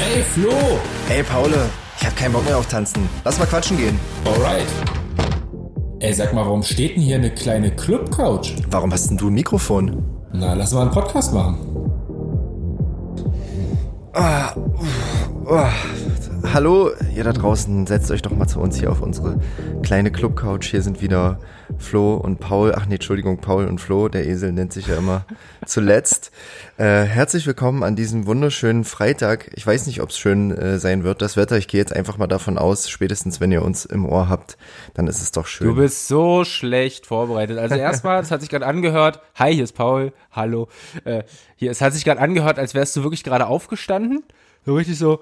Ey, 0.00 0.22
Flo! 0.22 0.50
Ey, 1.08 1.22
Paul, 1.22 1.50
ich 1.98 2.06
hab 2.06 2.16
keinen 2.16 2.32
Bock 2.32 2.44
mehr 2.44 2.58
auf 2.58 2.66
Tanzen. 2.66 3.08
Lass 3.24 3.38
mal 3.38 3.46
quatschen 3.46 3.76
gehen. 3.76 3.98
Alright. 4.24 4.66
Ey, 6.00 6.12
sag 6.12 6.34
mal, 6.34 6.44
warum 6.44 6.62
steht 6.62 6.96
denn 6.96 7.02
hier 7.02 7.16
eine 7.16 7.30
kleine 7.30 7.70
Club-Couch? 7.74 8.52
Warum 8.70 8.92
hast 8.92 9.08
denn 9.08 9.16
du 9.16 9.28
ein 9.28 9.34
Mikrofon? 9.34 10.04
Na, 10.32 10.52
lass 10.54 10.72
mal 10.72 10.82
einen 10.82 10.90
Podcast 10.90 11.32
machen. 11.32 11.56
Oh, 14.14 15.64
hallo, 16.52 16.90
ihr 17.14 17.24
da 17.24 17.32
draußen, 17.32 17.86
setzt 17.86 18.10
euch 18.10 18.22
doch 18.22 18.30
mal 18.30 18.46
zu 18.46 18.60
uns 18.60 18.78
hier 18.78 18.90
auf 18.90 19.00
unsere 19.00 19.38
kleine 19.82 20.10
Club-Couch. 20.10 20.70
Hier 20.70 20.82
sind 20.82 21.00
wieder 21.00 21.40
Flo 21.78 22.14
und 22.14 22.38
Paul. 22.38 22.74
Ach 22.76 22.86
nee, 22.86 22.94
Entschuldigung, 22.94 23.38
Paul 23.38 23.66
und 23.66 23.80
Flo. 23.80 24.08
Der 24.08 24.26
Esel 24.26 24.52
nennt 24.52 24.72
sich 24.72 24.86
ja 24.86 24.96
immer 24.96 25.24
zuletzt. 25.66 26.30
Äh, 26.76 27.02
herzlich 27.02 27.46
willkommen 27.46 27.82
an 27.82 27.96
diesem 27.96 28.26
wunderschönen 28.26 28.84
Freitag. 28.84 29.50
Ich 29.54 29.66
weiß 29.66 29.86
nicht, 29.86 30.00
ob 30.00 30.10
es 30.10 30.18
schön 30.18 30.50
äh, 30.50 30.78
sein 30.78 31.04
wird, 31.04 31.22
das 31.22 31.36
Wetter. 31.36 31.56
Ich 31.58 31.68
gehe 31.68 31.80
jetzt 31.80 31.94
einfach 31.94 32.18
mal 32.18 32.26
davon 32.26 32.58
aus, 32.58 32.88
spätestens 32.88 33.40
wenn 33.40 33.52
ihr 33.52 33.62
uns 33.62 33.84
im 33.84 34.06
Ohr 34.06 34.28
habt, 34.28 34.56
dann 34.94 35.06
ist 35.06 35.22
es 35.22 35.32
doch 35.32 35.46
schön. 35.46 35.66
Du 35.66 35.74
bist 35.74 36.08
so 36.08 36.44
schlecht 36.44 37.06
vorbereitet. 37.06 37.58
Also 37.58 37.74
erstmal, 37.74 38.20
es 38.20 38.30
hat 38.30 38.40
sich 38.40 38.50
gerade 38.50 38.66
angehört. 38.66 39.20
Hi, 39.34 39.54
hier 39.54 39.64
ist 39.64 39.74
Paul. 39.74 40.12
Hallo. 40.32 40.68
Äh, 41.04 41.24
hier, 41.56 41.70
es 41.70 41.80
hat 41.80 41.92
sich 41.92 42.04
gerade 42.04 42.20
angehört, 42.20 42.58
als 42.58 42.74
wärst 42.74 42.94
du 42.96 43.02
wirklich 43.02 43.24
gerade 43.24 43.46
aufgestanden. 43.46 44.22
So 44.64 44.74
richtig 44.74 44.98
so, 44.98 45.20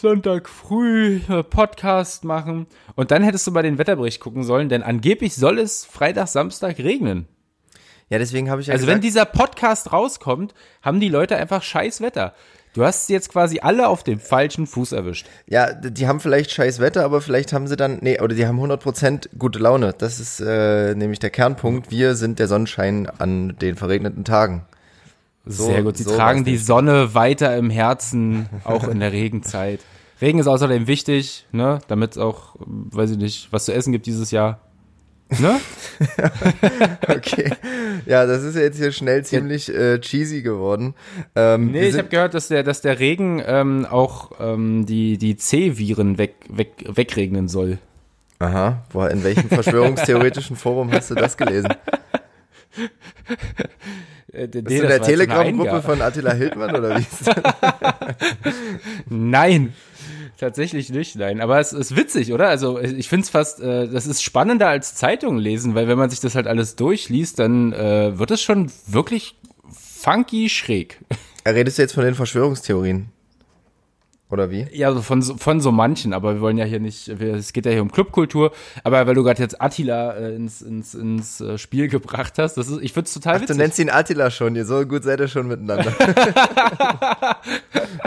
Sonntag 0.00 0.48
früh, 0.48 1.20
äh, 1.28 1.42
Podcast 1.42 2.24
machen. 2.24 2.66
Und 2.94 3.10
dann 3.10 3.22
hättest 3.22 3.46
du 3.46 3.50
mal 3.50 3.62
den 3.62 3.78
Wetterbericht 3.78 4.20
gucken 4.20 4.44
sollen, 4.44 4.68
denn 4.68 4.82
angeblich 4.82 5.34
soll 5.34 5.58
es 5.58 5.84
Freitag, 5.84 6.28
Samstag 6.28 6.78
regnen. 6.78 7.26
ja, 8.08 8.18
deswegen 8.18 8.50
habe 8.50 8.60
ich 8.60 8.68
ja 8.68 8.74
Also 8.74 8.86
wenn 8.86 9.00
gesagt, 9.00 9.04
dieser 9.04 9.24
Podcast 9.24 9.92
rauskommt, 9.92 10.54
haben 10.82 11.00
die 11.00 11.08
Leute 11.08 11.36
einfach 11.36 11.62
scheiß 11.62 12.00
Wetter. 12.00 12.34
Du 12.72 12.84
hast 12.84 13.06
sie 13.06 13.14
jetzt 13.14 13.30
quasi 13.30 13.60
alle 13.60 13.88
auf 13.88 14.04
dem 14.04 14.20
falschen 14.20 14.66
Fuß 14.66 14.92
erwischt. 14.92 15.26
ja, 15.46 15.72
die 15.72 16.06
haben 16.06 16.20
vielleicht 16.20 16.50
scheiß 16.50 16.78
Wetter, 16.78 17.04
aber 17.04 17.22
vielleicht 17.22 17.54
haben 17.54 17.66
sie 17.66 17.76
dann, 17.76 18.00
nee, 18.02 18.20
oder 18.20 18.34
die 18.34 18.46
haben 18.46 18.60
100% 18.60 19.30
gute 19.38 19.58
Laune. 19.58 19.94
Das 19.96 20.20
ist 20.20 20.40
äh, 20.40 20.94
nämlich 20.94 21.18
der 21.18 21.30
Kernpunkt. 21.30 21.90
Wir 21.90 22.16
sind 22.16 22.38
der 22.38 22.48
Sonnenschein 22.48 23.08
an 23.18 23.56
den 23.62 23.76
verregneten 23.76 24.24
Tagen. 24.24 24.66
So- 25.46 25.66
Sehr 25.66 25.82
gut. 25.82 25.96
Sie 25.96 26.02
so 26.02 26.16
tragen 26.16 26.44
die. 26.44 26.56
Sonne 26.58 27.14
weiter 27.14 27.56
im 27.56 27.70
Herzen, 27.70 28.48
auch 28.64 28.86
in 28.88 29.00
der 29.00 29.12
Regenzeit. 29.12 29.80
Regen 30.20 30.38
ist 30.38 30.46
außerdem 30.46 30.86
wichtig, 30.86 31.46
ne, 31.52 31.78
damit 31.88 32.12
es 32.12 32.18
auch, 32.18 32.56
weiß 32.58 33.10
ich 33.12 33.18
nicht, 33.18 33.48
was 33.52 33.66
zu 33.66 33.72
essen 33.74 33.92
gibt 33.92 34.06
dieses 34.06 34.30
Jahr. 34.30 34.60
Ne? 35.38 35.56
Okay. 37.08 37.50
Ja, 38.06 38.26
das 38.26 38.42
ist 38.42 38.54
jetzt 38.56 38.76
hier 38.78 38.92
schnell 38.92 39.24
ziemlich 39.24 39.72
äh, 39.74 39.98
cheesy 40.00 40.42
geworden. 40.42 40.94
Ähm, 41.34 41.70
Nee, 41.72 41.88
ich 41.88 41.98
habe 41.98 42.08
gehört, 42.08 42.34
dass 42.34 42.48
der, 42.48 42.62
dass 42.62 42.80
der 42.80 42.98
Regen 43.00 43.42
ähm, 43.44 43.86
auch 43.88 44.32
ähm, 44.40 44.86
die, 44.86 45.18
die 45.18 45.36
C-Viren 45.36 46.18
weg, 46.18 46.34
weg, 46.48 46.84
wegregnen 46.86 47.48
soll. 47.48 47.78
Aha, 48.38 48.82
boah, 48.92 49.10
in 49.10 49.24
welchem 49.24 49.48
verschwörungstheoretischen 49.48 50.56
Forum 50.56 50.92
hast 50.92 51.10
du 51.10 51.14
das 51.14 51.36
gelesen? 51.36 51.70
Äh, 54.32 54.48
Bist 54.48 54.68
du 54.68 54.82
in 54.82 54.88
der 54.88 55.02
Telegram-Gruppe 55.02 55.82
von 55.82 56.02
Attila 56.02 56.32
Hildmann 56.32 56.74
oder 56.76 56.96
wie? 56.96 57.00
ist 57.00 57.26
das? 57.26 57.34
Nein, 59.08 59.72
tatsächlich 60.36 60.90
nicht, 60.90 61.16
nein. 61.16 61.40
Aber 61.40 61.58
es 61.58 61.72
ist 61.72 61.96
witzig, 61.96 62.32
oder? 62.32 62.48
Also 62.48 62.78
ich 62.80 63.08
finde 63.08 63.24
es 63.24 63.30
fast, 63.30 63.60
äh, 63.60 63.88
das 63.88 64.06
ist 64.06 64.22
spannender 64.22 64.68
als 64.68 64.94
Zeitung 64.94 65.38
lesen, 65.38 65.74
weil 65.74 65.88
wenn 65.88 65.98
man 65.98 66.10
sich 66.10 66.20
das 66.20 66.34
halt 66.34 66.46
alles 66.46 66.76
durchliest, 66.76 67.38
dann 67.38 67.72
äh, 67.72 68.18
wird 68.18 68.30
es 68.30 68.42
schon 68.42 68.70
wirklich 68.86 69.36
funky 69.70 70.48
schräg. 70.48 71.00
Redest 71.46 71.78
du 71.78 71.82
jetzt 71.82 71.94
von 71.94 72.04
den 72.04 72.14
Verschwörungstheorien? 72.14 73.10
Oder 74.28 74.50
wie? 74.50 74.66
Ja, 74.72 74.88
also 74.88 75.02
von, 75.02 75.22
so- 75.22 75.36
von 75.36 75.60
so 75.60 75.70
manchen, 75.70 76.12
aber 76.12 76.34
wir 76.34 76.40
wollen 76.40 76.58
ja 76.58 76.64
hier 76.64 76.80
nicht, 76.80 77.20
wir, 77.20 77.34
es 77.34 77.52
geht 77.52 77.64
ja 77.64 77.70
hier 77.72 77.82
um 77.82 77.92
Clubkultur, 77.92 78.50
aber 78.82 79.06
weil 79.06 79.14
du 79.14 79.22
gerade 79.22 79.40
jetzt 79.40 79.60
Attila 79.62 80.14
äh, 80.14 80.34
ins, 80.34 80.62
ins, 80.62 80.94
ins 80.94 81.40
äh, 81.40 81.58
Spiel 81.58 81.86
gebracht 81.88 82.34
hast, 82.38 82.54
das 82.54 82.68
ist, 82.68 82.80
ich 82.82 82.92
find's 82.92 83.14
total 83.14 83.34
Ach, 83.34 83.38
du 83.38 83.42
witzig. 83.44 83.56
nennst 83.58 83.78
ihn 83.78 83.88
Attila 83.90 84.30
schon, 84.32 84.56
ihr 84.56 84.64
so 84.64 84.84
gut 84.84 85.04
seid 85.04 85.20
ihr 85.20 85.28
schon 85.28 85.46
miteinander. 85.46 85.92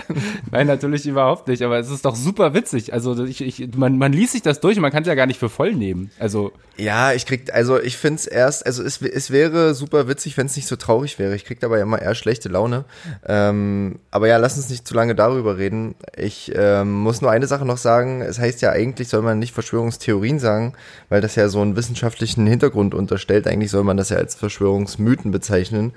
Nein, 0.52 0.68
natürlich 0.68 1.06
überhaupt 1.08 1.48
nicht, 1.48 1.62
aber 1.62 1.78
es 1.80 1.90
ist 1.90 2.06
doch 2.06 2.16
super 2.16 2.54
witzig. 2.54 2.94
Also 2.94 3.24
ich, 3.24 3.42
ich, 3.42 3.76
man, 3.76 3.98
man 3.98 4.12
liest 4.14 4.34
sich 4.34 4.42
das 4.42 4.60
durch 4.60 4.78
und 4.78 4.82
man 4.82 4.92
kann 4.92 5.04
es 5.04 5.08
ja 5.08 5.16
gar 5.16 5.26
nicht 5.26 5.40
für 5.40 5.50
voll 5.50 5.74
nehmen. 5.74 6.12
Also 6.20 6.52
ja, 6.78 7.14
ich 7.14 7.26
krieg, 7.26 7.54
also 7.54 7.80
ich 7.80 7.98
find's 7.98 8.26
erst, 8.26 8.66
also 8.66 8.84
es, 8.84 9.02
es 9.02 9.32
wäre 9.32 9.74
super 9.74 10.08
witzig, 10.08 10.38
wenn 10.38 10.46
es 10.48 10.56
nicht 10.56 10.68
so 10.68 10.76
traurig 10.78 11.20
wäre. 11.20 11.36
Ich 11.36 11.46
krieg 11.46 11.60
dabei 11.60 11.82
immer 11.82 12.02
eher 12.02 12.16
schlechte 12.16 12.50
Laune. 12.50 12.86
Ähm, 13.28 14.00
aber 14.12 14.28
ja, 14.28 14.38
lass 14.38 14.58
uns 14.58 14.70
nicht 14.70 14.88
zu 14.88 14.94
lange 14.94 15.14
darüber 15.16 15.58
reden. 15.58 15.96
Ich 16.16 16.52
ähm, 16.56 16.92
muss 17.02 17.22
nur 17.22 17.32
eine 17.32 17.48
Sache 17.48 17.66
noch 17.66 17.78
sagen. 17.78 18.22
Es 18.22 18.40
heißt 18.40 18.62
ja 18.62 18.72
eigentlich 18.72 19.08
soll 19.10 19.22
man 19.22 19.40
nicht 19.40 19.54
Verschwörungstheorien 19.54 20.40
sagen, 20.40 20.74
weil 21.10 21.22
das 21.22 21.36
ja 21.36 21.48
so 21.50 21.62
einen 21.62 21.76
wissenschaftlichen 21.76 22.48
Hintergrund 22.48 22.94
unterstellt. 22.94 23.48
Eigentlich 23.48 23.72
soll 23.72 23.84
man 23.84 23.98
das 23.98 24.10
ja 24.10 24.18
als 24.18 24.36
Verschwörungsmythen 24.36 25.32
bezeichnen. 25.32 25.94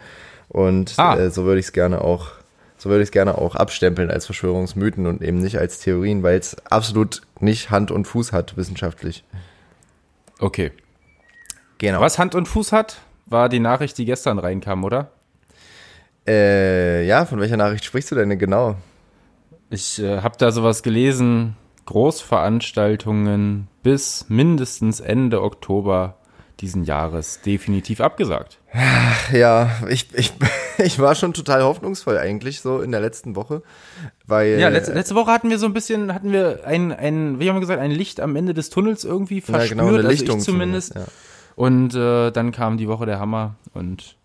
Und 0.49 0.95
Ah. 0.99 1.17
äh, 1.17 1.31
so 1.31 1.45
würde 1.45 1.61
ich 1.61 1.67
es 1.67 1.72
gerne 1.72 2.03
auch, 2.03 2.28
so 2.77 2.91
würde 2.91 3.03
ich 3.03 3.09
es 3.09 3.12
gerne 3.12 3.39
auch 3.39 3.55
abstempeln 3.56 4.11
als 4.11 4.27
Verschwörungsmythen 4.27 5.06
und 5.06 5.22
eben 5.22 5.39
nicht 5.39 5.59
als 5.59 5.78
Theorien, 5.81 6.22
weil 6.22 6.39
es 6.39 6.56
absolut 6.67 7.22
nicht 7.41 7.71
Hand 7.71 7.91
und 7.91 8.06
Fuß 8.06 8.33
hat 8.33 8.56
wissenschaftlich. 8.56 9.25
okay. 10.41 10.72
Genau. 11.78 12.01
Was 12.01 12.19
Hand 12.19 12.34
und 12.37 12.47
Fuß 12.47 12.71
hat, 12.71 12.99
war 13.27 13.49
die 13.49 13.59
Nachricht, 13.59 13.99
die 13.99 14.05
gestern 14.05 14.39
reinkam, 14.39 14.84
oder? 14.84 15.11
Äh, 16.28 17.05
ja, 17.06 17.25
von 17.25 17.41
welcher 17.41 17.56
Nachricht 17.56 17.84
sprichst 17.84 18.11
du 18.12 18.15
denn 18.15 18.39
genau? 18.39 18.77
Ich 19.72 19.99
äh, 19.99 20.21
habe 20.21 20.37
da 20.38 20.53
sowas 20.53 20.83
gelesen, 20.83 21.56
Großveranstaltungen 21.87 23.69
bis 23.83 24.27
mindestens 24.28 25.00
Ende 25.00 25.43
Oktober 25.43 26.16
diesen 26.60 26.84
Jahres 26.84 27.41
definitiv 27.41 28.00
abgesagt. 28.00 28.59
Ja, 29.33 29.71
ich, 29.88 30.09
ich, 30.15 30.33
ich 30.78 30.99
war 30.99 31.15
schon 31.15 31.33
total 31.33 31.62
hoffnungsvoll 31.62 32.19
eigentlich 32.19 32.60
so 32.60 32.81
in 32.83 32.93
der 32.93 33.00
letzten 33.00 33.34
Woche, 33.34 33.62
weil 34.27 34.60
Ja, 34.60 34.69
letzte, 34.69 34.93
letzte 34.93 35.15
Woche 35.15 35.33
hatten 35.33 35.49
wir 35.49 35.59
so 35.59 35.66
ein 35.66 35.72
bisschen, 35.72 36.12
hatten 36.15 36.33
wir 36.33 36.65
ein, 36.66 36.93
ein, 36.93 37.41
wie 37.41 37.49
haben 37.49 37.56
wir 37.56 37.60
gesagt, 37.60 37.81
ein 37.81 37.91
Licht 37.91 38.21
am 38.21 38.37
Ende 38.37 38.54
des 38.54 38.69
Tunnels 38.71 39.04
irgendwie 39.04 39.39
ja, 39.39 39.44
verspürt, 39.44 39.71
genau, 39.71 39.89
eine 39.89 40.03
Lichtung 40.09 40.37
also 40.37 40.53
zumindest. 40.53 40.93
zumindest, 40.93 41.16
Und 41.56 41.94
äh, 41.94 42.31
dann 42.31 42.53
kam 42.53 42.77
die 42.77 42.89
Woche 42.89 43.06
der 43.06 43.19
Hammer 43.19 43.56
und 43.72 44.16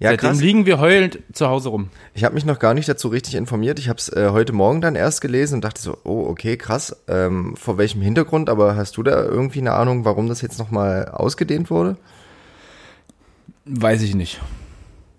Ja, 0.00 0.10
seitdem 0.10 0.30
krass. 0.30 0.40
liegen 0.40 0.66
wir 0.66 0.78
heulend 0.78 1.18
zu 1.32 1.48
Hause 1.48 1.70
rum. 1.70 1.90
Ich 2.14 2.22
habe 2.22 2.34
mich 2.34 2.44
noch 2.44 2.60
gar 2.60 2.72
nicht 2.72 2.88
dazu 2.88 3.08
richtig 3.08 3.34
informiert. 3.34 3.80
Ich 3.80 3.88
habe 3.88 3.98
es 3.98 4.08
äh, 4.08 4.28
heute 4.30 4.52
Morgen 4.52 4.80
dann 4.80 4.94
erst 4.94 5.20
gelesen 5.20 5.56
und 5.56 5.64
dachte 5.64 5.82
so, 5.82 5.98
oh, 6.04 6.26
okay, 6.28 6.56
krass. 6.56 6.96
Ähm, 7.08 7.56
vor 7.56 7.78
welchem 7.78 8.00
Hintergrund? 8.00 8.48
Aber 8.48 8.76
hast 8.76 8.96
du 8.96 9.02
da 9.02 9.24
irgendwie 9.24 9.58
eine 9.58 9.72
Ahnung, 9.72 10.04
warum 10.04 10.28
das 10.28 10.40
jetzt 10.40 10.58
nochmal 10.58 11.08
ausgedehnt 11.08 11.68
wurde? 11.68 11.96
Weiß 13.64 14.02
ich 14.02 14.14
nicht. 14.14 14.40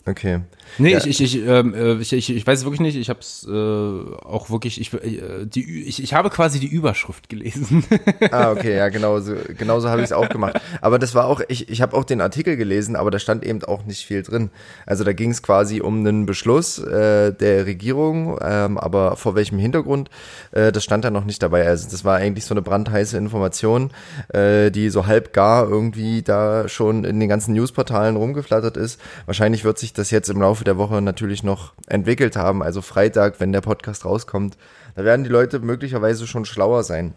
Okay. 0.06 0.40
Nee, 0.78 0.92
Ja. 0.92 0.98
ich, 1.00 1.08
ich, 1.08 1.22
ich, 1.22 1.48
ähm, 1.48 1.74
äh, 1.74 1.94
ich, 1.96 2.14
ich, 2.14 2.30
ich 2.30 2.46
weiß 2.48 2.60
es 2.60 2.66
wirklich 2.66 2.82
nicht. 2.82 2.96
Ich 2.96 3.10
habe 3.10 3.20
es 3.20 3.46
äh, 3.50 3.52
auch 3.52 4.50
wirklich, 4.50 4.80
ich, 4.80 4.94
äh, 4.94 5.46
die, 5.46 5.84
ich, 5.84 6.02
ich 6.04 6.14
habe 6.14 6.30
quasi 6.30 6.60
die 6.60 6.68
Überschrift 6.68 7.30
gelesen. 7.30 7.84
Ah, 8.32 8.52
okay, 8.54 8.76
ja, 8.78 8.90
genau 8.90 9.20
so, 9.20 9.34
genau 9.58 9.80
so 9.80 9.90
habe 9.90 10.02
ich 10.02 10.06
es 10.06 10.12
auch 10.14 10.30
gemacht. 10.30 10.60
Aber 10.82 11.00
das 11.00 11.16
war 11.16 11.26
auch, 11.26 11.42
ich, 11.48 11.70
ich 11.70 11.82
habe 11.82 11.96
auch 11.96 12.04
den 12.04 12.22
Artikel 12.22 12.58
gelesen, 12.58 12.96
aber 12.96 13.12
da 13.12 13.20
stand 13.20 13.46
eben 13.46 13.64
auch 13.64 13.86
nicht 13.86 14.06
viel 14.06 14.24
drin. 14.24 14.50
Also 14.86 15.04
da 15.04 15.14
ging 15.14 15.32
es 15.32 15.42
quasi 15.42 15.82
um 15.82 16.00
einen 16.00 16.26
Beschluss 16.26 16.80
äh, 16.80 17.34
der 17.34 17.66
Regierung, 17.66 18.38
ähm, 18.42 18.78
aber 18.78 19.16
vor 19.18 19.36
welchem 19.36 19.60
Hintergrund, 19.60 20.10
äh, 20.52 20.72
das 20.72 20.84
stand 20.84 21.04
da 21.04 21.12
noch 21.12 21.26
nicht 21.26 21.42
dabei. 21.42 21.68
Also 21.68 21.90
das 21.90 22.06
war 22.06 22.18
eigentlich 22.18 22.46
so 22.46 22.54
eine 22.54 22.62
brandheiße 22.62 23.18
Information, 23.18 23.92
äh, 24.34 24.72
die 24.72 24.90
so 24.90 25.08
halb 25.08 25.34
gar 25.34 25.68
irgendwie 25.68 26.22
da 26.22 26.68
schon 26.68 27.04
in 27.04 27.20
den 27.20 27.30
ganzen 27.30 27.54
Newsportalen 27.54 28.16
rumgeflattert 28.16 28.78
ist. 28.78 29.00
Wahrscheinlich 29.26 29.64
wird 29.64 29.78
sich 29.78 29.94
das 29.94 30.12
jetzt 30.12 30.30
im 30.30 30.42
Laufe 30.42 30.59
der 30.64 30.78
Woche 30.78 31.02
natürlich 31.02 31.44
noch 31.44 31.74
entwickelt 31.88 32.36
haben. 32.36 32.64
Also 32.64 32.82
Freitag, 32.82 33.40
wenn 33.40 33.52
der 33.52 33.62
Podcast 33.62 34.06
rauskommt, 34.06 34.58
da 34.96 35.04
werden 35.04 35.24
die 35.24 35.30
Leute 35.30 35.60
möglicherweise 35.60 36.28
schon 36.28 36.46
schlauer 36.46 36.84
sein. 36.84 37.14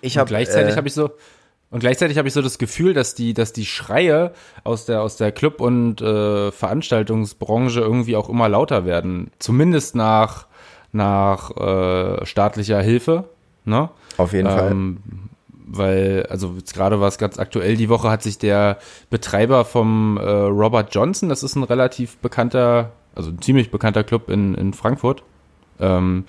Ich 0.00 0.18
habe 0.18 0.28
gleichzeitig 0.28 0.74
äh, 0.74 0.76
habe 0.76 0.88
ich 0.88 0.94
so 0.94 1.10
und 1.70 1.80
gleichzeitig 1.80 2.18
habe 2.18 2.28
ich 2.28 2.34
so 2.34 2.42
das 2.42 2.58
Gefühl, 2.58 2.94
dass 2.94 3.16
die, 3.16 3.34
dass 3.34 3.52
die 3.52 3.66
Schreie 3.66 4.32
aus 4.62 4.86
der 4.86 5.02
aus 5.02 5.16
der 5.16 5.32
Club- 5.32 5.60
und 5.60 6.00
äh, 6.00 6.52
Veranstaltungsbranche 6.52 7.80
irgendwie 7.80 8.14
auch 8.14 8.28
immer 8.28 8.48
lauter 8.48 8.84
werden. 8.84 9.32
Zumindest 9.40 9.96
nach 9.96 10.46
nach 10.92 11.50
äh, 11.56 12.24
staatlicher 12.24 12.80
Hilfe, 12.80 13.24
ne? 13.64 13.90
Auf 14.16 14.32
jeden 14.32 14.48
Fall. 14.48 14.76
Weil, 15.66 16.26
also 16.28 16.54
jetzt 16.58 16.74
gerade 16.74 17.00
war 17.00 17.08
es 17.08 17.18
ganz 17.18 17.38
aktuell, 17.38 17.76
die 17.76 17.88
Woche 17.88 18.10
hat 18.10 18.22
sich 18.22 18.38
der 18.38 18.78
Betreiber 19.08 19.64
vom 19.64 20.18
äh, 20.18 20.22
Robert 20.22 20.94
Johnson, 20.94 21.28
das 21.28 21.42
ist 21.42 21.56
ein 21.56 21.62
relativ 21.62 22.18
bekannter, 22.18 22.92
also 23.14 23.30
ein 23.30 23.40
ziemlich 23.40 23.70
bekannter 23.70 24.04
Club 24.04 24.28
in, 24.28 24.54
in 24.54 24.74
Frankfurt, 24.74 25.22
ähm, 25.80 26.24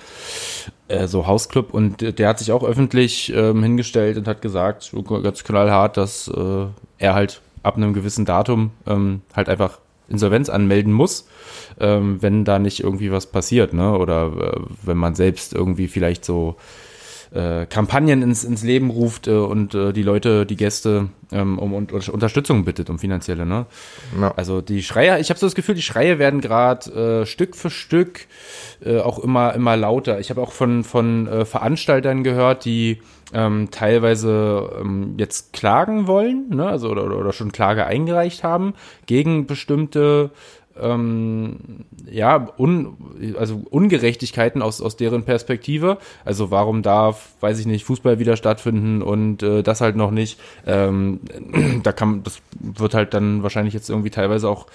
äh, 0.88 1.08
so 1.08 1.28
Hausclub 1.28 1.74
und 1.74 2.18
der 2.18 2.30
hat 2.30 2.40
sich 2.40 2.54
auch 2.54 2.64
öffentlich 2.64 3.34
ähm, 3.36 3.62
hingestellt 3.62 4.18
und 4.18 4.28
hat 4.28 4.42
gesagt, 4.42 4.94
ganz 5.24 5.44
knallhart, 5.44 5.98
dass 5.98 6.30
äh, 6.30 6.66
er 6.98 7.14
halt 7.14 7.42
ab 7.62 7.76
einem 7.76 7.94
gewissen 7.94 8.26
Datum 8.26 8.72
ähm, 8.88 9.22
halt 9.36 9.50
einfach 9.50 9.80
Insolvenz 10.08 10.50
anmelden 10.50 10.94
muss, 10.94 11.28
ähm, 11.80 12.22
wenn 12.22 12.46
da 12.46 12.60
nicht 12.60 12.82
irgendwie 12.82 13.12
was 13.12 13.26
passiert, 13.26 13.74
ne? 13.74 13.98
Oder 13.98 14.28
äh, 14.28 14.62
wenn 14.84 14.98
man 14.98 15.16
selbst 15.16 15.54
irgendwie 15.54 15.88
vielleicht 15.88 16.24
so 16.24 16.58
äh, 17.36 17.66
Kampagnen 17.66 18.22
ins, 18.22 18.44
ins 18.44 18.64
Leben 18.64 18.90
ruft 18.90 19.28
äh, 19.28 19.32
und 19.32 19.76
äh, 19.76 19.92
die 19.92 20.04
Leute, 20.04 20.46
die 20.46 20.56
Gäste 20.56 21.10
ähm, 21.32 21.60
um, 21.60 21.74
um 21.74 21.86
Unterstützung 21.86 22.64
bittet, 22.66 22.90
um 22.90 22.98
finanzielle. 22.98 23.46
Ne? 23.46 23.66
Ja. 24.20 24.34
Also 24.36 24.62
die 24.62 24.82
Schreie, 24.82 25.20
ich 25.20 25.30
habe 25.30 25.40
so 25.40 25.46
das 25.46 25.56
Gefühl, 25.56 25.76
die 25.76 25.82
Schreie 25.82 26.18
werden 26.18 26.40
gerade 26.40 27.22
äh, 27.22 27.26
Stück 27.26 27.56
für 27.56 27.70
Stück 27.70 28.28
äh, 28.84 29.00
auch 29.00 29.20
immer, 29.20 29.54
immer 29.54 29.76
lauter. 29.76 30.20
Ich 30.20 30.30
habe 30.30 30.42
auch 30.42 30.54
von, 30.54 30.84
von 30.84 31.28
äh, 31.28 31.46
Veranstaltern 31.46 32.24
gehört, 32.24 32.64
die 32.64 33.02
ähm, 33.34 33.70
teilweise 33.70 34.70
ähm, 34.80 35.16
jetzt 35.18 35.52
klagen 35.52 36.08
wollen, 36.08 36.50
ne? 36.50 36.68
also 36.68 36.90
oder, 36.90 37.04
oder 37.18 37.34
schon 37.34 37.52
Klage 37.52 37.86
eingereicht 37.86 38.44
haben 38.44 38.74
gegen 39.08 39.46
bestimmte 39.46 40.32
ähm, 40.80 41.86
ja, 42.10 42.48
un, 42.58 42.98
also 43.38 43.62
Ungerechtigkeiten 43.70 44.62
aus, 44.62 44.82
aus 44.82 44.98
deren 44.98 45.24
Perspektive. 45.24 45.98
Also 46.24 46.52
warum 46.52 46.82
darf, 46.82 47.34
weiß 47.40 47.60
ich 47.60 47.66
nicht, 47.66 47.86
Fußball 47.86 48.20
wieder 48.20 48.36
stattfinden 48.38 49.02
und 49.02 49.44
äh, 49.44 49.64
das 49.64 49.82
halt 49.82 49.96
noch 49.96 50.12
nicht. 50.12 50.40
Ähm, 50.66 51.20
da 51.84 51.92
kann, 51.92 52.24
das 52.24 52.42
wird 52.60 52.94
halt 52.94 53.14
dann 53.14 53.44
wahrscheinlich 53.44 53.74
jetzt 53.74 53.90
irgendwie 53.90 54.10
teilweise 54.10 54.50
auch 54.50 54.68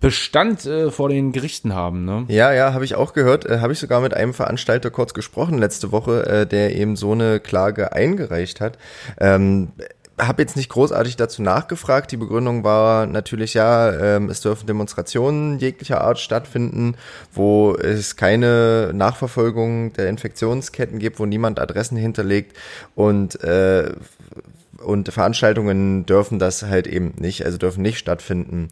Bestand 0.00 0.66
äh, 0.66 0.90
vor 0.90 1.08
den 1.08 1.32
Gerichten 1.32 1.74
haben, 1.74 2.04
ne? 2.04 2.26
Ja, 2.28 2.52
ja, 2.52 2.74
habe 2.74 2.84
ich 2.84 2.94
auch 2.94 3.14
gehört. 3.14 3.46
Äh, 3.46 3.60
habe 3.60 3.72
ich 3.72 3.78
sogar 3.78 4.00
mit 4.00 4.12
einem 4.12 4.34
Veranstalter 4.34 4.90
kurz 4.90 5.14
gesprochen 5.14 5.56
letzte 5.56 5.92
Woche, 5.92 6.26
äh, 6.26 6.46
der 6.46 6.76
eben 6.76 6.96
so 6.96 7.12
eine 7.12 7.40
Klage 7.40 7.92
eingereicht 7.92 8.60
hat. 8.60 8.76
Ähm, 9.18 9.72
habe 10.18 10.42
jetzt 10.42 10.56
nicht 10.56 10.68
großartig 10.68 11.16
dazu 11.16 11.42
nachgefragt. 11.42 12.12
Die 12.12 12.16
Begründung 12.16 12.62
war 12.62 13.06
natürlich 13.06 13.54
ja, 13.54 13.92
ähm, 13.92 14.30
es 14.30 14.40
dürfen 14.40 14.66
Demonstrationen 14.66 15.58
jeglicher 15.58 16.02
Art 16.02 16.18
stattfinden, 16.18 16.96
wo 17.32 17.74
es 17.74 18.16
keine 18.16 18.92
Nachverfolgung 18.94 19.92
der 19.94 20.08
Infektionsketten 20.08 20.98
gibt, 20.98 21.18
wo 21.18 21.26
niemand 21.26 21.58
Adressen 21.58 21.96
hinterlegt 21.96 22.56
und 22.94 23.42
äh, 23.42 23.92
und 24.84 25.10
Veranstaltungen 25.10 26.04
dürfen 26.04 26.38
das 26.38 26.62
halt 26.62 26.86
eben 26.86 27.14
nicht, 27.16 27.44
also 27.46 27.56
dürfen 27.56 27.80
nicht 27.80 27.98
stattfinden. 27.98 28.68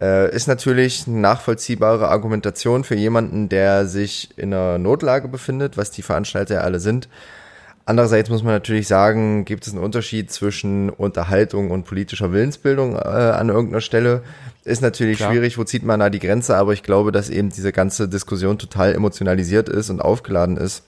Äh, 0.00 0.34
ist 0.34 0.46
natürlich 0.46 1.06
eine 1.06 1.16
nachvollziehbare 1.18 2.08
Argumentation 2.08 2.84
für 2.84 2.94
jemanden, 2.94 3.48
der 3.48 3.86
sich 3.86 4.36
in 4.36 4.52
einer 4.52 4.76
Notlage 4.76 5.28
befindet, 5.28 5.78
was 5.78 5.90
die 5.90 6.02
Veranstalter 6.02 6.56
ja 6.56 6.60
alle 6.60 6.80
sind. 6.80 7.08
Andererseits 7.88 8.28
muss 8.30 8.42
man 8.42 8.52
natürlich 8.52 8.88
sagen, 8.88 9.44
gibt 9.44 9.64
es 9.64 9.72
einen 9.72 9.82
Unterschied 9.82 10.32
zwischen 10.32 10.90
Unterhaltung 10.90 11.70
und 11.70 11.84
politischer 11.84 12.32
Willensbildung 12.32 12.96
äh, 12.96 12.98
an 12.98 13.48
irgendeiner 13.48 13.80
Stelle. 13.80 14.22
Ist 14.64 14.82
natürlich 14.82 15.18
Klar. 15.18 15.30
schwierig, 15.30 15.56
wo 15.56 15.62
zieht 15.62 15.84
man 15.84 16.00
da 16.00 16.10
die 16.10 16.18
Grenze, 16.18 16.56
aber 16.56 16.72
ich 16.72 16.82
glaube, 16.82 17.12
dass 17.12 17.30
eben 17.30 17.50
diese 17.50 17.70
ganze 17.70 18.08
Diskussion 18.08 18.58
total 18.58 18.92
emotionalisiert 18.92 19.68
ist 19.68 19.88
und 19.88 20.00
aufgeladen 20.00 20.56
ist. 20.56 20.82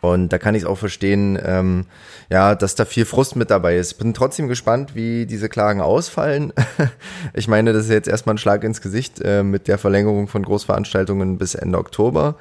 Und 0.00 0.28
da 0.28 0.38
kann 0.38 0.54
ich 0.54 0.62
es 0.62 0.68
auch 0.68 0.78
verstehen, 0.78 1.36
ähm, 1.44 1.86
ja, 2.30 2.54
dass 2.54 2.76
da 2.76 2.84
viel 2.84 3.04
Frust 3.04 3.34
mit 3.34 3.50
dabei 3.50 3.76
ist. 3.76 3.94
Bin 3.94 4.14
trotzdem 4.14 4.46
gespannt, 4.46 4.94
wie 4.94 5.26
diese 5.26 5.48
Klagen 5.48 5.80
ausfallen. 5.80 6.52
ich 7.34 7.48
meine, 7.48 7.72
das 7.72 7.86
ist 7.86 7.90
jetzt 7.90 8.06
erstmal 8.08 8.36
ein 8.36 8.38
Schlag 8.38 8.62
ins 8.62 8.80
Gesicht 8.80 9.20
äh, 9.22 9.42
mit 9.42 9.66
der 9.66 9.78
Verlängerung 9.78 10.28
von 10.28 10.44
Großveranstaltungen 10.44 11.36
bis 11.38 11.56
Ende 11.56 11.78
Oktober. 11.78 12.36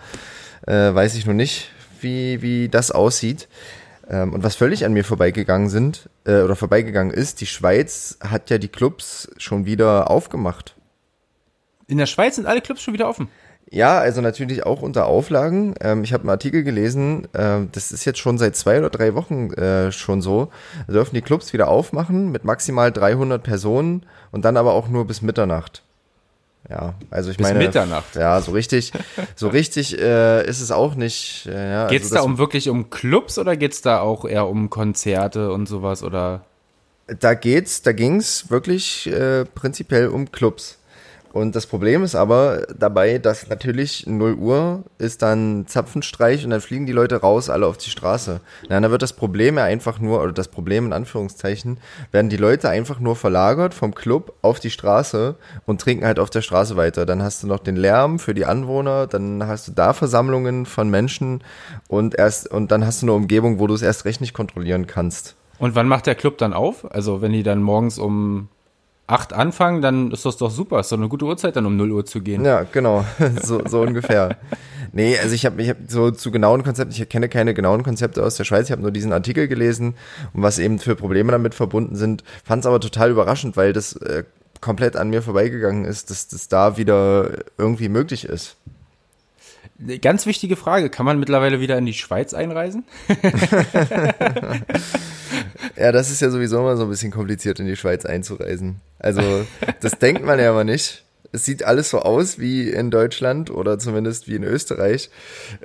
Äh, 0.67 0.94
weiß 0.94 1.15
ich 1.15 1.25
noch 1.25 1.33
nicht, 1.33 1.71
wie, 2.01 2.42
wie 2.42 2.69
das 2.69 2.92
aussieht. 2.92 3.47
Ähm, 4.09 4.33
und 4.33 4.44
was 4.44 4.56
völlig 4.56 4.86
an 4.86 4.94
mir 4.94 5.03
vorbeigegangen 5.03 5.69
sind, 5.69 6.09
äh, 6.25 6.42
oder 6.42 6.56
vorbeigegangen 6.56 7.13
ist, 7.13 7.42
die 7.42 7.45
Schweiz 7.45 8.18
hat 8.21 8.50
ja 8.50 8.57
die 8.57 8.68
Clubs 8.68 9.30
schon 9.38 9.65
wieder 9.65 10.09
aufgemacht. 10.09 10.75
In 11.88 11.97
der 11.97 12.06
Schweiz 12.06 12.36
sind 12.36 12.45
alle 12.45 12.62
Clubs 12.62 12.81
schon 12.81 12.94
wieder 12.94 13.07
offen. 13.07 13.30
Ja, 13.71 13.97
also 13.97 14.21
natürlich 14.21 14.65
auch 14.65 14.81
unter 14.81 15.07
Auflagen. 15.07 15.74
Ähm, 15.81 16.03
ich 16.03 16.13
habe 16.13 16.21
einen 16.21 16.30
Artikel 16.30 16.63
gelesen, 16.63 17.27
äh, 17.33 17.62
das 17.71 17.92
ist 17.92 18.06
jetzt 18.06 18.19
schon 18.19 18.38
seit 18.38 18.56
zwei 18.56 18.77
oder 18.77 18.89
drei 18.89 19.15
Wochen 19.15 19.51
äh, 19.53 19.91
schon 19.91 20.21
so. 20.21 20.50
Da 20.88 20.94
dürfen 20.94 21.15
die 21.15 21.21
Clubs 21.21 21.51
wieder 21.51 21.68
aufmachen 21.68 22.31
mit 22.31 22.44
maximal 22.44 22.91
300 22.91 23.41
Personen 23.41 24.06
und 24.31 24.45
dann 24.45 24.57
aber 24.57 24.74
auch 24.74 24.88
nur 24.88 25.06
bis 25.07 25.21
Mitternacht. 25.21 25.85
Ja, 26.69 26.95
also 27.12 27.29
ich 27.29 27.38
Bis 27.38 27.47
meine. 27.47 27.59
Mitternacht. 27.59 28.15
Ja, 28.15 28.41
so 28.41 28.51
richtig, 28.51 28.91
so 29.35 29.50
richtig 29.50 30.00
äh, 30.00 30.47
ist 30.47 30.62
es 30.62 30.71
auch 30.71 30.95
nicht. 30.95 31.45
Äh, 31.47 31.71
ja, 31.71 31.88
geht's 31.88 32.06
also 32.06 32.15
da 32.15 32.21
um 32.21 32.38
wirklich 32.38 32.69
um 32.69 32.89
Clubs 32.89 33.38
oder 33.38 33.56
geht's 33.56 33.81
da 33.81 34.00
auch 34.00 34.25
eher 34.25 34.47
um 34.47 34.69
Konzerte 34.69 35.51
und 35.51 35.67
sowas 35.67 36.03
oder? 36.03 36.45
Da 37.07 37.35
geht's, 37.35 37.83
da 37.83 37.91
ging's 37.91 38.50
wirklich 38.50 39.06
äh, 39.07 39.45
prinzipiell 39.45 40.07
um 40.07 40.31
Clubs. 40.31 40.79
Und 41.36 41.54
das 41.54 41.68
Problem 41.68 42.02
ist 42.06 42.16
aber 42.16 42.66
dabei, 42.80 43.18
dass 43.18 43.50
natürlich 43.50 44.08
0 44.08 44.36
Uhr 44.36 44.84
ist 44.98 45.22
dann 45.22 45.66
Zapfenstreich 45.68 46.46
und 46.46 46.52
dann 46.52 46.62
fliegen 46.62 46.86
die 46.86 46.94
Leute 46.94 47.18
raus, 47.18 47.50
alle 47.50 47.68
auf 47.68 47.76
die 47.76 47.90
Straße. 47.90 48.40
Ja, 48.70 48.80
dann 48.80 48.90
wird 48.90 49.02
das 49.02 49.12
Problem 49.12 49.58
ja 49.58 49.66
einfach 49.66 50.00
nur, 50.00 50.22
oder 50.22 50.32
das 50.32 50.48
Problem 50.48 50.86
in 50.86 50.94
Anführungszeichen, 50.94 51.82
werden 52.14 52.30
die 52.30 52.38
Leute 52.38 52.70
einfach 52.70 53.02
nur 53.02 53.18
verlagert 53.18 53.74
vom 53.74 53.94
Club 53.94 54.34
auf 54.44 54.62
die 54.62 54.70
Straße 54.70 55.36
und 55.66 55.82
trinken 55.82 56.06
halt 56.06 56.20
auf 56.20 56.30
der 56.30 56.42
Straße 56.42 56.78
weiter. 56.78 57.06
Dann 57.06 57.22
hast 57.22 57.44
du 57.44 57.48
noch 57.48 57.60
den 57.60 57.76
Lärm 57.76 58.18
für 58.18 58.34
die 58.34 58.46
Anwohner, 58.46 59.06
dann 59.06 59.46
hast 59.46 59.68
du 59.68 59.74
da 59.74 59.92
Versammlungen 59.92 60.66
von 60.66 60.90
Menschen 60.90 61.44
und 61.90 62.18
erst, 62.18 62.50
und 62.50 62.72
dann 62.72 62.86
hast 62.86 63.02
du 63.02 63.08
eine 63.08 63.14
Umgebung, 63.14 63.60
wo 63.60 63.68
du 63.68 63.74
es 63.74 63.82
erst 63.82 64.06
recht 64.06 64.22
nicht 64.22 64.34
kontrollieren 64.34 64.88
kannst. 64.88 65.36
Und 65.60 65.76
wann 65.76 65.90
macht 65.90 66.06
der 66.06 66.16
Club 66.16 66.38
dann 66.38 66.54
auf? 66.54 66.90
Also 66.94 67.22
wenn 67.22 67.34
die 67.34 67.44
dann 67.44 67.62
morgens 67.62 68.00
um 68.00 68.48
acht 69.07 69.34
anfangen, 69.34 69.81
dann 69.81 70.12
ist 70.12 70.25
das 70.25 70.38
doch 70.38 70.50
super. 70.50 70.80
Ist 70.80 70.92
doch 70.92 70.98
eine 70.98 71.10
gute 71.10 71.25
Uhrzeit, 71.25 71.56
dann 71.56 71.66
um 71.66 71.78
0 71.78 71.92
Uhr 71.92 72.06
zu 72.06 72.22
gehen. 72.22 72.44
Ja, 72.44 72.63
genau. 72.63 73.06
So, 73.42 73.62
so 73.66 73.81
ungefähr. 73.81 74.38
Nee, 74.92 75.18
also 75.19 75.36
ich 75.36 75.46
habe 75.46 75.62
ich 75.62 75.69
hab 75.69 75.78
so 75.88 76.12
zu 76.12 76.31
genauen 76.31 76.63
Konzepten, 76.63 76.94
ich 76.94 77.10
kenne 77.10 77.28
keine 77.30 77.54
genauen 77.54 77.84
Konzepte 77.84 78.24
aus 78.24 78.36
der 78.38 78.46
Schweiz, 78.46 78.68
ich 78.68 78.72
habe 78.72 78.81
nur 78.81 78.92
diesen 78.92 79.12
Artikel 79.12 79.48
gelesen 79.48 79.96
und 80.34 80.42
was 80.42 80.57
eben 80.57 80.80
für 80.80 80.96
Probleme 80.96 81.31
damit 81.31 81.54
verbunden 81.54 81.96
sind. 81.96 82.24
Fand 82.44 82.62
es 82.62 82.66
aber 82.66 82.80
total 82.80 83.12
überraschend, 83.12 83.57
weil 83.57 83.74
das 83.74 83.94
äh, 83.98 84.24
komplett 84.62 84.96
an 84.96 85.10
mir 85.10 85.22
vorbeigegangen 85.22 85.86
ist, 85.86 86.10
dass 86.10 86.28
das 86.28 86.48
da 86.48 86.78
wieder 86.78 87.30
irgendwie 87.58 87.90
möglich 87.90 88.25
ist. 88.25 88.58
Ganz 90.02 90.26
wichtige 90.26 90.56
Frage, 90.56 90.90
kann 90.90 91.06
man 91.06 91.20
mittlerweile 91.20 91.60
wieder 91.60 91.78
in 91.78 91.86
die 91.86 91.94
Schweiz 91.94 92.34
einreisen? 92.34 92.86
ja, 95.78 95.92
das 95.92 96.10
ist 96.10 96.22
ja 96.22 96.30
sowieso 96.30 96.60
immer 96.60 96.78
so 96.78 96.84
ein 96.84 96.90
bisschen 96.90 97.12
kompliziert, 97.12 97.60
in 97.60 97.68
die 97.68 97.76
Schweiz 97.76 98.06
einzureisen. 98.06 98.82
Also, 99.00 99.22
das 99.82 100.00
denkt 100.00 100.26
man 100.26 100.40
ja 100.40 100.50
immer 100.50 100.64
nicht. 100.64 101.04
Es 101.32 101.44
sieht 101.44 101.66
alles 101.66 101.90
so 101.90 102.00
aus 102.00 102.40
wie 102.40 102.70
in 102.70 102.92
Deutschland 102.92 103.52
oder 103.52 103.78
zumindest 103.78 104.30
wie 104.30 104.36
in 104.36 104.44
Österreich. 104.44 105.10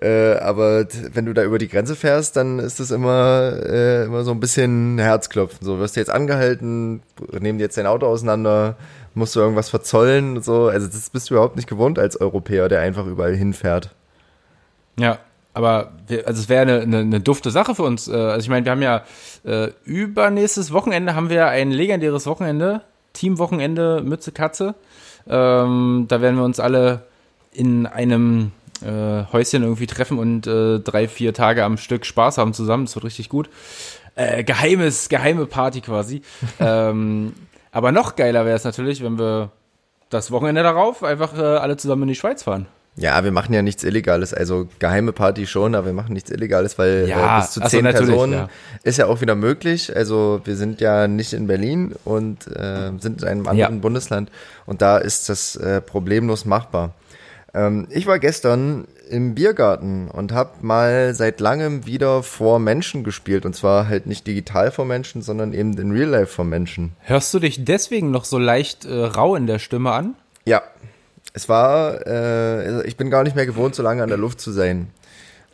Äh, 0.03 0.33
aber 0.35 0.87
wenn 1.15 1.27
du 1.27 1.33
da 1.33 1.45
über 1.45 1.59
die 1.59 1.69
Grenze 1.69 1.95
fährst, 1.95 2.37
dann 2.37 2.59
ist 2.59 2.81
das 2.81 2.91
immer, 2.91 3.53
äh, 3.65 4.05
immer 4.05 4.25
so 4.25 4.33
ein 4.33 4.41
bisschen 4.41 4.99
Herzklopfen. 4.99 5.65
So, 5.65 5.79
wirst 5.79 5.95
du 5.95 6.01
jetzt 6.01 6.11
angehalten, 6.11 7.03
nehmen 7.39 7.59
dir 7.59 7.65
jetzt 7.65 7.77
dein 7.77 7.87
Auto 7.87 8.07
auseinander, 8.07 8.77
musst 9.15 9.37
du 9.37 9.41
irgendwas 9.41 9.71
verzollen, 9.71 10.43
so. 10.43 10.67
Also, 10.67 10.89
das 10.89 11.09
bist 11.11 11.31
du 11.31 11.35
überhaupt 11.35 11.57
nicht 11.57 11.69
gewohnt 11.69 11.99
als 11.99 12.21
Europäer, 12.21 12.69
der 12.69 12.81
einfach 12.81 13.07
überall 13.07 13.37
hinfährt. 13.37 13.91
Ja, 15.01 15.19
aber 15.55 15.93
wir, 16.07 16.27
also 16.27 16.41
es 16.43 16.49
wäre 16.49 16.63
eine, 16.63 16.81
eine, 16.81 16.99
eine 16.99 17.21
dufte 17.21 17.51
Sache 17.51 17.75
für 17.75 17.83
uns. 17.83 18.07
Äh, 18.07 18.15
also 18.15 18.45
ich 18.45 18.49
meine, 18.49 18.65
wir 18.67 18.73
haben 18.73 18.83
ja 18.83 19.03
äh, 19.45 19.71
übernächstes 19.85 20.73
Wochenende 20.73 21.15
haben 21.15 21.31
wir 21.31 21.49
ein 21.49 21.71
legendäres 21.71 22.27
Wochenende, 22.27 22.83
Teamwochenende 23.15 24.03
Mütze 24.03 24.33
Katze. 24.33 24.75
Ähm, 25.27 26.05
da 26.09 26.21
werden 26.21 26.37
wir 26.37 26.45
uns 26.45 26.61
alle 26.61 27.03
in 27.53 27.87
einem 27.87 28.53
äh, 28.83 29.25
Häuschen 29.33 29.63
irgendwie 29.63 29.87
treffen 29.87 30.19
und 30.19 30.47
äh, 30.47 30.79
drei, 30.79 31.09
vier 31.09 31.35
Tage 31.35 31.65
am 31.65 31.79
Stück 31.79 32.07
Spaß 32.07 32.39
haben 32.39 32.53
zusammen. 32.53 32.85
Das 32.85 32.95
wird 32.95 33.07
richtig 33.07 33.29
gut. 33.29 33.49
Äh, 34.15 34.45
geheimes, 34.45 35.09
geheime 35.09 35.47
Party 35.47 35.81
quasi. 35.81 36.23
ähm, 36.61 37.33
aber 37.73 37.91
noch 37.91 38.17
geiler 38.17 38.45
wäre 38.45 38.57
es 38.57 38.65
natürlich, 38.65 39.03
wenn 39.03 39.19
wir 39.19 39.51
das 40.11 40.31
Wochenende 40.31 40.63
darauf 40.63 41.03
einfach 41.03 41.37
äh, 41.37 41.43
alle 41.43 41.77
zusammen 41.77 42.03
in 42.03 42.09
die 42.09 42.15
Schweiz 42.15 42.43
fahren. 42.43 42.67
Ja, 42.97 43.23
wir 43.25 43.33
machen 43.33 43.55
ja 43.55 43.63
nichts 43.63 43.85
Illegales, 43.85 44.35
also 44.35 44.69
geheime 44.79 45.13
Party 45.13 45.47
schon, 45.47 45.75
aber 45.75 45.87
wir 45.87 45.93
machen 45.93 46.13
nichts 46.13 46.31
Illegales, 46.31 46.79
weil 46.79 47.09
ja, 47.09 47.39
äh, 47.39 47.41
bis 47.41 47.53
zu 47.53 47.61
zehn 47.61 47.85
Personen 47.85 48.33
ja. 48.33 48.49
ist 48.83 48.99
ja 48.99 49.07
auch 49.07 49.21
wieder 49.21 49.37
möglich. 49.37 49.95
Also 49.95 50.41
wir 50.45 50.57
sind 50.57 50.81
ja 50.81 51.09
nicht 51.09 51.33
in 51.33 51.47
Berlin 51.47 51.95
und 52.05 52.47
äh, 52.49 52.91
sind 52.99 53.23
in 53.23 53.29
einem 53.29 53.47
anderen 53.47 53.77
ja. 53.77 53.81
Bundesland 53.81 54.31
und 54.67 54.83
da 54.83 54.99
ist 54.99 55.29
das 55.29 55.57
äh, 55.57 55.81
problemlos 55.81 56.45
machbar. 56.45 56.95
Ähm, 57.55 57.87
ich 57.91 58.07
war 58.07 58.19
gestern 58.19 58.87
im 59.09 59.35
Biergarten 59.35 60.09
und 60.09 60.33
habe 60.33 60.51
mal 60.61 61.15
seit 61.15 61.41
langem 61.41 61.87
wieder 61.87 62.23
vor 62.23 62.59
Menschen 62.59 63.03
gespielt 63.03 63.45
und 63.45 63.55
zwar 63.55 63.89
halt 63.89 64.07
nicht 64.07 64.27
digital 64.27 64.71
vor 64.71 64.85
Menschen, 64.85 65.23
sondern 65.23 65.53
eben 65.53 65.77
in 65.79 65.91
Real 65.91 66.09
Life 66.09 66.35
vor 66.35 66.45
Menschen. 66.45 66.93
Hörst 67.01 67.33
du 67.35 67.39
dich 67.39 67.65
deswegen 67.65 68.11
noch 68.11 68.25
so 68.25 68.39
leicht 68.39 68.85
äh, 68.85 68.93
rau 68.93 69.35
in 69.37 69.47
der 69.47 69.59
Stimme 69.59 69.93
an? 69.93 70.15
Ja, 70.45 70.63
es 71.33 71.49
war, 71.49 72.07
äh, 72.07 72.87
ich 72.87 72.97
bin 72.97 73.11
gar 73.11 73.23
nicht 73.23 73.37
mehr 73.37 73.47
gewohnt, 73.47 73.75
so 73.75 73.83
lange 73.83 74.03
an 74.03 74.09
der 74.09 74.19
Luft 74.19 74.41
zu 74.41 74.53
sein 74.53 74.89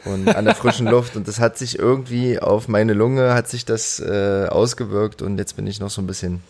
und 0.04 0.28
an 0.28 0.44
der 0.44 0.54
frischen 0.54 0.86
Luft 0.90 1.16
und 1.16 1.28
das 1.28 1.40
hat 1.40 1.58
sich 1.58 1.78
irgendwie 1.78 2.38
auf 2.38 2.68
meine 2.68 2.92
Lunge 2.94 3.34
hat 3.34 3.48
sich 3.48 3.64
das 3.64 4.00
äh, 4.00 4.46
ausgewirkt 4.48 5.22
und 5.22 5.38
jetzt 5.38 5.56
bin 5.56 5.66
ich 5.66 5.80
noch 5.80 5.90
so 5.90 6.00
ein 6.00 6.06
bisschen 6.06 6.42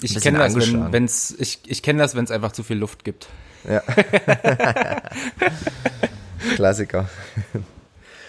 Ich 0.00 0.14
bisschen 0.14 0.34
kenne 0.34 0.38
das, 0.38 0.54
wenn 0.56 0.92
wenn's, 0.92 1.34
ich, 1.38 1.60
ich 1.66 1.82
kenne 1.82 2.00
das, 2.00 2.14
wenn 2.14 2.24
es 2.24 2.30
einfach 2.30 2.52
zu 2.52 2.62
viel 2.62 2.78
Luft 2.78 3.04
gibt. 3.04 3.28
Ja. 3.68 3.82
Klassiker. 6.54 7.08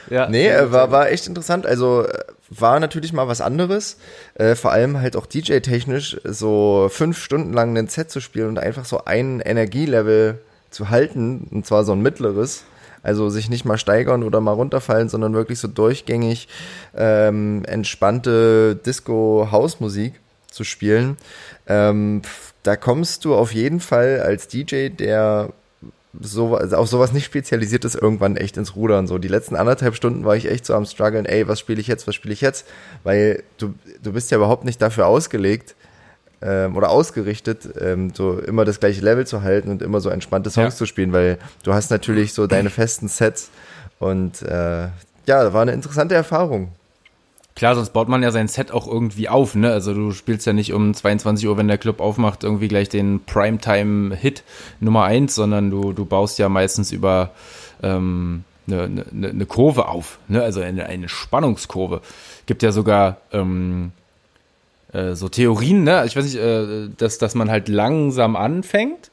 Ja. 0.09 0.27
Nee, 0.27 0.49
äh, 0.49 0.71
war, 0.71 0.91
war 0.91 1.09
echt 1.09 1.27
interessant. 1.27 1.65
Also 1.65 2.05
äh, 2.05 2.23
war 2.51 2.79
natürlich 2.79 3.13
mal 3.13 3.27
was 3.27 3.41
anderes. 3.41 3.97
Äh, 4.35 4.55
vor 4.55 4.71
allem 4.71 4.99
halt 4.99 5.15
auch 5.15 5.25
DJ-technisch 5.25 6.19
so 6.23 6.87
fünf 6.91 7.17
Stunden 7.17 7.53
lang 7.53 7.75
ein 7.77 7.87
Set 7.87 8.11
zu 8.11 8.19
spielen 8.19 8.49
und 8.49 8.59
einfach 8.59 8.85
so 8.85 9.05
ein 9.05 9.39
Energielevel 9.39 10.39
zu 10.69 10.89
halten. 10.89 11.47
Und 11.49 11.65
zwar 11.65 11.83
so 11.83 11.93
ein 11.93 12.01
mittleres. 12.01 12.65
Also 13.03 13.29
sich 13.29 13.49
nicht 13.49 13.65
mal 13.65 13.79
steigern 13.79 14.21
oder 14.21 14.41
mal 14.41 14.51
runterfallen, 14.51 15.09
sondern 15.09 15.33
wirklich 15.33 15.59
so 15.59 15.67
durchgängig 15.67 16.47
ähm, 16.95 17.63
entspannte 17.65 18.75
Disco-Hausmusik 18.75 20.19
zu 20.51 20.63
spielen. 20.63 21.17
Ähm, 21.67 22.21
da 22.61 22.75
kommst 22.75 23.25
du 23.25 23.33
auf 23.33 23.53
jeden 23.53 23.79
Fall 23.79 24.19
als 24.19 24.47
DJ, 24.47 24.89
der 24.89 25.51
so, 26.19 26.55
also 26.55 26.75
auf 26.75 26.87
sowas 26.89 27.13
nicht 27.13 27.25
spezialisiert 27.25 27.85
ist, 27.85 27.95
irgendwann 27.95 28.35
echt 28.35 28.57
ins 28.57 28.75
Rudern. 28.75 29.07
So 29.07 29.17
die 29.17 29.27
letzten 29.29 29.55
anderthalb 29.55 29.95
Stunden 29.95 30.25
war 30.25 30.35
ich 30.35 30.49
echt 30.49 30.65
so 30.65 30.73
am 30.75 30.85
struggeln, 30.85 31.25
ey, 31.25 31.47
was 31.47 31.59
spiele 31.59 31.79
ich 31.79 31.87
jetzt, 31.87 32.07
was 32.07 32.15
spiele 32.15 32.33
ich 32.33 32.41
jetzt? 32.41 32.67
Weil 33.03 33.43
du, 33.57 33.73
du 34.03 34.11
bist 34.13 34.29
ja 34.31 34.37
überhaupt 34.37 34.65
nicht 34.65 34.81
dafür 34.81 35.07
ausgelegt 35.07 35.75
ähm, 36.41 36.75
oder 36.75 36.89
ausgerichtet, 36.89 37.69
ähm, 37.79 38.11
so 38.13 38.39
immer 38.39 38.65
das 38.65 38.79
gleiche 38.79 39.01
Level 39.01 39.25
zu 39.25 39.41
halten 39.41 39.69
und 39.69 39.81
immer 39.81 40.01
so 40.01 40.09
entspannte 40.09 40.49
Songs 40.49 40.73
Ja. 40.73 40.77
zu 40.77 40.85
spielen, 40.85 41.13
weil 41.13 41.37
du 41.63 41.73
hast 41.73 41.91
natürlich 41.91 42.33
so 42.33 42.45
deine 42.47 42.69
festen 42.69 43.07
Sets 43.07 43.49
und 43.99 44.41
äh, 44.41 44.87
ja, 45.27 45.53
war 45.53 45.61
eine 45.61 45.71
interessante 45.73 46.15
Erfahrung. 46.15 46.71
Klar, 47.55 47.75
sonst 47.75 47.91
baut 47.91 48.07
man 48.07 48.23
ja 48.23 48.31
sein 48.31 48.47
Set 48.47 48.71
auch 48.71 48.87
irgendwie 48.87 49.27
auf, 49.27 49.55
ne? 49.55 49.71
Also 49.71 49.93
du 49.93 50.11
spielst 50.11 50.47
ja 50.47 50.53
nicht 50.53 50.73
um 50.73 50.93
22 50.93 51.47
Uhr, 51.47 51.57
wenn 51.57 51.67
der 51.67 51.77
Club 51.77 51.99
aufmacht, 51.99 52.43
irgendwie 52.43 52.67
gleich 52.67 52.89
den 52.89 53.23
Primetime-Hit 53.25 54.43
Nummer 54.79 55.03
eins, 55.03 55.35
sondern 55.35 55.69
du, 55.69 55.91
du 55.93 56.05
baust 56.05 56.39
ja 56.39 56.47
meistens 56.49 56.91
über 56.91 57.31
ähm, 57.83 58.45
eine, 58.67 58.83
eine, 59.11 59.29
eine 59.29 59.45
Kurve 59.45 59.87
auf, 59.87 60.19
ne? 60.27 60.41
Also 60.41 60.61
eine, 60.61 60.85
eine 60.85 61.09
Spannungskurve. 61.09 62.01
Gibt 62.45 62.63
ja 62.63 62.71
sogar 62.71 63.17
ähm, 63.33 63.91
äh, 64.93 65.13
so 65.15 65.29
Theorien, 65.29 65.83
ne? 65.83 66.03
Ich 66.05 66.15
weiß 66.15 66.23
nicht, 66.23 66.37
äh, 66.37 66.89
dass, 66.97 67.17
dass 67.17 67.35
man 67.35 67.51
halt 67.51 67.67
langsam 67.67 68.35
anfängt 68.35 69.11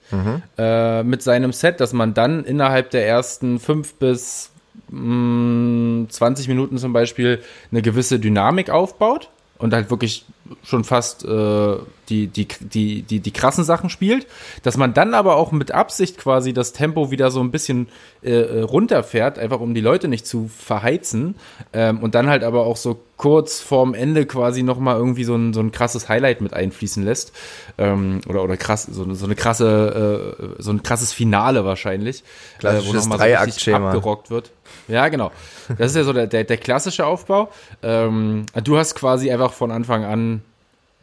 äh, 0.57 1.03
mit 1.03 1.23
seinem 1.23 1.53
Set, 1.53 1.81
dass 1.81 1.93
man 1.93 2.15
dann 2.15 2.45
innerhalb 2.45 2.91
der 2.91 3.07
ersten 3.07 3.59
fünf 3.59 3.95
bis 3.95 4.51
mh, 4.91 6.09
20 6.09 6.49
Minuten 6.49 6.79
zum 6.79 6.93
Beispiel 6.93 7.41
eine 7.71 7.83
gewisse 7.83 8.19
Dynamik 8.19 8.71
aufbaut 8.71 9.31
und 9.59 9.75
halt 9.75 9.91
wirklich 9.91 10.25
schon 10.65 10.85
fast 10.85 11.25
äh, 11.25 11.77
die, 12.09 12.29
die, 12.29 12.49
die, 12.61 13.03
die, 13.03 13.21
die 13.21 13.31
krassen 13.33 13.65
Sachen 13.65 13.91
spielt, 13.91 14.27
dass 14.63 14.77
man 14.77 14.95
dann 14.95 15.15
aber 15.15 15.37
auch 15.37 15.53
mit 15.53 15.73
Absicht 15.73 16.17
quasi 16.17 16.53
das 16.53 16.73
Tempo 16.73 17.11
wieder 17.11 17.31
so 17.31 17.41
ein 17.41 17.51
bisschen 17.51 17.89
äh, 18.23 18.31
äh, 18.31 18.61
runterfährt, 18.63 19.39
einfach 19.39 19.61
um 19.61 19.75
die 19.75 19.81
Leute 19.81 20.09
nicht 20.09 20.27
zu 20.27 20.49
verheizen 20.49 21.35
ähm, 21.73 21.99
und 21.99 22.15
dann 22.15 22.29
halt 22.29 22.45
aber 22.45 22.67
auch 22.67 22.77
so 22.77 23.01
kurz 23.19 23.61
vorm 23.61 23.95
Ende 23.95 24.25
quasi 24.25 24.63
nochmal 24.63 24.97
irgendwie 24.97 25.25
so 25.25 25.35
ein, 25.35 25.53
so 25.53 25.61
ein 25.61 25.73
krasses 25.73 26.09
Highlight 26.09 26.41
mit 26.41 26.55
einfließen 26.55 27.05
lässt 27.05 27.33
ähm, 27.77 28.21
oder, 28.29 28.43
oder 28.43 28.57
krass, 28.57 28.85
so, 28.85 29.13
so 29.13 29.27
eine 29.27 29.35
krasse, 29.35 30.37
äh, 30.39 30.63
so 30.63 30.71
ein 30.71 30.83
krasses 30.83 31.13
Finale 31.13 31.65
wahrscheinlich, 31.65 32.21
äh, 32.21 32.59
Klassisches 32.61 32.95
noch 32.95 33.19
mal 33.19 33.19
so 33.19 33.45
richtig 33.45 33.75
abgerockt 33.75 34.31
wird. 34.31 34.53
Ja, 34.87 35.09
genau. 35.09 35.33
Das 35.77 35.91
ist 35.91 35.97
ja 35.97 36.05
so 36.05 36.13
der, 36.13 36.29
der, 36.29 36.45
der 36.45 36.57
klassische 36.57 37.05
Aufbau. 37.05 37.51
Ähm, 37.83 38.47
du 38.65 38.79
hast 38.79 38.95
quasi 38.95 39.31
einfach 39.31 39.53
von 39.53 39.73
Anfang 39.73 40.05
an 40.05 40.43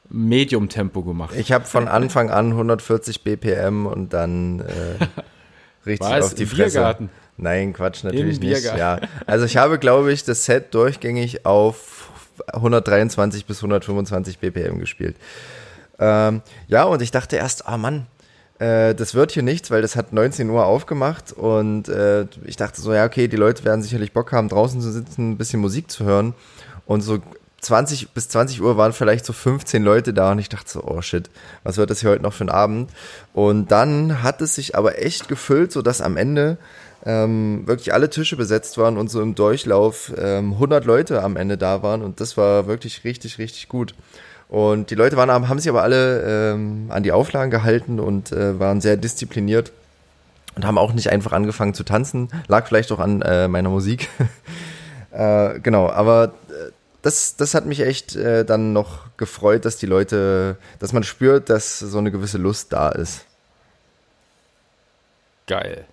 Medium-Tempo 0.10 1.04
gemacht. 1.04 1.36
Ich 1.36 1.52
habe 1.52 1.66
von 1.66 1.88
Anfang 1.88 2.30
an 2.30 2.52
140 2.52 3.24
BPM 3.24 3.86
und 3.86 4.14
dann 4.14 4.62
äh, 4.62 4.66
richtig 5.86 6.10
Was? 6.10 6.26
auf 6.26 6.34
die 6.36 6.46
Fresse. 6.46 6.78
Biergarten? 6.80 7.10
Nein, 7.38 7.74
Quatsch, 7.74 8.04
natürlich 8.04 8.40
nicht. 8.40 8.64
Ja. 8.64 9.00
Also 9.26 9.46
ich 9.46 9.58
habe, 9.58 9.78
glaube 9.78 10.12
ich, 10.12 10.24
das 10.24 10.46
Set 10.46 10.74
durchgängig 10.74 11.46
auf 11.46 12.10
123 12.48 13.46
bis 13.46 13.58
125 13.58 14.40
BPM 14.40 14.80
gespielt. 14.80 15.16
Ähm, 16.00 16.42
ja, 16.68 16.84
und 16.84 17.02
ich 17.02 17.12
dachte 17.12 17.36
erst, 17.36 17.68
ah 17.68 17.78
Mann, 17.78 18.08
äh, 18.60 18.96
das 18.96 19.16
wird 19.16 19.32
hier 19.32 19.44
nichts, 19.44 19.72
weil 19.72 19.82
das 19.82 19.96
hat 19.96 20.14
19 20.14 20.50
Uhr 20.50 20.66
aufgemacht 20.66 21.32
und 21.34 21.90
äh, 21.90 22.26
ich 22.46 22.56
dachte 22.56 22.82
so, 22.82 22.94
ja, 22.94 23.06
okay, 23.06 23.28
die 23.28 23.38
Leute 23.38 23.64
werden 23.66 23.82
sicherlich 23.82 24.14
Bock 24.14 24.32
haben, 24.32 24.50
draußen 24.50 24.82
zu 24.82 24.92
sitzen, 24.92 25.32
ein 25.32 25.38
bisschen 25.38 25.60
Musik 25.60 25.92
zu 25.92 26.06
hören. 26.06 26.34
Und 26.86 27.02
so 27.02 27.20
20 27.62 28.10
bis 28.12 28.30
20 28.30 28.62
Uhr 28.62 28.78
waren 28.78 28.94
vielleicht 28.94 29.26
so 29.26 29.34
15 29.34 29.84
Leute 29.84 30.14
da 30.14 30.32
und 30.32 30.40
ich 30.40 30.50
dachte 30.50 30.70
so, 30.70 30.84
oh 30.84 31.02
shit, 31.02 31.30
was 31.64 31.78
wird 31.78 31.90
das 31.90 32.02
hier 32.02 32.12
heute 32.12 32.22
noch 32.22 32.34
für 32.34 32.46
ein 32.46 32.50
Abend? 32.50 32.92
Und 33.34 33.72
dann 33.72 34.22
hat 34.22 34.42
es 34.42 34.56
sich 34.56 34.76
aber 34.76 35.02
echt 35.02 35.28
gefüllt, 35.28 35.72
sodass 35.72 36.00
am 36.02 36.16
Ende 36.16 36.58
ähm, 37.06 37.64
wirklich 37.66 37.94
alle 37.94 38.10
Tische 38.10 38.36
besetzt 38.36 38.78
waren 38.78 38.98
und 38.98 39.10
so 39.10 39.22
im 39.22 39.36
Durchlauf 39.36 40.12
ähm, 40.18 40.54
100 40.54 40.86
Leute 40.86 41.24
am 41.24 41.38
Ende 41.38 41.58
da 41.58 41.84
waren 41.84 42.02
und 42.02 42.20
das 42.20 42.36
war 42.36 42.68
wirklich 42.68 43.04
richtig, 43.04 43.38
richtig 43.38 43.70
gut. 43.70 43.94
Und 44.48 44.92
die 44.92 44.96
Leute 44.96 45.18
waren, 45.18 45.30
haben 45.32 45.60
sich 45.60 45.70
aber 45.70 45.84
alle 45.84 46.54
ähm, 46.54 46.88
an 46.90 47.04
die 47.04 47.12
Auflagen 47.12 47.52
gehalten 47.52 48.00
und 48.00 48.32
äh, 48.32 48.60
waren 48.60 48.82
sehr 48.82 48.98
diszipliniert 48.98 49.72
und 50.56 50.66
haben 50.66 50.78
auch 50.78 50.94
nicht 50.94 51.12
einfach 51.12 51.34
angefangen 51.34 51.74
zu 51.74 51.84
tanzen. 51.84 52.30
Lag 52.48 52.68
vielleicht 52.68 52.92
auch 52.92 53.00
an 53.00 53.22
äh, 53.22 53.48
meiner 53.48 53.70
Musik. 53.70 54.10
äh, 55.12 55.60
genau, 55.60 55.90
aber 55.90 56.34
äh, 56.50 56.72
das, 57.02 57.36
das 57.36 57.54
hat 57.54 57.66
mich 57.66 57.82
echt 57.82 58.16
äh, 58.16 58.46
dann 58.46 58.74
noch 58.74 59.06
gefreut, 59.18 59.66
dass 59.66 59.78
die 59.78 59.86
Leute, 59.86 60.58
dass 60.80 60.94
man 60.94 61.04
spürt, 61.04 61.50
dass 61.50 61.80
so 61.80 61.98
eine 61.98 62.12
gewisse 62.12 62.38
Lust 62.38 62.74
da 62.74 62.90
ist. 62.90 63.26
Geil. 65.48 65.86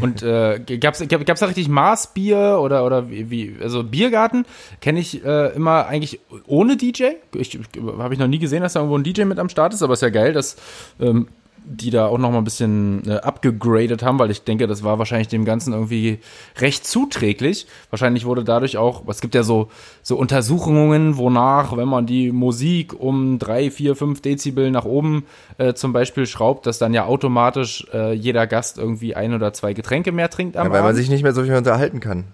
Und 0.00 0.22
äh, 0.22 0.60
gab, 0.78 0.98
gab's 1.08 1.40
da 1.40 1.46
richtig 1.46 1.68
Maßbier 1.68 2.58
oder, 2.60 2.84
oder 2.84 3.08
wie, 3.08 3.30
wie 3.30 3.56
also 3.60 3.82
Biergarten 3.82 4.44
kenne 4.80 5.00
ich 5.00 5.24
äh, 5.24 5.54
immer 5.54 5.86
eigentlich 5.86 6.20
ohne 6.46 6.76
DJ. 6.76 7.12
Ich, 7.34 7.54
ich 7.54 7.68
habe 7.98 8.12
ich 8.12 8.20
noch 8.20 8.26
nie 8.26 8.38
gesehen, 8.38 8.62
dass 8.62 8.74
da 8.74 8.80
irgendwo 8.80 8.98
ein 8.98 9.04
DJ 9.04 9.24
mit 9.24 9.38
am 9.38 9.48
Start 9.48 9.72
ist, 9.72 9.82
aber 9.82 9.94
ist 9.94 10.02
ja 10.02 10.10
geil, 10.10 10.34
dass 10.34 10.56
ähm, 11.00 11.28
die 11.64 11.90
da 11.90 12.06
auch 12.06 12.18
noch 12.18 12.30
mal 12.30 12.38
ein 12.38 12.44
bisschen 12.44 13.08
äh, 13.08 13.16
abgegradet 13.16 14.02
haben, 14.02 14.18
weil 14.18 14.30
ich 14.30 14.44
denke, 14.44 14.66
das 14.66 14.82
war 14.82 14.98
wahrscheinlich 14.98 15.28
dem 15.28 15.44
Ganzen 15.44 15.72
irgendwie 15.72 16.18
recht 16.58 16.86
zuträglich. 16.86 17.66
Wahrscheinlich 17.90 18.24
wurde 18.24 18.44
dadurch 18.44 18.76
auch, 18.76 19.06
es 19.08 19.20
gibt 19.20 19.34
ja 19.34 19.42
so, 19.42 19.68
so 20.02 20.16
Untersuchungen, 20.16 21.16
wonach, 21.16 21.76
wenn 21.76 21.88
man 21.88 22.06
die 22.06 22.32
Musik 22.32 22.98
um 22.98 23.38
drei, 23.38 23.70
vier, 23.70 23.96
fünf 23.96 24.20
Dezibel 24.20 24.70
nach 24.70 24.84
oben 24.84 25.24
äh, 25.58 25.74
zum 25.74 25.92
Beispiel 25.92 26.26
schraubt, 26.26 26.66
dass 26.66 26.78
dann 26.78 26.94
ja 26.94 27.04
automatisch 27.04 27.86
äh, 27.92 28.12
jeder 28.12 28.46
Gast 28.46 28.78
irgendwie 28.78 29.14
ein 29.14 29.34
oder 29.34 29.52
zwei 29.52 29.72
Getränke 29.72 30.12
mehr 30.12 30.30
trinkt 30.30 30.56
am 30.56 30.66
Ja, 30.66 30.72
weil 30.72 30.80
man 30.80 30.90
Abend. 30.90 30.98
sich 30.98 31.10
nicht 31.10 31.22
mehr 31.22 31.34
so 31.34 31.42
viel 31.44 31.54
unterhalten 31.54 32.00
kann. 32.00 32.24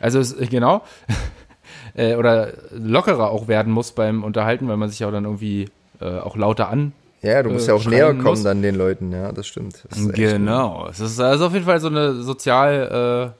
Also 0.00 0.18
es, 0.18 0.36
genau. 0.50 0.82
äh, 1.94 2.16
oder 2.16 2.52
lockerer 2.72 3.30
auch 3.30 3.48
werden 3.48 3.72
muss 3.72 3.92
beim 3.92 4.24
Unterhalten, 4.24 4.68
weil 4.68 4.76
man 4.76 4.88
sich 4.88 5.00
ja 5.00 5.10
dann 5.10 5.24
irgendwie 5.24 5.68
äh, 6.00 6.18
auch 6.18 6.36
lauter 6.36 6.68
an. 6.68 6.92
Ja, 7.22 7.42
du 7.42 7.50
musst 7.50 7.66
Äh, 7.66 7.70
ja 7.70 7.74
auch 7.76 7.82
schreien 7.82 7.94
näher 7.94 8.08
kommen 8.14 8.22
muss. 8.24 8.42
dann 8.42 8.62
den 8.62 8.74
Leuten, 8.74 9.12
ja, 9.12 9.32
das 9.32 9.46
stimmt. 9.46 9.84
Das. 9.88 10.08
Genau. 10.12 10.88
Es 10.90 11.00
ist 11.00 11.20
also 11.20 11.46
auf 11.46 11.52
jeden 11.52 11.64
Fall 11.66 11.80
so 11.80 11.88
eine 11.88 12.14
sozial, 12.22 13.32
äh, 13.34 13.38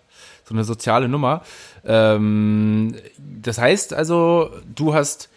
so 0.49 0.55
eine 0.55 0.65
soziale 0.65 1.09
Nummer. 1.09 1.43
Ähm, 1.85 2.95
das 3.19 3.59
heißt 3.59 3.93
also, 3.95 4.51
du 4.75 4.95
hast 4.95 5.29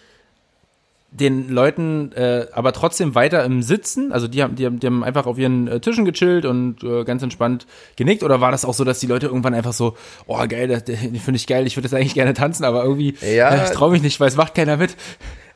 den 1.12 1.50
Leuten 1.50 2.12
äh, 2.12 2.48
aber 2.52 2.74
trotzdem 2.74 3.16
weiter 3.16 3.46
im 3.46 3.62
Sitzen, 3.64 4.12
also 4.12 4.28
die 4.28 4.44
haben, 4.44 4.56
die 4.58 4.66
haben, 4.66 4.82
die 4.82 4.88
haben 4.88 5.02
einfach 5.02 5.26
auf 5.28 5.38
ihren 5.38 5.68
äh, 5.70 5.80
Tischen 5.80 6.04
gechillt 6.04 6.44
und 6.46 6.84
äh, 6.84 7.06
ganz 7.06 7.24
entspannt 7.24 7.66
genickt, 7.96 8.22
oder 8.22 8.42
war 8.42 8.52
das 8.52 8.66
auch 8.66 8.74
so, 8.74 8.84
dass 8.84 9.00
die 9.00 9.08
Leute 9.08 9.28
irgendwann 9.28 9.54
einfach 9.54 9.72
so, 9.72 9.96
oh 10.28 10.46
geil, 10.48 10.68
das, 10.68 10.84
das 10.84 10.98
finde 11.00 11.38
ich 11.38 11.48
geil, 11.48 11.66
ich 11.68 11.78
würde 11.78 11.88
das 11.88 11.94
eigentlich 11.98 12.16
gerne 12.16 12.34
tanzen, 12.34 12.66
aber 12.66 12.84
irgendwie, 12.84 13.16
Ja. 13.22 13.50
äh, 13.56 13.64
ich 13.64 13.70
traue 13.72 13.92
mich 13.92 14.02
nicht, 14.02 14.20
weil 14.20 14.28
es 14.28 14.36
macht 14.36 14.56
keiner 14.56 14.76
mit. 14.76 14.98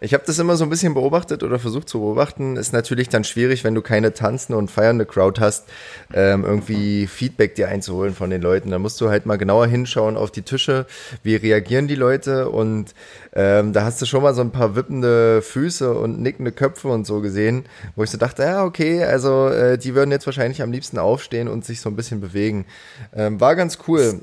Ich 0.01 0.13
habe 0.13 0.23
das 0.25 0.39
immer 0.39 0.55
so 0.55 0.63
ein 0.63 0.69
bisschen 0.69 0.93
beobachtet 0.93 1.43
oder 1.43 1.59
versucht 1.59 1.89
zu 1.89 1.99
beobachten. 1.99 2.55
Ist 2.55 2.71
natürlich 2.71 3.09
dann 3.09 3.25
schwierig, 3.25 3.65
wenn 3.65 3.75
du 3.75 3.81
keine 3.81 4.13
tanzende 4.13 4.57
und 4.57 4.71
feiernde 4.71 5.05
Crowd 5.05 5.41
hast, 5.41 5.65
ähm, 6.13 6.45
irgendwie 6.45 7.05
Feedback 7.05 7.55
dir 7.55 7.67
einzuholen 7.67 8.13
von 8.15 8.29
den 8.29 8.41
Leuten. 8.41 8.71
Da 8.71 8.79
musst 8.79 9.01
du 9.01 9.09
halt 9.09 9.25
mal 9.25 9.37
genauer 9.37 9.67
hinschauen 9.67 10.15
auf 10.15 10.31
die 10.31 10.43
Tische, 10.43 10.85
wie 11.23 11.35
reagieren 11.35 11.89
die 11.89 11.95
Leute 11.95 12.49
und 12.49 12.93
ähm, 13.33 13.73
da 13.73 13.83
hast 13.83 14.01
du 14.01 14.05
schon 14.05 14.23
mal 14.23 14.33
so 14.33 14.41
ein 14.41 14.51
paar 14.51 14.75
wippende 14.75 15.41
Füße 15.41 15.93
und 15.93 16.21
nickende 16.21 16.53
Köpfe 16.53 16.87
und 16.87 17.05
so 17.05 17.19
gesehen, 17.19 17.65
wo 17.95 18.03
ich 18.03 18.09
so 18.09 18.17
dachte, 18.17 18.43
ja 18.43 18.63
okay, 18.63 19.03
also 19.03 19.49
äh, 19.49 19.77
die 19.77 19.95
würden 19.95 20.11
jetzt 20.11 20.25
wahrscheinlich 20.25 20.61
am 20.61 20.71
liebsten 20.71 20.97
aufstehen 20.97 21.49
und 21.49 21.65
sich 21.65 21.81
so 21.81 21.89
ein 21.89 21.97
bisschen 21.97 22.21
bewegen. 22.21 22.65
Ähm, 23.13 23.41
war 23.41 23.55
ganz 23.55 23.79
cool. 23.87 24.21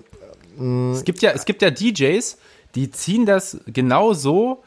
Es 0.95 1.05
gibt 1.05 1.21
ja, 1.21 1.33
es 1.33 1.45
gibt 1.45 1.61
ja 1.61 1.71
DJs, 1.71 2.39
die 2.75 2.91
ziehen 2.91 3.27
das 3.27 3.59
genau 3.67 4.15
so 4.15 4.63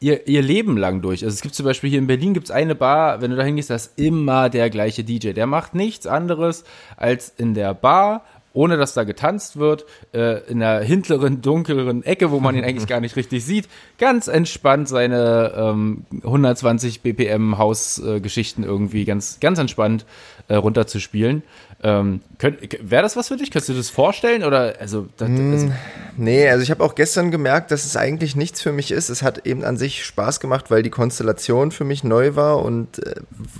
ihr, 0.00 0.26
ihr 0.26 0.42
Leben 0.42 0.76
lang 0.76 1.00
durch. 1.02 1.24
Also 1.24 1.34
es 1.34 1.40
gibt 1.40 1.54
zum 1.54 1.66
Beispiel 1.66 1.90
hier 1.90 1.98
in 1.98 2.06
Berlin 2.06 2.34
gibt's 2.34 2.50
eine 2.50 2.74
Bar, 2.74 3.20
wenn 3.20 3.30
du 3.30 3.36
da 3.36 3.42
hingehst, 3.42 3.70
da 3.70 3.74
ist 3.74 3.98
immer 3.98 4.48
der 4.48 4.70
gleiche 4.70 5.04
DJ. 5.04 5.32
Der 5.32 5.46
macht 5.46 5.74
nichts 5.74 6.06
anderes, 6.06 6.64
als 6.96 7.32
in 7.36 7.54
der 7.54 7.74
Bar 7.74 8.22
ohne 8.58 8.76
dass 8.76 8.94
da 8.94 9.04
getanzt 9.04 9.58
wird, 9.58 9.84
äh, 10.12 10.40
in 10.50 10.60
einer 10.60 10.80
hinteren, 10.84 11.42
dunkleren 11.42 12.02
Ecke, 12.02 12.32
wo 12.32 12.40
man 12.40 12.56
ihn 12.56 12.64
eigentlich 12.64 12.88
gar 12.88 13.00
nicht 13.00 13.14
richtig 13.14 13.44
sieht, 13.44 13.68
ganz 13.98 14.26
entspannt 14.26 14.88
seine 14.88 15.52
ähm, 15.56 16.06
120 16.24 17.02
BPM 17.02 17.56
Hausgeschichten 17.56 18.64
irgendwie 18.64 19.04
ganz, 19.04 19.38
ganz 19.38 19.60
entspannt 19.60 20.06
äh, 20.48 20.56
runterzuspielen. 20.56 21.42
Ähm, 21.80 22.22
Wäre 22.40 23.02
das 23.02 23.16
was 23.16 23.28
für 23.28 23.36
dich? 23.36 23.52
Könntest 23.52 23.68
du 23.68 23.74
das 23.74 23.88
vorstellen? 23.88 24.42
Oder 24.42 24.74
also, 24.80 25.06
das, 25.16 25.28
hm, 25.28 25.52
also 25.52 25.72
Nee, 26.16 26.48
also 26.48 26.64
ich 26.64 26.72
habe 26.72 26.82
auch 26.82 26.96
gestern 26.96 27.30
gemerkt, 27.30 27.70
dass 27.70 27.84
es 27.84 27.96
eigentlich 27.96 28.34
nichts 28.34 28.60
für 28.60 28.72
mich 28.72 28.90
ist. 28.90 29.08
Es 29.08 29.22
hat 29.22 29.46
eben 29.46 29.64
an 29.64 29.76
sich 29.76 30.04
Spaß 30.04 30.40
gemacht, 30.40 30.68
weil 30.68 30.82
die 30.82 30.90
Konstellation 30.90 31.70
für 31.70 31.84
mich 31.84 32.02
neu 32.02 32.34
war 32.34 32.64
und 32.64 33.06
äh, 33.06 33.14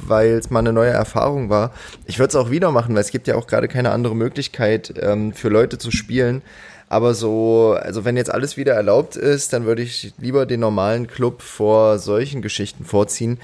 weil 0.04 0.32
es 0.32 0.50
mal 0.50 0.58
eine 0.58 0.72
neue 0.72 0.90
Erfahrung 0.90 1.50
war. 1.50 1.72
Ich 2.06 2.18
würde 2.18 2.30
es 2.30 2.37
auch 2.37 2.50
wieder 2.50 2.72
machen, 2.72 2.94
weil 2.96 3.02
es 3.02 3.12
gibt 3.12 3.28
ja 3.28 3.37
auch 3.37 3.46
gerade 3.46 3.68
keine 3.68 3.92
andere 3.92 4.16
Möglichkeit 4.16 4.94
ähm, 5.00 5.32
für 5.32 5.48
Leute 5.48 5.78
zu 5.78 5.92
spielen. 5.92 6.42
Aber 6.88 7.14
so, 7.14 7.76
also 7.80 8.04
wenn 8.04 8.16
jetzt 8.16 8.32
alles 8.32 8.56
wieder 8.56 8.72
erlaubt 8.72 9.14
ist, 9.14 9.52
dann 9.52 9.66
würde 9.66 9.82
ich 9.82 10.14
lieber 10.18 10.46
den 10.46 10.60
normalen 10.60 11.06
Club 11.06 11.42
vor 11.42 11.98
solchen 11.98 12.42
Geschichten 12.42 12.84
vorziehen. 12.84 13.38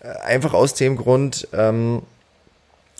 Äh, 0.00 0.08
einfach 0.24 0.54
aus 0.54 0.74
dem 0.74 0.96
Grund, 0.96 1.48
ähm, 1.52 2.02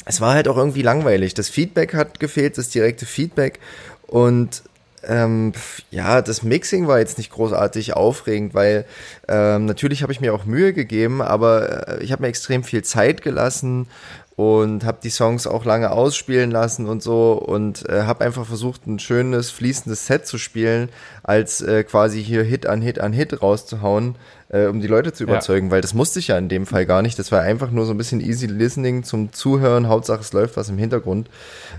es 0.05 0.21
war 0.21 0.35
halt 0.35 0.49
auch 0.49 0.57
irgendwie 0.57 0.83
langweilig. 0.83 1.35
Das 1.35 1.49
Feedback 1.49 1.95
hat 1.95 2.21
gefehlt, 2.21 2.59
das 2.59 2.69
direkte 2.69 3.07
Feedback. 3.07 3.59
Und 4.07 4.63
ähm, 5.07 5.53
ja, 5.91 6.23
das 6.23 6.43
Mixing 6.43 6.87
war 6.87 6.99
jetzt 6.99 7.19
nicht 7.19 7.31
großartig 7.31 7.95
aufregend, 7.95 8.55
weil 8.55 8.87
ähm, 9.29 9.67
natürlich 9.67 10.03
habe 10.03 10.13
ich 10.13 10.21
mir 10.21 10.35
auch 10.35 10.45
Mühe 10.45 10.73
gegeben, 10.73 11.21
aber 11.23 11.89
äh, 11.89 12.05
ich 12.05 12.13
habe 12.13 12.23
mir 12.23 12.29
extrem 12.29 12.65
viel 12.65 12.83
Zeit 12.83 13.23
gelassen 13.23 13.87
und 14.37 14.85
habe 14.85 14.99
die 15.03 15.11
Songs 15.11 15.47
auch 15.47 15.65
lange 15.65 15.93
ausspielen 15.93 16.51
lassen 16.51 16.87
und 16.87 17.03
so 17.03 17.33
und 17.33 17.89
äh, 17.89 18.03
habe 18.03 18.25
einfach 18.25 18.47
versucht, 18.47 18.87
ein 18.87 18.99
schönes, 18.99 19.51
fließendes 19.51 20.07
Set 20.07 20.27
zu 20.27 20.39
spielen, 20.39 20.89
als 21.23 21.61
äh, 21.61 21.85
quasi 21.85 22.23
hier 22.23 22.43
Hit 22.43 22.67
an 22.67 22.83
Hit 22.83 22.99
an 22.99 23.13
Hit 23.13 23.43
rauszuhauen 23.43 24.17
äh, 24.55 24.67
um 24.67 24.81
die 24.81 24.87
Leute 24.87 25.13
zu 25.13 25.25
überzeugen, 25.25 25.67
ja. 25.67 25.73
weil 25.73 25.81
das 25.81 25.95
musste 25.95 26.21
ich 26.21 26.29
ja 26.29 26.39
in 26.39 26.49
dem 26.49 26.67
Fall 26.67 26.87
gar 26.87 27.03
nicht. 27.03 27.19
Das 27.19 27.33
war 27.33 27.41
einfach 27.41 27.73
nur 27.73 27.87
so 27.87 27.93
ein 27.93 27.99
bisschen 27.99 28.21
easy 28.21 28.47
listening 28.47 29.03
zum 29.03 29.33
Zuhören. 29.33 29.89
Hauptsache 29.89 30.21
es 30.21 30.33
läuft 30.33 30.57
was 30.57 30.69
im 30.69 30.79
Hintergrund. 30.79 31.29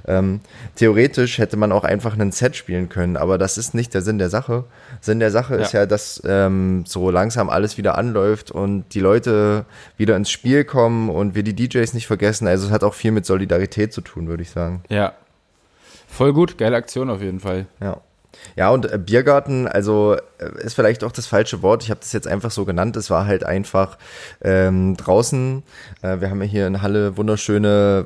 Ähm, 0.05 0.41
theoretisch 0.75 1.37
hätte 1.37 1.55
man 1.55 1.71
auch 1.71 1.85
einfach 1.85 2.13
einen 2.13 2.33
Set 2.33 2.55
spielen 2.55 2.89
können, 2.89 3.15
aber 3.15 3.37
das 3.37 3.57
ist 3.57 3.73
nicht 3.73 3.93
der 3.93 4.01
Sinn 4.01 4.17
der 4.17 4.29
Sache. 4.29 4.65
Sinn 5.01 5.19
der 5.19 5.31
Sache 5.31 5.55
ja. 5.55 5.61
ist 5.61 5.71
ja, 5.73 5.85
dass 5.85 6.21
ähm, 6.25 6.83
so 6.85 7.11
langsam 7.11 7.49
alles 7.49 7.77
wieder 7.77 7.97
anläuft 7.97 8.51
und 8.51 8.85
die 8.93 8.99
Leute 8.99 9.65
wieder 9.97 10.15
ins 10.15 10.29
Spiel 10.29 10.63
kommen 10.63 11.09
und 11.09 11.35
wir 11.35 11.43
die 11.43 11.55
DJs 11.55 11.93
nicht 11.93 12.07
vergessen. 12.07 12.47
Also 12.47 12.67
es 12.67 12.71
hat 12.71 12.83
auch 12.83 12.93
viel 12.93 13.11
mit 13.11 13.25
Solidarität 13.25 13.93
zu 13.93 14.01
tun, 14.01 14.27
würde 14.27 14.43
ich 14.43 14.49
sagen. 14.49 14.83
Ja. 14.89 15.13
Voll 16.07 16.33
gut, 16.33 16.57
geile 16.57 16.75
Aktion 16.75 17.09
auf 17.09 17.21
jeden 17.21 17.39
Fall. 17.39 17.65
Ja. 17.81 18.01
Ja, 18.55 18.69
und 18.69 18.91
äh, 18.91 18.97
Biergarten, 18.97 19.67
also 19.67 20.15
äh, 20.37 20.63
ist 20.63 20.75
vielleicht 20.75 21.03
auch 21.03 21.11
das 21.11 21.27
falsche 21.27 21.61
Wort. 21.61 21.83
Ich 21.83 21.89
habe 21.89 21.99
das 21.99 22.13
jetzt 22.13 22.27
einfach 22.27 22.51
so 22.51 22.65
genannt. 22.65 22.95
Es 22.95 23.09
war 23.09 23.25
halt 23.25 23.45
einfach 23.45 23.97
ähm, 24.41 24.95
draußen. 24.97 25.63
Äh, 26.01 26.21
wir 26.21 26.29
haben 26.29 26.41
ja 26.41 26.47
hier 26.47 26.67
in 26.67 26.81
Halle 26.81 27.17
wunderschöne 27.17 28.05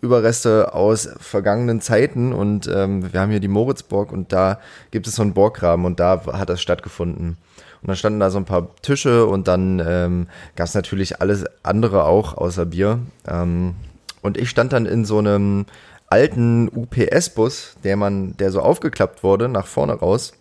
Überreste 0.00 0.74
aus 0.74 1.08
vergangenen 1.18 1.80
Zeiten 1.80 2.32
und 2.32 2.68
ähm, 2.72 3.12
wir 3.12 3.20
haben 3.20 3.30
hier 3.30 3.40
die 3.40 3.48
Moritzburg 3.48 4.12
und 4.12 4.32
da 4.32 4.58
gibt 4.90 5.06
es 5.06 5.14
so 5.14 5.22
einen 5.22 5.34
Burggraben 5.34 5.84
und 5.84 6.00
da 6.00 6.22
hat 6.32 6.48
das 6.48 6.60
stattgefunden. 6.60 7.36
Und 7.82 7.88
dann 7.88 7.96
standen 7.96 8.20
da 8.20 8.30
so 8.30 8.38
ein 8.38 8.44
paar 8.44 8.74
Tische 8.82 9.26
und 9.26 9.48
dann 9.48 9.82
ähm, 9.86 10.28
gab 10.54 10.66
es 10.66 10.74
natürlich 10.74 11.20
alles 11.20 11.44
andere 11.62 12.04
auch 12.04 12.36
außer 12.36 12.66
Bier. 12.66 13.00
Ähm, 13.26 13.74
und 14.22 14.36
ich 14.36 14.50
stand 14.50 14.72
dann 14.72 14.84
in 14.84 15.04
so 15.04 15.18
einem 15.18 15.64
alten 16.10 16.68
UPS-Bus, 16.68 17.76
der 17.84 17.96
man, 17.96 18.36
der 18.36 18.50
so 18.50 18.60
aufgeklappt 18.60 19.22
wurde, 19.22 19.48
nach 19.48 19.66
vorne 19.66 19.94
raus. 19.94 20.32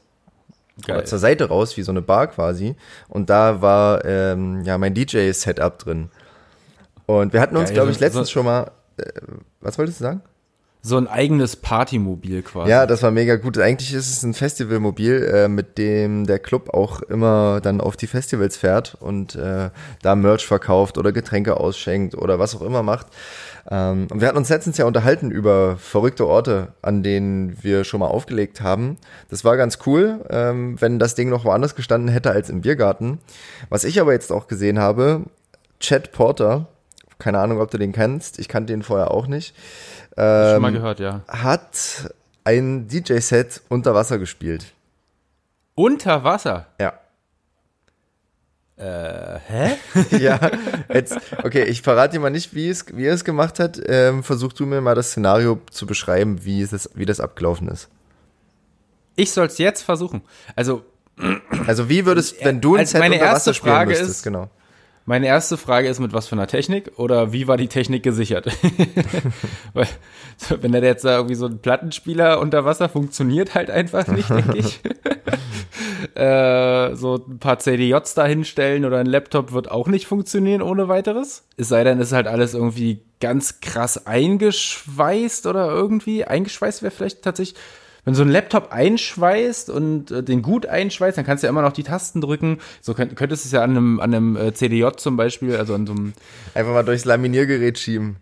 Geil. 0.86 0.98
Oder 0.98 1.06
zur 1.06 1.20
Seite 1.20 1.50
raus, 1.50 1.78
wie 1.78 1.84
so 1.84 1.92
eine 1.92 2.02
Bar 2.02 2.28
quasi. 2.28 2.76
Und 3.08 3.30
da 3.30 3.62
war 3.62 4.04
ähm, 4.06 4.64
ja 4.64 4.78
mein 4.78 4.94
DJ-Setup 4.94 5.78
drin. 5.78 6.10
Und 7.06 7.34
wir 7.34 7.42
hatten 7.42 7.58
uns, 7.58 7.72
glaube 7.72 7.92
ich, 7.92 8.00
letztens 8.00 8.28
so, 8.28 8.34
schon 8.34 8.46
mal. 8.46 8.72
Äh, 8.98 9.06
was 9.62 9.78
wolltest 9.78 10.00
du 10.00 10.04
sagen? 10.04 10.22
So 10.82 10.96
ein 10.96 11.08
eigenes 11.08 11.58
Partymobil 11.58 12.42
quasi. 12.42 12.72
Ja, 12.72 12.86
das 12.86 13.04
war 13.04 13.12
mega 13.12 13.36
gut. 13.36 13.58
Eigentlich 13.58 13.94
ist 13.94 14.10
es 14.10 14.24
ein 14.24 14.34
Festivalmobil, 14.34 15.24
äh, 15.24 15.48
mit 15.50 15.78
dem 15.78 16.26
der 16.26 16.40
Club 16.40 16.74
auch 16.74 17.02
immer 17.02 17.60
dann 17.62 17.82
auf 17.82 17.98
die 17.98 18.08
Festivals 18.08 18.56
fährt 18.56 18.96
und 19.02 19.36
äh, 19.36 19.72
da 20.02 20.16
Merch 20.16 20.48
verkauft 20.48 20.98
oder 20.98 21.12
Getränke 21.12 21.58
ausschenkt 21.58 22.16
oder 22.16 22.40
was 22.40 22.56
auch 22.56 22.62
immer 22.62 22.82
macht. 22.82 23.08
Ähm, 23.70 24.08
und 24.12 24.22
wir 24.22 24.28
hatten 24.28 24.38
uns 24.38 24.50
letztens 24.50 24.78
ja 24.78 24.86
unterhalten 24.86 25.32
über 25.32 25.78
verrückte 25.78 26.28
Orte, 26.28 26.74
an 26.82 27.04
denen 27.04 27.58
wir 27.62 27.84
schon 27.84 28.00
mal 28.00 28.08
aufgelegt 28.08 28.62
haben. 28.62 28.98
Das 29.30 29.44
war 29.44 29.58
ganz 29.58 29.80
cool, 29.86 30.26
ähm, 30.30 30.80
wenn 30.82 31.00
das 31.00 31.16
Ding 31.16 31.30
noch 31.30 31.46
woanders 31.46 31.76
gestanden 31.76 32.10
hätte 32.10 32.32
als 32.32 32.50
im 32.50 32.62
Biergarten. 32.62 33.20
Was 33.70 33.84
ich 33.84 34.00
aber 34.00 34.14
jetzt 34.14 34.32
auch 34.32 34.48
gesehen 34.48 34.80
habe, 34.80 35.24
Chad 35.80 36.12
Porter, 36.12 36.68
keine 37.18 37.40
Ahnung, 37.40 37.60
ob 37.60 37.72
du 37.72 37.78
den 37.78 37.92
kennst, 37.92 38.40
ich 38.40 38.48
kannte 38.48 38.74
den 38.74 38.84
vorher 38.84 39.12
auch 39.12 39.28
nicht. 39.28 39.56
Ähm, 40.18 40.54
schon 40.54 40.62
mal 40.62 40.72
gehört, 40.72 41.00
ja. 41.00 41.22
Hat 41.28 42.14
ein 42.44 42.88
DJ-Set 42.88 43.62
unter 43.70 43.94
Wasser 43.94 44.18
gespielt. 44.18 44.66
Unter 45.76 46.24
Wasser? 46.24 46.68
Ja. 46.80 46.94
Äh, 48.80 49.40
hä? 49.48 49.78
ja, 50.20 50.40
jetzt, 50.94 51.18
okay, 51.44 51.64
ich 51.66 51.82
verrate 51.82 52.14
dir 52.14 52.20
mal 52.22 52.30
nicht, 52.30 52.56
wie, 52.56 52.70
es, 52.70 52.86
wie 52.96 53.06
er 53.06 53.14
es 53.14 53.26
gemacht 53.26 53.60
hat. 53.60 53.80
Ähm, 53.86 54.24
versuch 54.24 54.54
du 54.54 54.66
mir 54.66 54.80
mal 54.80 54.96
das 54.96 55.10
Szenario 55.10 55.60
zu 55.70 55.86
beschreiben, 55.86 56.46
wie, 56.46 56.62
es, 56.62 56.90
wie 56.94 57.06
das 57.06 57.20
abgelaufen 57.20 57.68
ist. 57.68 57.90
Ich 59.18 59.32
soll 59.32 59.48
es 59.48 59.58
jetzt 59.58 59.82
versuchen. 59.82 60.22
Also, 60.56 60.84
also 61.68 61.90
wie 61.90 62.06
würdest, 62.06 62.38
wenn 62.46 62.62
du 62.62 62.76
ein 62.76 62.82
also 62.82 62.92
Set 62.94 63.02
meine 63.02 63.16
unter 63.16 63.26
erste 63.26 63.50
Wasser 63.50 63.54
spielen 63.54 63.76
Frage 63.76 63.90
müsstest, 63.90 64.12
ist, 64.12 64.24
genau. 64.24 64.50
Meine 65.06 65.28
erste 65.28 65.58
Frage 65.58 65.90
ist, 65.90 66.00
mit 66.00 66.14
was 66.14 66.28
für 66.28 66.36
einer 66.36 66.48
Technik 66.48 66.92
oder 66.98 67.34
wie 67.34 67.48
war 67.48 67.58
die 67.58 67.68
Technik 67.68 68.04
gesichert? 68.04 68.48
Weil, 69.74 69.88
wenn 70.62 70.74
er 70.74 70.84
jetzt 70.84 71.04
da 71.04 71.18
irgendwie 71.18 71.36
so 71.36 71.48
ein 71.48 71.60
Plattenspieler 71.60 72.40
unter 72.40 72.64
Wasser 72.64 72.88
funktioniert 72.88 73.56
halt 73.56 73.72
einfach 73.72 74.08
nicht, 74.08 74.30
denke 74.30 74.58
ich. 74.58 74.80
äh, 76.16 76.96
so 76.96 77.16
ein 77.28 77.40
paar 77.40 77.60
CDJs 77.60 78.14
da 78.14 78.26
hinstellen 78.26 78.86
oder 78.86 78.98
ein 78.98 79.06
Laptop 79.06 79.52
wird 79.52 79.72
auch 79.72 79.88
nicht 79.88 80.08
funktionieren 80.08 80.62
ohne 80.62 80.88
weiteres. 80.88 81.44
Es 81.58 81.70
sei 81.70 81.84
denn, 81.84 82.00
ist 82.00 82.12
halt 82.12 82.28
alles 82.28 82.54
irgendwie 82.54 83.02
ganz 83.20 83.60
krass 83.62 84.06
eingeschweißt 84.06 85.46
oder 85.46 85.70
irgendwie. 85.70 86.26
Eingeschweißt 86.26 86.84
wäre 86.84 86.92
vielleicht 86.92 87.22
tatsächlich 87.22 87.56
wenn 88.06 88.16
so 88.16 88.24
ein 88.24 88.30
Laptop 88.30 88.72
einschweißt 88.72 89.70
und 89.70 90.10
äh, 90.10 90.24
den 90.24 90.42
gut 90.42 90.66
einschweißt, 90.66 91.18
dann 91.18 91.26
kannst 91.26 91.44
du 91.44 91.48
ja 91.48 91.50
immer 91.50 91.62
noch 91.62 91.74
die 91.74 91.84
Tasten 91.84 92.22
drücken. 92.22 92.60
So 92.82 92.94
könnt, 92.94 93.16
könntest 93.16 93.44
du 93.44 93.48
es 93.48 93.52
ja 93.52 93.62
an 93.62 93.72
einem, 93.72 94.00
an 94.00 94.14
einem 94.14 94.36
äh, 94.38 94.54
CDJ 94.54 94.88
zum 94.96 95.18
Beispiel, 95.18 95.56
also 95.58 95.76
an 95.76 95.86
so 95.86 95.94
einem. 95.94 96.14
Einfach 96.54 96.72
mal 96.72 96.84
durchs 96.84 97.06
Laminiergerät 97.06 97.78
schieben 97.78 98.16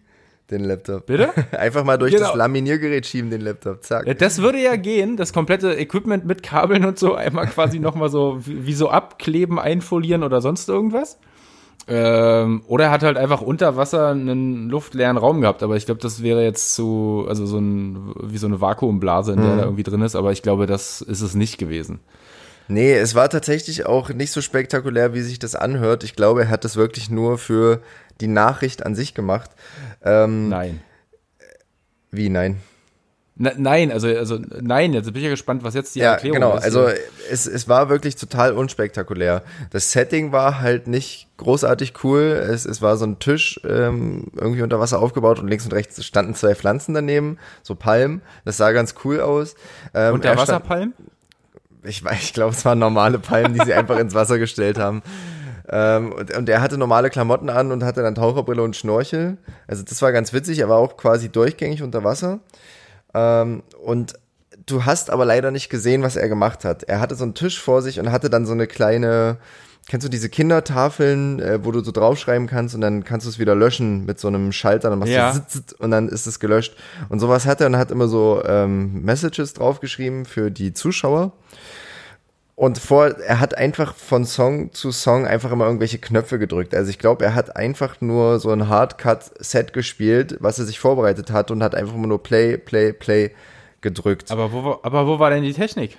den 0.52 0.64
Laptop. 0.64 1.06
Bitte? 1.06 1.30
Einfach 1.52 1.84
mal 1.84 1.98
durch 1.98 2.14
genau. 2.14 2.28
das 2.28 2.36
Laminiergerät 2.36 3.06
schieben, 3.06 3.30
den 3.30 3.42
Laptop. 3.42 3.84
Zack. 3.84 4.18
Das 4.20 4.42
würde 4.42 4.62
ja 4.62 4.76
gehen, 4.76 5.18
das 5.18 5.34
komplette 5.34 5.74
Equipment 5.74 6.26
mit 6.26 6.44
Kabeln 6.44 6.86
und 6.86 6.98
so 6.98 7.16
einmal 7.16 7.48
quasi 7.48 7.80
nochmal 7.80 8.10
so, 8.10 8.40
wie, 8.46 8.74
so 8.74 8.90
abkleben, 8.90 9.60
einfolieren 9.60 10.24
oder 10.24 10.42
sonst 10.42 10.70
irgendwas. 10.70 11.18
Ähm, 11.90 12.64
oder 12.68 12.86
er 12.86 12.92
hat 12.92 13.04
halt 13.04 13.18
einfach 13.18 13.42
unter 13.42 13.78
Wasser 13.78 14.10
einen 14.10 14.70
luftleeren 14.70 15.16
Raum 15.16 15.40
gehabt, 15.40 15.64
aber 15.64 15.78
ich 15.78 15.86
glaube, 15.86 16.02
das 16.02 16.22
wäre 16.22 16.44
jetzt 16.44 16.76
zu, 16.76 17.26
also 17.30 17.46
so 17.46 17.60
ein, 17.60 18.14
wie 18.22 18.38
so 18.38 18.48
eine 18.48 18.60
Vakuumblase, 18.60 19.34
in 19.34 19.42
der 19.42 19.54
mhm. 19.54 19.58
da 19.58 19.64
irgendwie 19.64 19.84
drin 19.84 20.02
ist, 20.02 20.16
aber 20.16 20.34
ich 20.34 20.42
glaube, 20.42 20.66
das 20.66 21.02
ist 21.02 21.22
es 21.22 21.34
nicht 21.34 21.58
gewesen. 21.58 22.00
Nee, 22.70 22.94
es 22.94 23.16
war 23.16 23.30
tatsächlich 23.30 23.86
auch 23.86 24.10
nicht 24.10 24.32
so 24.32 24.42
spektakulär, 24.42 25.14
wie 25.14 25.22
sich 25.22 25.40
das 25.40 25.56
anhört. 25.56 26.04
Ich 26.04 26.16
glaube, 26.18 26.42
er 26.44 26.50
hat 26.50 26.66
das 26.66 26.76
wirklich 26.76 27.10
nur 27.10 27.38
für 27.38 27.82
die 28.20 28.28
Nachricht 28.28 28.86
an 28.86 28.96
sich 28.96 29.14
gemacht. 29.14 29.52
Ähm, 30.08 30.50
nein. 30.50 30.82
Wie 32.12 32.30
nein? 32.30 32.62
Na, 33.40 33.52
nein, 33.56 33.92
also, 33.92 34.08
also 34.08 34.40
nein, 34.62 34.94
jetzt 34.94 35.06
bin 35.06 35.18
ich 35.18 35.24
ja 35.24 35.30
gespannt, 35.30 35.64
was 35.64 35.76
jetzt 35.76 35.94
die 35.94 36.00
ja, 36.00 36.14
Erklärung 36.14 36.40
genau. 36.40 36.58
ist. 36.58 36.64
Also 36.64 36.88
es, 37.30 37.46
es 37.46 37.70
war 37.70 37.88
wirklich 37.88 38.16
total 38.16 38.54
unspektakulär. 38.54 39.44
Das 39.70 39.92
Setting 39.92 40.32
war 40.32 40.60
halt 40.60 40.88
nicht 40.88 41.28
großartig 41.38 42.04
cool. 42.04 42.22
Es, 42.22 42.66
es 42.66 42.82
war 42.82 42.98
so 42.98 43.06
ein 43.06 43.20
Tisch 43.20 43.60
ähm, 43.64 44.32
irgendwie 44.36 44.64
unter 44.64 44.80
Wasser 44.80 45.00
aufgebaut 45.00 45.38
und 45.40 45.48
links 45.48 45.66
und 45.66 45.74
rechts 45.74 46.04
standen 46.04 46.34
zwei 46.34 46.56
Pflanzen 46.56 46.96
daneben, 46.96 47.38
so 47.62 47.76
Palmen. 47.76 48.24
Das 48.44 48.58
sah 48.58 48.72
ganz 48.72 48.96
cool 49.04 49.20
aus. 49.20 49.54
Ähm, 49.94 50.16
Unterwasserpalmen? 50.16 50.94
Ich 51.84 52.04
weiß, 52.04 52.24
ich 52.24 52.34
glaube, 52.34 52.54
es 52.54 52.66
waren 52.66 52.80
normale 52.80 53.20
Palmen, 53.20 53.54
die 53.54 53.64
sie 53.64 53.74
einfach 53.74 54.00
ins 54.00 54.16
Wasser 54.16 54.40
gestellt 54.40 54.80
haben. 54.80 55.04
Ähm, 55.70 56.12
und, 56.14 56.36
und 56.36 56.50
er 56.50 56.62
hatte 56.62 56.78
normale 56.78 57.10
Klamotten 57.10 57.50
an 57.50 57.72
und 57.72 57.84
hatte 57.84 58.02
dann 58.02 58.16
Taucherbrille 58.16 58.64
und 58.64 58.76
Schnorchel. 58.76 59.38
Also 59.68 59.84
das 59.84 60.02
war 60.02 60.12
ganz 60.12 60.34
witzig. 60.34 60.60
Er 60.60 60.70
war 60.70 60.78
auch 60.78 60.98
quasi 60.98 61.30
durchgängig 61.30 61.84
unter 61.84 62.04
Wasser. 62.04 62.40
Ähm, 63.14 63.64
und 63.84 64.14
du 64.66 64.86
hast 64.86 65.10
aber 65.10 65.26
leider 65.26 65.52
nicht 65.52 65.70
gesehen, 65.70 66.04
was 66.04 66.16
er 66.16 66.30
gemacht 66.30 66.64
hat. 66.66 66.84
Er 66.84 67.00
hatte 67.00 67.16
so 67.16 67.24
einen 67.24 67.34
Tisch 67.34 67.62
vor 67.62 67.82
sich 67.82 68.00
und 68.00 68.12
hatte 68.12 68.30
dann 68.30 68.46
so 68.46 68.54
eine 68.54 68.68
kleine 68.68 69.38
kennst 69.90 70.06
du 70.06 70.10
diese 70.10 70.28
Kindertafeln, 70.30 71.40
äh, 71.40 71.64
wo 71.64 71.72
du 71.72 71.80
so 71.82 71.92
draufschreiben 71.92 72.48
kannst 72.48 72.76
und 72.76 72.82
dann 72.82 73.04
kannst 73.06 73.26
du 73.26 73.30
es 73.30 73.40
wieder 73.40 73.56
löschen 73.56 74.06
mit 74.06 74.20
so 74.20 74.28
einem 74.28 74.52
Schalter, 74.52 74.90
dann 74.90 75.00
machst 75.00 75.14
Ja. 75.14 75.32
du 75.32 75.40
zit, 75.40 75.50
zit 75.70 75.80
und 75.80 75.92
dann 75.92 76.10
ist 76.10 76.28
es 76.28 76.40
gelöscht. 76.40 76.76
Und 77.10 77.20
sowas 77.20 77.46
hat 77.46 77.62
er 77.62 77.68
und 77.68 77.78
hat 77.78 77.90
immer 77.92 78.08
so 78.10 78.44
ähm, 78.46 79.02
Messages 79.04 79.54
draufgeschrieben 79.54 80.26
für 80.26 80.52
die 80.52 80.74
Zuschauer. 80.74 81.32
Und 82.58 82.80
vor, 82.80 83.20
er 83.20 83.40
hat 83.40 83.56
einfach 83.56 83.94
von 83.94 84.26
Song 84.26 84.74
zu 84.74 84.92
Song 84.92 85.28
einfach 85.28 85.52
immer 85.52 85.66
irgendwelche 85.66 86.00
Knöpfe 86.00 86.40
gedrückt. 86.40 86.74
Also 86.74 86.90
ich 86.90 86.98
glaube, 86.98 87.24
er 87.24 87.36
hat 87.36 87.56
einfach 87.56 88.02
nur 88.02 88.40
so 88.40 88.50
ein 88.50 88.68
Hardcut-Set 88.68 89.74
gespielt, 89.74 90.38
was 90.40 90.58
er 90.58 90.66
sich 90.66 90.80
vorbereitet 90.80 91.30
hat 91.30 91.52
und 91.52 91.62
hat 91.62 91.76
einfach 91.76 91.94
immer 91.94 92.08
nur 92.08 92.24
Play, 92.24 92.58
Play, 92.58 92.94
Play 92.94 93.30
gedrückt. 93.82 94.32
Aber 94.32 94.52
wo, 94.52 94.80
aber 94.82 95.06
wo 95.06 95.20
war 95.20 95.30
denn 95.30 95.44
die 95.44 95.54
Technik? 95.54 95.98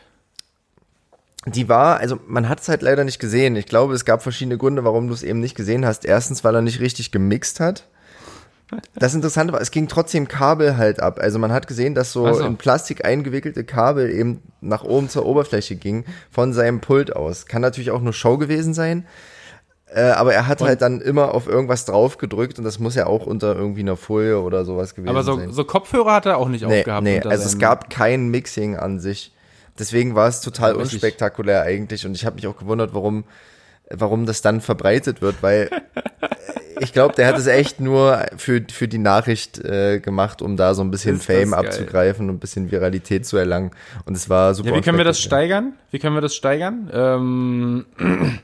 Die 1.46 1.68
war, 1.68 2.00
also 2.00 2.18
man 2.26 2.48
hat 2.48 2.58
es 2.58 2.68
halt 2.68 2.82
leider 2.82 3.04
nicht 3.04 3.20
gesehen. 3.20 3.54
Ich 3.54 3.66
glaube, 3.66 3.94
es 3.94 4.04
gab 4.04 4.24
verschiedene 4.24 4.58
Gründe, 4.58 4.82
warum 4.82 5.06
du 5.06 5.14
es 5.14 5.22
eben 5.22 5.38
nicht 5.38 5.54
gesehen 5.54 5.86
hast. 5.86 6.04
Erstens, 6.04 6.42
weil 6.42 6.56
er 6.56 6.62
nicht 6.62 6.80
richtig 6.80 7.12
gemixt 7.12 7.60
hat. 7.60 7.86
Das 8.94 9.14
Interessante 9.14 9.52
war, 9.52 9.60
es 9.60 9.70
ging 9.70 9.88
trotzdem 9.88 10.28
Kabel 10.28 10.76
halt 10.76 11.00
ab. 11.00 11.18
Also 11.20 11.38
man 11.38 11.52
hat 11.52 11.66
gesehen, 11.66 11.94
dass 11.94 12.12
so, 12.12 12.30
so. 12.32 12.44
in 12.44 12.56
Plastik 12.56 13.04
eingewickelte 13.04 13.64
Kabel 13.64 14.10
eben 14.10 14.42
nach 14.60 14.84
oben 14.84 15.08
zur 15.08 15.24
Oberfläche 15.24 15.76
ging 15.76 16.04
von 16.30 16.52
seinem 16.52 16.80
Pult 16.80 17.16
aus. 17.16 17.46
Kann 17.46 17.62
natürlich 17.62 17.90
auch 17.90 18.02
nur 18.02 18.12
Show 18.12 18.36
gewesen 18.36 18.74
sein. 18.74 19.06
Äh, 19.90 20.02
aber 20.10 20.34
er 20.34 20.46
hat 20.46 20.60
halt 20.60 20.82
dann 20.82 21.00
immer 21.00 21.34
auf 21.34 21.46
irgendwas 21.46 21.86
drauf 21.86 22.18
gedrückt 22.18 22.58
und 22.58 22.64
das 22.64 22.78
muss 22.78 22.94
ja 22.94 23.06
auch 23.06 23.24
unter 23.24 23.56
irgendwie 23.56 23.80
einer 23.80 23.96
Folie 23.96 24.38
oder 24.38 24.66
sowas 24.66 24.94
gewesen 24.94 25.08
Aber 25.08 25.22
so, 25.22 25.36
sein. 25.36 25.50
so 25.50 25.64
Kopfhörer 25.64 26.12
hat 26.12 26.26
er 26.26 26.36
auch 26.36 26.48
nicht 26.48 26.66
Nee, 26.66 26.80
aufgehabt. 26.80 27.04
nee 27.04 27.20
also 27.22 27.44
es 27.46 27.58
gab 27.58 27.88
kein 27.88 28.28
Mixing 28.28 28.76
an 28.76 29.00
sich. 29.00 29.32
Deswegen 29.78 30.14
war 30.14 30.28
es 30.28 30.42
total 30.42 30.72
Ja, 30.72 30.76
unspektakulär 30.78 31.62
eigentlich 31.62 32.04
und 32.04 32.14
ich 32.14 32.26
habe 32.26 32.36
mich 32.36 32.46
auch 32.46 32.58
gewundert, 32.58 32.92
warum, 32.92 33.24
warum 33.88 34.26
das 34.26 34.42
dann 34.42 34.60
verbreitet 34.60 35.22
wird, 35.22 35.36
weil 35.42 35.70
ich 36.80 36.92
glaube, 36.92 37.14
der 37.14 37.26
hat 37.26 37.38
es 37.38 37.46
echt 37.46 37.80
nur 37.80 38.24
für, 38.36 38.62
für 38.70 38.88
die 38.88 38.98
Nachricht 38.98 39.58
äh, 39.58 40.00
gemacht, 40.00 40.42
um 40.42 40.56
da 40.56 40.74
so 40.74 40.82
ein 40.82 40.90
bisschen 40.90 41.18
Fame 41.18 41.50
geil. 41.50 41.60
abzugreifen 41.60 42.28
und 42.28 42.36
ein 42.36 42.38
bisschen 42.38 42.70
Viralität 42.70 43.26
zu 43.26 43.36
erlangen. 43.36 43.70
Und 44.04 44.16
es 44.16 44.28
war 44.28 44.54
super. 44.54 44.70
Ja, 44.70 44.76
wie 44.76 44.80
können 44.80 44.98
wir 44.98 45.04
das 45.04 45.20
steigern? 45.20 45.74
Wie 45.90 45.98
können 45.98 46.16
wir 46.16 46.20
das 46.20 46.34
steigern? 46.34 46.90
Ähm, 46.92 47.86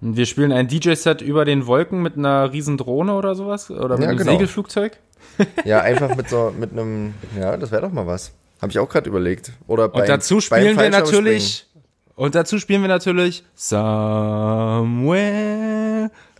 wir 0.00 0.26
spielen 0.26 0.52
ein 0.52 0.68
DJ-Set 0.68 1.22
über 1.22 1.44
den 1.44 1.66
Wolken 1.66 2.02
mit 2.02 2.16
einer 2.16 2.52
riesen 2.52 2.76
Drohne 2.76 3.14
oder 3.14 3.34
sowas? 3.34 3.70
Oder 3.70 3.96
mit 3.96 4.04
Ja, 4.04 4.08
einem 4.10 4.18
genau. 4.18 4.32
Segelflugzeug? 4.32 4.98
Ja, 5.64 5.80
einfach 5.80 6.14
mit 6.14 6.28
so 6.28 6.54
mit 6.56 6.70
einem, 6.72 7.14
ja, 7.36 7.56
das 7.56 7.72
wäre 7.72 7.82
doch 7.82 7.90
mal 7.90 8.06
was. 8.06 8.30
Habe 8.62 8.70
ich 8.70 8.78
auch 8.78 8.88
gerade 8.88 9.10
überlegt. 9.10 9.50
Oder 9.66 9.92
Und 9.92 10.08
dazu 10.08 10.40
spielen 10.40 10.78
wir 10.78 10.90
natürlich. 10.90 11.66
Und 12.14 12.36
dazu 12.36 12.60
spielen 12.60 12.82
wir 12.82 12.88
natürlich 12.88 13.42
Somewhere. 13.56 15.73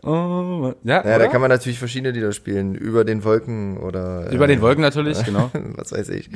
Oh, 0.05 0.75
ja, 0.85 1.05
Ja, 1.05 1.19
da 1.19 1.29
kann 1.29 1.41
man 1.41 1.51
natürlich 1.51 1.79
verschiedene 1.79 2.13
Lieder 2.13 2.33
spielen. 2.33 2.75
Über 2.75 3.05
den 3.05 3.25
Wolken 3.25 3.79
oder. 3.79 4.31
Über 4.31 4.45
äh, 4.45 4.49
den 4.49 4.61
Wolken 4.61 4.83
natürlich, 4.83 5.25
genau. 5.25 5.51
Was 5.77 5.93
weiß 5.93 6.11
ich. 6.11 6.31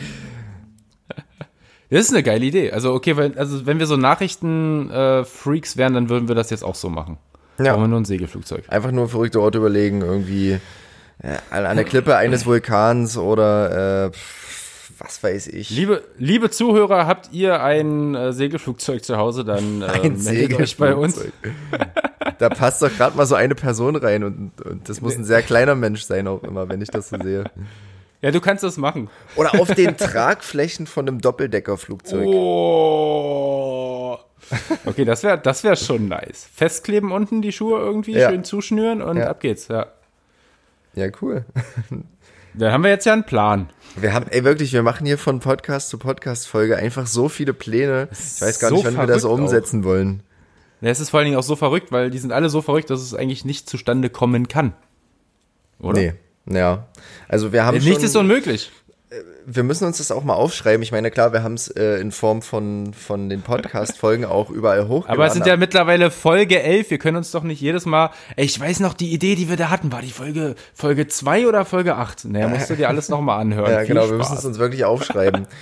Das 1.90 2.00
ist 2.00 2.12
eine 2.12 2.22
geile 2.22 2.44
Idee. 2.44 2.72
Also, 2.72 2.92
okay, 2.92 3.16
wenn, 3.16 3.36
also 3.38 3.66
wenn 3.66 3.78
wir 3.78 3.86
so 3.86 3.96
Nachrichten-Freaks 3.96 5.76
wären, 5.76 5.94
dann 5.94 6.08
würden 6.08 6.28
wir 6.28 6.34
das 6.34 6.50
jetzt 6.50 6.62
auch 6.62 6.74
so 6.74 6.88
machen. 6.88 7.18
Ja. 7.58 7.72
Brauchen 7.72 7.84
wir 7.84 7.88
nur 7.88 8.00
ein 8.00 8.04
Segelflugzeug. 8.04 8.64
Einfach 8.68 8.90
nur 8.90 9.08
verrückte 9.08 9.40
Orte 9.40 9.58
überlegen, 9.58 10.02
irgendwie 10.02 10.58
äh, 11.22 11.36
an 11.50 11.76
der 11.76 11.84
Klippe 11.84 12.16
eines 12.16 12.46
Vulkans 12.46 13.16
oder 13.18 14.06
äh, 14.06 14.10
was 14.98 15.22
weiß 15.22 15.48
ich. 15.48 15.70
Liebe, 15.70 16.02
liebe 16.18 16.50
Zuhörer, 16.50 17.06
habt 17.06 17.30
ihr 17.32 17.62
ein 17.62 18.14
äh, 18.14 18.32
Segelflugzeug 18.32 19.04
zu 19.04 19.16
Hause, 19.16 19.44
dann 19.44 19.82
äh, 19.82 19.86
Ein 19.86 20.22
meldet 20.22 20.60
euch 20.60 20.76
bei 20.76 20.94
uns. 20.94 21.20
Da 22.38 22.48
passt 22.48 22.82
doch 22.82 22.90
gerade 22.96 23.16
mal 23.16 23.26
so 23.26 23.34
eine 23.34 23.54
Person 23.54 23.96
rein 23.96 24.22
und, 24.24 24.52
und 24.64 24.88
das 24.88 25.00
muss 25.00 25.16
ein 25.16 25.24
sehr 25.24 25.42
kleiner 25.42 25.74
Mensch 25.74 26.02
sein 26.02 26.26
auch 26.28 26.42
immer, 26.44 26.68
wenn 26.68 26.80
ich 26.80 26.88
das 26.88 27.08
so 27.08 27.16
sehe. 27.20 27.44
Ja, 28.20 28.30
du 28.32 28.40
kannst 28.40 28.64
das 28.64 28.76
machen. 28.76 29.10
Oder 29.36 29.60
auf 29.60 29.72
den 29.74 29.96
Tragflächen 29.96 30.86
von 30.86 31.06
einem 31.08 31.20
Doppeldeckerflugzeug. 31.20 32.26
Oh. 32.26 34.18
Okay, 34.86 35.04
das 35.04 35.22
wäre 35.24 35.38
das 35.38 35.62
wär 35.64 35.76
schon 35.76 36.08
nice. 36.08 36.48
Festkleben 36.54 37.12
unten 37.12 37.42
die 37.42 37.52
Schuhe 37.52 37.78
irgendwie, 37.80 38.12
Ja. 38.16 38.30
schön 38.30 38.44
zuschnüren 38.44 39.02
und 39.02 39.18
Ja. 39.18 39.28
ab 39.28 39.40
geht's, 39.40 39.68
ja. 39.68 39.86
Ja, 40.94 41.08
cool. 41.20 41.44
Dann 42.54 42.72
haben 42.72 42.82
wir 42.82 42.90
jetzt 42.90 43.04
ja 43.06 43.12
einen 43.12 43.24
Plan. 43.24 43.68
Wir 43.94 44.14
haben, 44.14 44.26
ey, 44.30 44.42
wirklich, 44.42 44.72
wir 44.72 44.82
machen 44.82 45.06
hier 45.06 45.18
von 45.18 45.38
Podcast 45.40 45.90
zu 45.90 45.98
Podcast-Folge 45.98 46.76
einfach 46.76 47.06
so 47.06 47.28
viele 47.28 47.52
Pläne. 47.52 48.08
Ich 48.10 48.40
weiß 48.40 48.58
gar 48.58 48.70
So 48.70 48.76
nicht, 48.76 48.86
wann 48.86 48.96
wir 48.96 49.06
das 49.06 49.22
verrückt 49.22 49.38
auch. 49.40 49.44
umsetzen 49.44 49.84
wollen. 49.84 50.22
Ja, 50.80 50.90
es 50.90 51.00
ist 51.00 51.10
vor 51.10 51.18
allen 51.18 51.26
Dingen 51.26 51.38
auch 51.38 51.42
so 51.42 51.56
verrückt, 51.56 51.90
weil 51.92 52.10
die 52.10 52.18
sind 52.18 52.32
alle 52.32 52.48
so 52.48 52.62
verrückt, 52.62 52.90
dass 52.90 53.00
es 53.00 53.14
eigentlich 53.14 53.44
nicht 53.44 53.68
zustande 53.68 54.10
kommen 54.10 54.48
kann. 54.48 54.74
Oder? 55.80 56.00
Nee, 56.00 56.12
ja. 56.50 56.86
Also 57.28 57.52
wir 57.52 57.64
haben 57.64 57.76
Nichts 57.78 57.94
schon, 57.96 58.04
ist 58.04 58.16
unmöglich. 58.16 58.70
wir 59.46 59.62
müssen 59.64 59.86
uns 59.86 59.98
das 59.98 60.10
auch 60.12 60.22
mal 60.22 60.34
aufschreiben. 60.34 60.82
Ich 60.82 60.92
meine, 60.92 61.10
klar, 61.10 61.32
wir 61.32 61.42
haben 61.42 61.54
es 61.54 61.68
äh, 61.68 61.96
in 62.00 62.12
Form 62.12 62.42
von, 62.42 62.92
von 62.94 63.28
den 63.28 63.42
Podcast-Folgen 63.42 64.24
auch 64.26 64.50
überall 64.50 64.86
hochgeladen. 64.86 65.10
Aber 65.10 65.26
es 65.26 65.32
sind 65.32 65.46
ja 65.46 65.56
mittlerweile 65.56 66.10
Folge 66.10 66.62
11. 66.62 66.90
Wir 66.90 66.98
können 66.98 67.16
uns 67.16 67.30
doch 67.32 67.42
nicht 67.42 67.60
jedes 67.60 67.86
Mal. 67.86 68.10
Ey, 68.36 68.44
ich 68.44 68.58
weiß 68.60 68.80
noch, 68.80 68.94
die 68.94 69.12
Idee, 69.12 69.34
die 69.34 69.48
wir 69.48 69.56
da 69.56 69.70
hatten, 69.70 69.90
war 69.92 70.02
die 70.02 70.10
Folge 70.10 70.54
Folge 70.74 71.06
2 71.08 71.46
oder 71.48 71.64
Folge 71.64 71.96
8? 71.96 72.26
Naja, 72.26 72.48
musst 72.48 72.70
du 72.70 72.76
dir 72.76 72.88
alles 72.88 73.08
nochmal 73.08 73.40
anhören. 73.40 73.70
Ja, 73.70 73.78
Viel 73.80 73.88
genau, 73.88 74.02
wir 74.02 74.08
Spaß. 74.16 74.18
müssen 74.30 74.38
es 74.38 74.44
uns 74.44 74.58
wirklich 74.58 74.84
aufschreiben. 74.84 75.46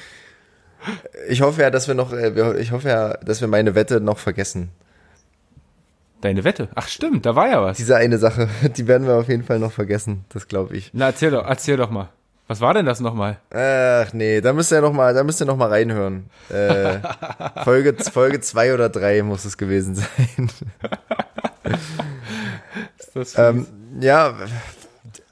Ich 1.29 1.41
hoffe 1.43 1.63
ja, 1.63 1.71
dass 1.71 1.89
wir 1.89 1.95
noch, 1.97 2.13
äh, 2.13 2.37
wir- 2.37 2.59
ich 2.59 2.71
hoffe 2.71 2.89
ja, 2.89 3.15
dass 3.17 3.41
wir 3.41 3.49
meine 3.49 3.75
Wette 3.75 4.01
noch 4.01 4.19
vergessen. 4.19 4.69
Deine 6.27 6.43
Wette. 6.43 6.69
Ach 6.75 6.89
stimmt, 6.89 7.25
da 7.25 7.37
war 7.37 7.49
ja 7.49 7.63
was. 7.63 7.77
Diese 7.77 7.95
eine 7.95 8.19
Sache, 8.19 8.49
die 8.77 8.89
werden 8.89 9.07
wir 9.07 9.15
auf 9.15 9.29
jeden 9.29 9.45
Fall 9.45 9.61
noch 9.61 9.71
vergessen, 9.71 10.25
das 10.31 10.49
glaube 10.49 10.77
ich. 10.77 10.91
Na, 10.93 11.07
erzähl 11.07 11.31
doch, 11.31 11.47
erzähl 11.47 11.77
doch 11.77 11.89
mal. 11.89 12.09
Was 12.49 12.61
war 12.61 12.75
denn 12.75 12.85
das 12.85 12.99
nochmal? 12.99 13.39
Ach 13.51 14.13
nee, 14.13 14.41
da 14.41 14.53
müsst 14.53 14.73
ihr 14.73 14.81
noch 14.81 14.93
mal, 14.93 15.15
da 15.15 15.23
müsst 15.23 15.41
ihr 15.41 15.47
noch 15.47 15.57
mal 15.57 15.69
reinhören. 15.69 16.29
Äh, 16.49 16.99
Folge, 17.63 17.95
Folge 18.13 18.41
zwei 18.41 18.75
oder 18.75 18.89
drei 18.89 19.23
muss 19.23 19.45
es 19.45 19.57
gewesen 19.57 19.95
sein. 19.95 20.51
Ähm, 23.39 23.67
ja, 23.99 24.35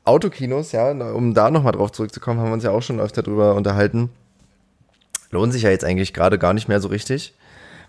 Autokinos, 0.04 0.72
ja, 0.72 0.90
um 0.90 1.35
da 1.35 1.50
nochmal 1.50 1.72
drauf 1.72 1.92
zurückzukommen, 1.92 2.40
haben 2.40 2.48
wir 2.48 2.54
uns 2.54 2.64
ja 2.64 2.70
auch 2.70 2.80
schon 2.80 2.98
öfter 2.98 3.22
drüber 3.22 3.57
unterhalten. 3.57 4.09
Lohnt 5.30 5.52
sich 5.52 5.64
ja 5.64 5.70
jetzt 5.70 5.85
eigentlich 5.85 6.14
gerade 6.14 6.38
gar 6.38 6.54
nicht 6.54 6.66
mehr 6.66 6.80
so 6.80 6.88
richtig, 6.88 7.35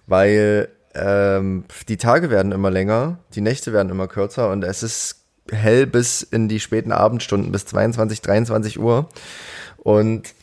weil 0.06 0.68
ähm, 0.96 1.66
die 1.88 1.98
Tage 1.98 2.30
werden 2.30 2.52
immer 2.52 2.72
länger, 2.72 3.20
die 3.36 3.42
Nächte 3.42 3.74
werden 3.74 3.90
immer 3.90 4.08
kürzer 4.08 4.50
und 4.50 4.64
es 4.64 4.82
ist 4.84 5.26
hell 5.52 5.86
bis 5.86 6.24
in 6.24 6.48
die 6.50 6.60
späten 6.60 6.92
Abendstunden, 6.92 7.52
bis 7.52 7.66
22, 7.66 8.22
23 8.22 8.80
Uhr. 8.80 9.10
Und 9.78 10.34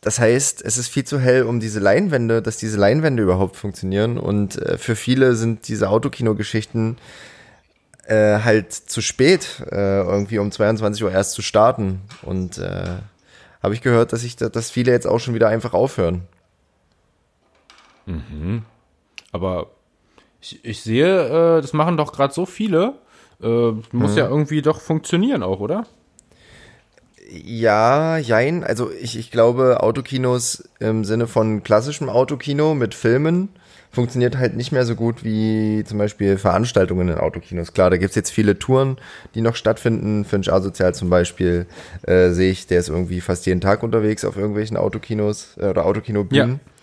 das 0.00 0.20
heißt, 0.20 0.64
es 0.64 0.78
ist 0.78 0.88
viel 0.88 1.04
zu 1.04 1.18
hell, 1.18 1.42
um 1.42 1.58
diese 1.58 1.80
Leinwände, 1.80 2.40
dass 2.42 2.58
diese 2.58 2.78
Leinwände 2.78 3.22
überhaupt 3.22 3.56
funktionieren. 3.56 4.18
Und 4.18 4.56
äh, 4.56 4.78
für 4.78 4.94
viele 4.94 5.34
sind 5.34 5.66
diese 5.66 5.88
Autokino-Geschichten 5.88 6.96
äh, 8.04 8.38
halt 8.44 8.72
zu 8.72 9.00
spät, 9.00 9.64
äh, 9.72 10.02
irgendwie 10.02 10.38
um 10.38 10.52
22 10.52 11.02
Uhr 11.02 11.10
erst 11.10 11.32
zu 11.32 11.42
starten. 11.42 12.02
Und 12.22 12.58
äh, 12.58 12.98
habe 13.62 13.74
ich 13.74 13.80
gehört, 13.80 14.12
dass 14.12 14.22
ich, 14.22 14.36
dass 14.36 14.70
viele 14.70 14.92
jetzt 14.92 15.08
auch 15.08 15.18
schon 15.18 15.34
wieder 15.34 15.48
einfach 15.48 15.74
aufhören. 15.74 16.22
Aber 19.32 19.70
ich, 20.46 20.64
ich 20.64 20.80
sehe, 20.80 21.58
äh, 21.58 21.60
das 21.60 21.72
machen 21.72 21.96
doch 21.96 22.12
gerade 22.12 22.32
so 22.32 22.46
viele. 22.46 22.94
Äh, 23.42 23.72
muss 23.92 24.16
ja 24.16 24.28
irgendwie 24.28 24.62
doch 24.62 24.80
funktionieren 24.80 25.42
auch, 25.42 25.60
oder? 25.60 25.86
Ja, 27.28 28.18
jein. 28.18 28.64
Also 28.64 28.90
ich, 28.90 29.18
ich 29.18 29.30
glaube, 29.30 29.82
Autokinos 29.82 30.68
im 30.78 31.04
Sinne 31.04 31.26
von 31.26 31.62
klassischem 31.62 32.08
Autokino 32.08 32.74
mit 32.74 32.94
Filmen 32.94 33.48
funktioniert 33.90 34.36
halt 34.36 34.56
nicht 34.56 34.72
mehr 34.72 34.84
so 34.84 34.94
gut 34.94 35.24
wie 35.24 35.82
zum 35.86 35.98
Beispiel 35.98 36.38
Veranstaltungen 36.38 37.08
in 37.08 37.18
Autokinos. 37.18 37.72
Klar, 37.72 37.90
da 37.90 37.96
gibt's 37.96 38.14
jetzt 38.14 38.30
viele 38.30 38.58
Touren, 38.58 38.98
die 39.34 39.40
noch 39.40 39.56
stattfinden. 39.56 40.24
Finch 40.24 40.52
Asozial 40.52 40.94
zum 40.94 41.10
Beispiel 41.10 41.66
äh, 42.02 42.30
sehe 42.30 42.50
ich, 42.50 42.66
der 42.66 42.78
ist 42.78 42.90
irgendwie 42.90 43.20
fast 43.20 43.46
jeden 43.46 43.60
Tag 43.60 43.82
unterwegs 43.82 44.24
auf 44.24 44.36
irgendwelchen 44.36 44.76
Autokinos 44.76 45.56
äh, 45.58 45.68
oder 45.68 45.86
Autokinobühnen. 45.86 46.60
Ja. 46.64 46.75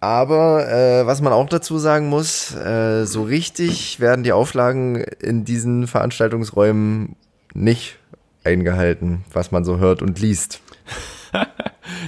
Aber 0.00 0.66
äh, 0.68 1.06
was 1.06 1.20
man 1.20 1.32
auch 1.32 1.48
dazu 1.48 1.78
sagen 1.78 2.08
muss, 2.08 2.54
äh, 2.54 3.04
so 3.04 3.22
richtig 3.22 4.00
werden 4.00 4.24
die 4.24 4.32
Auflagen 4.32 4.96
in 5.20 5.44
diesen 5.44 5.86
Veranstaltungsräumen 5.86 7.16
nicht 7.52 7.98
eingehalten, 8.44 9.24
was 9.32 9.52
man 9.52 9.64
so 9.64 9.78
hört 9.78 10.02
und 10.02 10.18
liest. 10.18 10.60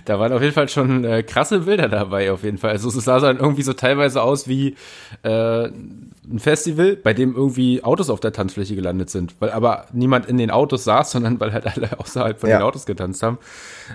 Da 0.05 0.19
waren 0.19 0.33
auf 0.33 0.41
jeden 0.41 0.55
Fall 0.55 0.69
schon 0.69 1.05
äh, 1.05 1.23
krasse 1.23 1.61
Bilder 1.61 1.89
dabei, 1.89 2.33
auf 2.33 2.45
jeden 2.45 2.59
Fall. 2.59 2.71
Also 2.71 2.89
es 2.89 3.05
sah 3.05 3.19
dann 3.21 3.39
irgendwie 3.39 3.63
so 3.63 3.73
teilweise 3.73 4.23
aus 4.23 4.49
wie 4.49 4.77
äh, 5.23 5.65
ein 5.67 6.39
Festival, 6.39 6.97
bei 6.97 7.13
dem 7.15 7.35
irgendwie 7.37 7.83
Autos 7.85 8.09
auf 8.09 8.21
der 8.21 8.33
Tanzfläche 8.33 8.75
gelandet 8.75 9.11
sind. 9.11 9.35
Weil 9.41 9.51
aber 9.51 9.87
niemand 9.93 10.27
in 10.27 10.39
den 10.39 10.51
Autos 10.51 10.85
saß, 10.85 11.11
sondern 11.11 11.39
weil 11.41 11.53
halt 11.53 11.67
alle 11.67 11.91
außerhalb 11.99 12.41
von 12.41 12.49
Ja. 12.51 12.59
den 12.59 12.63
Autos 12.63 12.87
getanzt 12.87 13.23
haben. 13.23 13.39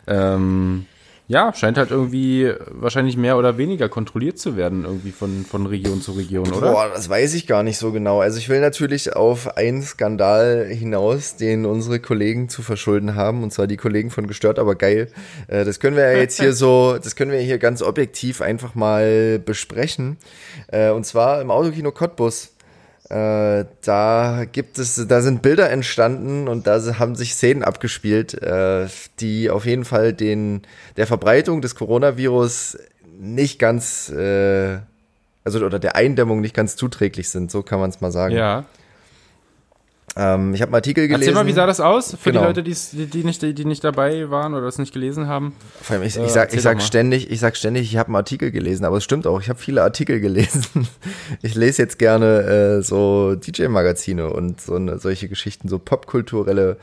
Ähm, 0.07 0.85
ja, 1.29 1.53
scheint 1.53 1.77
halt 1.77 1.91
irgendwie 1.91 2.53
wahrscheinlich 2.69 3.17
mehr 3.17 3.37
oder 3.37 3.57
weniger 3.57 3.89
kontrolliert 3.89 4.39
zu 4.39 4.55
werden, 4.55 4.85
irgendwie 4.85 5.11
von, 5.11 5.45
von 5.45 5.65
Region 5.65 6.01
zu 6.01 6.13
Region, 6.13 6.49
oder? 6.53 6.71
Boah, 6.71 6.89
das 6.93 7.09
weiß 7.09 7.33
ich 7.33 7.47
gar 7.47 7.63
nicht 7.63 7.77
so 7.77 7.91
genau. 7.91 8.21
Also 8.21 8.37
ich 8.37 8.47
will 8.47 8.61
natürlich 8.61 9.13
auf 9.13 9.57
einen 9.57 9.81
Skandal 9.81 10.65
hinaus, 10.69 11.35
den 11.35 11.65
unsere 11.65 11.99
Kollegen 11.99 12.47
zu 12.47 12.61
verschulden 12.61 13.15
haben, 13.15 13.43
und 13.43 13.51
zwar 13.51 13.67
die 13.67 13.75
Kollegen 13.75 14.09
von 14.09 14.27
Gestört, 14.27 14.57
aber 14.57 14.75
geil. 14.75 15.09
Äh, 15.47 15.65
das 15.65 15.81
können 15.81 15.97
wir 15.97 16.09
ja 16.09 16.17
jetzt 16.17 16.39
hier 16.39 16.53
so, 16.53 16.97
das 16.97 17.17
können 17.17 17.31
wir 17.31 17.39
hier 17.39 17.57
ganz 17.57 17.81
objektiv 17.81 18.41
einfach 18.41 18.73
mal 18.73 19.37
besprechen. 19.39 20.15
Äh, 20.67 20.91
und 20.91 21.05
zwar 21.05 21.41
im 21.41 21.51
Autokino 21.51 21.91
Cottbus. 21.91 22.53
Äh, 23.09 23.65
da 23.83 24.43
gibt 24.51 24.79
es, 24.79 25.07
da 25.07 25.21
sind 25.21 25.41
Bilder 25.41 25.69
entstanden 25.69 26.49
und 26.49 26.67
da 26.67 26.81
haben 26.99 27.15
sich 27.15 27.35
Szenen 27.35 27.63
abgespielt, 27.63 28.33
äh, 28.41 28.87
die 29.19 29.49
auf 29.49 29.65
jeden 29.65 29.85
Fall 29.85 30.11
den 30.11 30.63
der 30.97 31.07
Verbreitung 31.07 31.61
des 31.61 31.75
Coronavirus 31.75 32.77
nicht 33.17 33.59
ganz, 33.59 34.09
äh, 34.09 34.79
also 35.45 35.65
oder 35.65 35.79
der 35.79 35.95
Eindämmung 35.95 36.41
nicht 36.41 36.53
ganz 36.53 36.75
zuträglich 36.75 37.29
sind. 37.29 37.49
So 37.49 37.63
kann 37.63 37.79
man 37.79 37.89
es 37.89 38.01
mal 38.01 38.11
sagen. 38.11 38.35
Ja. 38.35 38.65
Ähm, 40.19 40.55
ich 40.55 40.61
habe 40.61 40.69
einen 40.69 40.75
Artikel 40.75 41.07
gelesen. 41.07 41.21
Erzähl 41.29 41.33
mal, 41.35 41.45
wie 41.47 41.53
sah 41.53 41.67
das 41.67 41.79
aus 41.79 42.17
für 42.19 42.31
Genau. 42.31 42.51
die 42.51 42.61
Leute, 42.61 42.63
die, 42.63 43.23
nicht, 43.23 43.41
die 43.43 43.65
nicht 43.65 43.83
dabei 43.83 44.31
waren 44.31 44.55
oder 44.55 44.65
das 44.65 44.79
nicht 44.79 44.91
gelesen 44.91 45.27
haben? 45.27 45.53
Vor 45.81 45.95
allem, 45.95 46.03
ich, 46.05 46.17
Äh, 46.17 46.25
ich 46.25 46.31
sag, 46.31 46.43
erzähl 46.45 46.57
ich 46.57 46.63
sag 46.63 46.81
ständig, 46.81 47.29
ich 47.29 47.39
sag 47.39 47.55
ständig, 47.55 47.83
ich 47.83 47.97
habe 47.97 48.07
einen 48.07 48.15
Artikel 48.15 48.49
gelesen, 48.51 48.83
aber 48.83 48.97
es 48.97 49.03
stimmt 49.03 49.27
auch, 49.27 49.39
ich 49.39 49.49
habe 49.49 49.59
viele 49.59 49.83
Artikel 49.83 50.19
gelesen. 50.27 50.87
Ich 51.43 51.53
lese 51.53 51.83
jetzt 51.83 51.99
gerne 51.99 52.79
äh, 52.79 52.81
so 52.81 53.35
DJ-Magazine 53.35 54.31
und 54.31 54.59
so 54.59 54.75
eine, 54.75 54.97
solche 54.97 55.29
Geschichten, 55.29 55.67
so 55.69 55.77
popkulturelle 55.77 56.77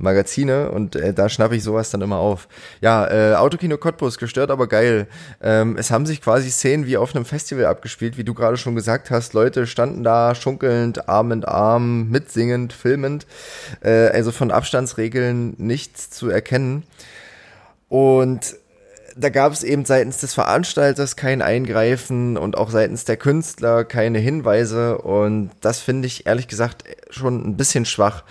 Magazine 0.00 0.70
und 0.70 0.96
äh, 0.96 1.12
da 1.12 1.28
schnappe 1.28 1.56
ich 1.56 1.62
sowas 1.62 1.90
dann 1.90 2.00
immer 2.00 2.18
auf. 2.18 2.48
Ja, 2.80 3.06
äh, 3.10 3.34
Autokino 3.34 3.78
Cottbus, 3.78 4.18
gestört, 4.18 4.50
aber 4.50 4.66
geil. 4.66 5.06
Ähm, 5.42 5.76
es 5.76 5.90
haben 5.90 6.06
sich 6.06 6.20
quasi 6.20 6.50
Szenen 6.50 6.86
wie 6.86 6.96
auf 6.96 7.14
einem 7.14 7.24
Festival 7.24 7.66
abgespielt, 7.66 8.16
wie 8.16 8.24
du 8.24 8.34
gerade 8.34 8.56
schon 8.56 8.74
gesagt 8.74 9.10
hast. 9.10 9.34
Leute 9.34 9.66
standen 9.66 10.02
da 10.02 10.34
schunkelnd, 10.34 11.08
Arm 11.08 11.32
in 11.32 11.44
Arm, 11.44 12.08
mitsingend, 12.10 12.72
filmend. 12.72 13.26
Äh, 13.82 14.08
also 14.08 14.32
von 14.32 14.50
Abstandsregeln 14.50 15.54
nichts 15.58 16.10
zu 16.10 16.28
erkennen. 16.28 16.84
Und 17.88 18.56
da 19.16 19.28
gab 19.28 19.52
es 19.52 19.62
eben 19.62 19.84
seitens 19.84 20.18
des 20.18 20.34
Veranstalters 20.34 21.16
kein 21.16 21.42
Eingreifen 21.42 22.36
und 22.36 22.56
auch 22.56 22.70
seitens 22.70 23.04
der 23.04 23.16
Künstler 23.16 23.84
keine 23.84 24.18
Hinweise. 24.18 24.98
Und 24.98 25.50
das 25.60 25.80
finde 25.80 26.06
ich 26.06 26.26
ehrlich 26.26 26.48
gesagt 26.48 26.84
schon 27.10 27.46
ein 27.46 27.56
bisschen 27.56 27.84
schwach, 27.84 28.24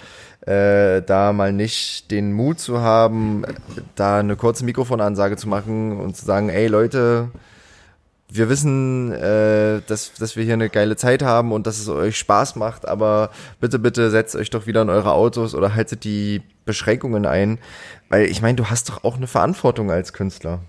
äh, 0.49 1.03
da 1.03 1.31
mal 1.31 1.53
nicht 1.53 2.09
den 2.09 2.33
Mut 2.33 2.59
zu 2.59 2.81
haben, 2.81 3.43
da 3.95 4.17
eine 4.17 4.35
kurze 4.35 4.65
Mikrofonansage 4.65 5.37
zu 5.37 5.47
machen 5.47 5.99
und 5.99 6.17
zu 6.17 6.25
sagen, 6.25 6.49
ey 6.49 6.65
Leute, 6.65 7.29
wir 8.31 8.49
wissen, 8.49 9.11
äh, 9.11 9.81
dass, 9.85 10.13
dass 10.13 10.35
wir 10.35 10.43
hier 10.43 10.55
eine 10.55 10.69
geile 10.69 10.95
Zeit 10.95 11.21
haben 11.21 11.51
und 11.51 11.67
dass 11.67 11.79
es 11.79 11.87
euch 11.87 12.17
Spaß 12.17 12.55
macht, 12.55 12.87
aber 12.87 13.29
bitte, 13.59 13.77
bitte 13.77 14.09
setzt 14.09 14.35
euch 14.35 14.49
doch 14.49 14.65
wieder 14.65 14.81
in 14.81 14.89
eure 14.89 15.13
Autos 15.13 15.53
oder 15.53 15.75
haltet 15.75 16.03
die 16.03 16.41
Beschränkungen 16.65 17.27
ein. 17.27 17.59
Weil 18.09 18.25
ich 18.25 18.41
meine, 18.41 18.55
du 18.55 18.65
hast 18.65 18.89
doch 18.89 19.03
auch 19.03 19.17
eine 19.17 19.27
Verantwortung 19.27 19.91
als 19.91 20.13
Künstler. 20.13 20.61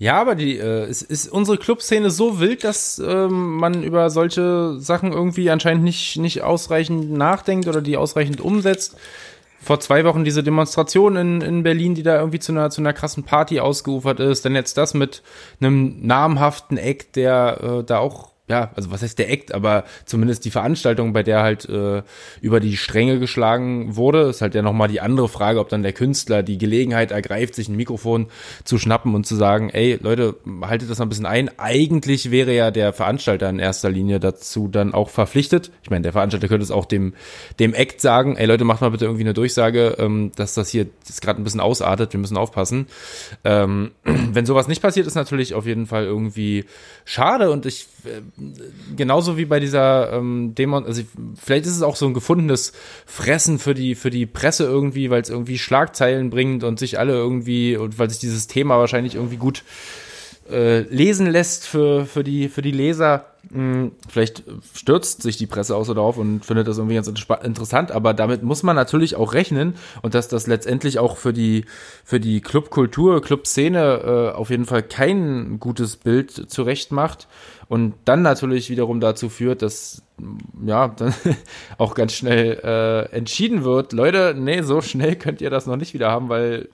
Ja, 0.00 0.18
aber 0.18 0.34
die, 0.34 0.56
äh, 0.56 0.88
ist, 0.88 1.02
ist 1.02 1.30
unsere 1.30 1.58
Clubszene 1.58 2.08
so 2.10 2.40
wild, 2.40 2.64
dass 2.64 2.98
ähm, 2.98 3.56
man 3.56 3.82
über 3.82 4.08
solche 4.08 4.80
Sachen 4.80 5.12
irgendwie 5.12 5.50
anscheinend 5.50 5.84
nicht, 5.84 6.16
nicht 6.16 6.42
ausreichend 6.42 7.12
nachdenkt 7.12 7.68
oder 7.68 7.82
die 7.82 7.98
ausreichend 7.98 8.40
umsetzt. 8.40 8.96
Vor 9.60 9.78
zwei 9.80 10.06
Wochen 10.06 10.24
diese 10.24 10.42
Demonstration 10.42 11.16
in, 11.16 11.42
in 11.42 11.62
Berlin, 11.62 11.94
die 11.94 12.02
da 12.02 12.18
irgendwie 12.18 12.38
zu 12.38 12.52
einer, 12.52 12.70
zu 12.70 12.80
einer 12.80 12.94
krassen 12.94 13.24
Party 13.24 13.60
ausgeufert 13.60 14.20
ist. 14.20 14.42
Dann 14.46 14.54
jetzt 14.54 14.78
das 14.78 14.94
mit 14.94 15.22
einem 15.60 15.98
namhaften 16.00 16.78
Act, 16.78 17.16
der 17.16 17.60
äh, 17.62 17.84
da 17.84 17.98
auch 17.98 18.29
ja, 18.50 18.72
also 18.74 18.90
was 18.90 19.00
heißt 19.00 19.16
der 19.16 19.30
Act, 19.30 19.54
aber 19.54 19.84
zumindest 20.06 20.44
die 20.44 20.50
Veranstaltung, 20.50 21.12
bei 21.12 21.22
der 21.22 21.42
halt 21.42 21.68
äh, 21.68 22.02
über 22.40 22.58
die 22.58 22.76
Stränge 22.76 23.20
geschlagen 23.20 23.94
wurde, 23.94 24.22
ist 24.22 24.42
halt 24.42 24.56
ja 24.56 24.62
nochmal 24.62 24.88
die 24.88 25.00
andere 25.00 25.28
Frage, 25.28 25.60
ob 25.60 25.68
dann 25.68 25.84
der 25.84 25.92
Künstler 25.92 26.42
die 26.42 26.58
Gelegenheit 26.58 27.12
ergreift, 27.12 27.54
sich 27.54 27.68
ein 27.68 27.76
Mikrofon 27.76 28.26
zu 28.64 28.76
schnappen 28.76 29.14
und 29.14 29.24
zu 29.24 29.36
sagen, 29.36 29.70
ey 29.70 30.00
Leute, 30.02 30.34
haltet 30.62 30.90
das 30.90 30.98
mal 30.98 31.06
ein 31.06 31.10
bisschen 31.10 31.26
ein. 31.26 31.48
Eigentlich 31.58 32.32
wäre 32.32 32.52
ja 32.52 32.72
der 32.72 32.92
Veranstalter 32.92 33.48
in 33.48 33.60
erster 33.60 33.88
Linie 33.88 34.18
dazu 34.18 34.66
dann 34.66 34.94
auch 34.94 35.10
verpflichtet. 35.10 35.70
Ich 35.84 35.90
meine, 35.90 36.02
der 36.02 36.12
Veranstalter 36.12 36.48
könnte 36.48 36.64
es 36.64 36.72
auch 36.72 36.86
dem, 36.86 37.14
dem 37.60 37.72
Act 37.72 38.00
sagen, 38.00 38.36
ey 38.36 38.46
Leute, 38.46 38.64
macht 38.64 38.80
mal 38.80 38.90
bitte 38.90 39.04
irgendwie 39.04 39.22
eine 39.22 39.34
Durchsage, 39.34 39.94
ähm, 40.00 40.32
dass 40.34 40.54
das 40.54 40.70
hier 40.70 40.86
jetzt 41.06 41.22
gerade 41.22 41.40
ein 41.40 41.44
bisschen 41.44 41.60
ausartet, 41.60 42.12
wir 42.14 42.18
müssen 42.18 42.36
aufpassen. 42.36 42.88
Ähm, 43.44 43.92
wenn 44.04 44.44
sowas 44.44 44.66
nicht 44.66 44.82
passiert, 44.82 45.06
ist 45.06 45.14
natürlich 45.14 45.54
auf 45.54 45.66
jeden 45.66 45.86
Fall 45.86 46.02
irgendwie 46.02 46.64
schade 47.04 47.52
und 47.52 47.64
ich 47.64 47.86
äh, 48.04 48.22
genauso 48.96 49.36
wie 49.36 49.44
bei 49.44 49.60
dieser 49.60 50.12
ähm, 50.12 50.54
Demo, 50.54 50.78
also 50.78 51.00
ich, 51.02 51.06
vielleicht 51.40 51.66
ist 51.66 51.76
es 51.76 51.82
auch 51.82 51.96
so 51.96 52.06
ein 52.06 52.14
gefundenes 52.14 52.72
Fressen 53.06 53.58
für 53.58 53.74
die 53.74 53.94
für 53.94 54.10
die 54.10 54.26
Presse 54.26 54.64
irgendwie, 54.64 55.10
weil 55.10 55.22
es 55.22 55.30
irgendwie 55.30 55.58
Schlagzeilen 55.58 56.30
bringt 56.30 56.64
und 56.64 56.78
sich 56.78 56.98
alle 56.98 57.12
irgendwie 57.12 57.76
und 57.76 57.98
weil 57.98 58.10
sich 58.10 58.18
dieses 58.18 58.46
Thema 58.46 58.78
wahrscheinlich 58.78 59.14
irgendwie 59.14 59.36
gut 59.36 59.64
äh, 60.50 60.80
lesen 60.80 61.26
lässt 61.26 61.66
für 61.66 62.06
für 62.06 62.24
die 62.24 62.48
für 62.48 62.62
die 62.62 62.72
Leser. 62.72 63.26
Hm, 63.52 63.92
vielleicht 64.08 64.44
stürzt 64.74 65.22
sich 65.22 65.38
die 65.38 65.46
Presse 65.46 65.74
auch 65.74 65.84
so 65.84 65.94
drauf 65.94 66.18
und 66.18 66.44
findet 66.44 66.68
das 66.68 66.76
irgendwie 66.76 66.96
ganz 66.96 67.08
interessant, 67.08 67.90
aber 67.90 68.12
damit 68.12 68.42
muss 68.42 68.62
man 68.62 68.76
natürlich 68.76 69.16
auch 69.16 69.32
rechnen 69.32 69.76
und 70.02 70.14
dass 70.14 70.28
das 70.28 70.46
letztendlich 70.46 70.98
auch 70.98 71.16
für 71.16 71.32
die 71.32 71.64
für 72.04 72.20
die 72.20 72.42
Clubkultur, 72.42 73.22
Clubszene 73.22 74.32
äh, 74.34 74.36
auf 74.36 74.50
jeden 74.50 74.66
Fall 74.66 74.82
kein 74.82 75.58
gutes 75.58 75.96
Bild 75.96 76.50
zurecht 76.50 76.92
macht 76.92 77.28
und 77.70 77.94
dann 78.04 78.22
natürlich 78.22 78.68
wiederum 78.68 78.98
dazu 78.98 79.28
führt, 79.28 79.62
dass 79.62 80.02
ja 80.66 80.88
dann 80.88 81.14
auch 81.78 81.94
ganz 81.94 82.14
schnell 82.14 82.58
äh, 82.64 83.16
entschieden 83.16 83.62
wird, 83.62 83.92
Leute, 83.92 84.34
nee, 84.36 84.62
so 84.62 84.80
schnell 84.80 85.14
könnt 85.14 85.40
ihr 85.40 85.50
das 85.50 85.66
noch 85.66 85.76
nicht 85.76 85.94
wieder 85.94 86.10
haben, 86.10 86.28
weil 86.28 86.68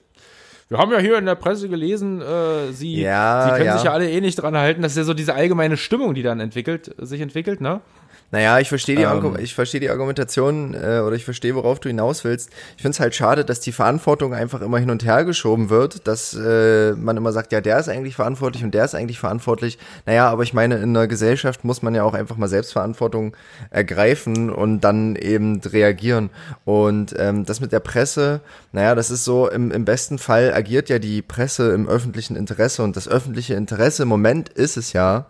wir 0.69 0.79
haben 0.79 0.91
ja 0.91 0.97
hier 0.97 1.19
in 1.19 1.27
der 1.27 1.35
Presse 1.35 1.69
gelesen, 1.69 2.19
äh, 2.21 2.71
sie, 2.71 2.99
Ja, 2.99 3.43
sie 3.43 3.51
können 3.51 3.65
ja. 3.67 3.73
sich 3.77 3.83
ja 3.83 3.91
alle 3.91 4.09
eh 4.09 4.19
nicht 4.21 4.37
dran 4.37 4.57
halten. 4.57 4.81
Das 4.81 4.93
ist 4.93 4.97
ja 4.97 5.03
so 5.03 5.13
diese 5.13 5.35
allgemeine 5.35 5.77
Stimmung, 5.77 6.15
die 6.15 6.23
dann 6.23 6.39
entwickelt, 6.39 6.95
sich 6.97 7.21
entwickelt, 7.21 7.61
ne? 7.61 7.81
Naja, 8.29 8.59
ich 8.59 8.67
verstehe 8.67 8.97
die, 8.97 9.03
Ähm. 9.03 9.37
Ich 9.39 9.55
verstehe 9.55 9.79
die 9.79 9.89
Argumentation 9.89 10.73
äh, 10.73 10.99
oder 10.99 11.15
ich 11.15 11.23
verstehe, 11.23 11.55
worauf 11.55 11.79
du 11.79 11.87
hinaus 11.87 12.25
willst. 12.25 12.49
Ich 12.75 12.81
finde 12.81 12.93
es 12.95 12.99
halt 12.99 13.15
schade, 13.15 13.45
dass 13.45 13.61
die 13.61 13.71
Verantwortung 13.71 14.33
einfach 14.33 14.61
immer 14.61 14.79
hin 14.79 14.89
und 14.89 15.05
her 15.05 15.23
geschoben 15.23 15.69
wird, 15.69 16.05
dass 16.07 16.33
äh, 16.33 16.91
man 16.93 17.15
immer 17.15 17.31
sagt, 17.31 17.53
ja, 17.53 17.61
der 17.61 17.79
ist 17.79 17.87
eigentlich 17.87 18.15
verantwortlich 18.15 18.65
und 18.65 18.73
der 18.73 18.83
ist 18.83 18.95
eigentlich 18.95 19.19
verantwortlich. 19.19 19.77
Naja, 20.05 20.29
aber 20.29 20.43
ich 20.43 20.53
meine, 20.53 20.75
in 20.75 20.89
einer 20.89 21.07
Gesellschaft 21.07 21.63
muss 21.63 21.81
man 21.81 21.95
ja 21.95 22.03
auch 22.03 22.13
einfach 22.13 22.35
mal 22.35 22.49
Selbstverantwortung 22.49 23.33
ergreifen 23.69 24.49
und 24.49 24.81
dann 24.81 25.15
eben 25.15 25.61
reagieren. 25.61 26.29
Und 26.65 27.15
ähm, 27.17 27.45
das 27.45 27.61
mit 27.61 27.71
der 27.71 27.79
Presse, 27.79 28.41
naja, 28.73 28.93
das 28.93 29.09
ist 29.09 29.23
so, 29.23 29.49
im, 29.49 29.71
im 29.71 29.85
besten 29.85 30.17
Fall 30.17 30.53
agiert 30.53 30.89
ja 30.89 30.99
die 30.99 31.21
Presse 31.21 31.71
im 31.71 31.87
öffentlichen 31.87 32.35
Interesse 32.35 32.83
und 32.83 32.97
das 32.97 33.07
öffentliche 33.07 33.53
Interesse 33.53 34.03
im 34.03 34.09
Moment 34.09 34.49
ist 34.49 34.75
es 34.75 34.91
ja, 34.91 35.27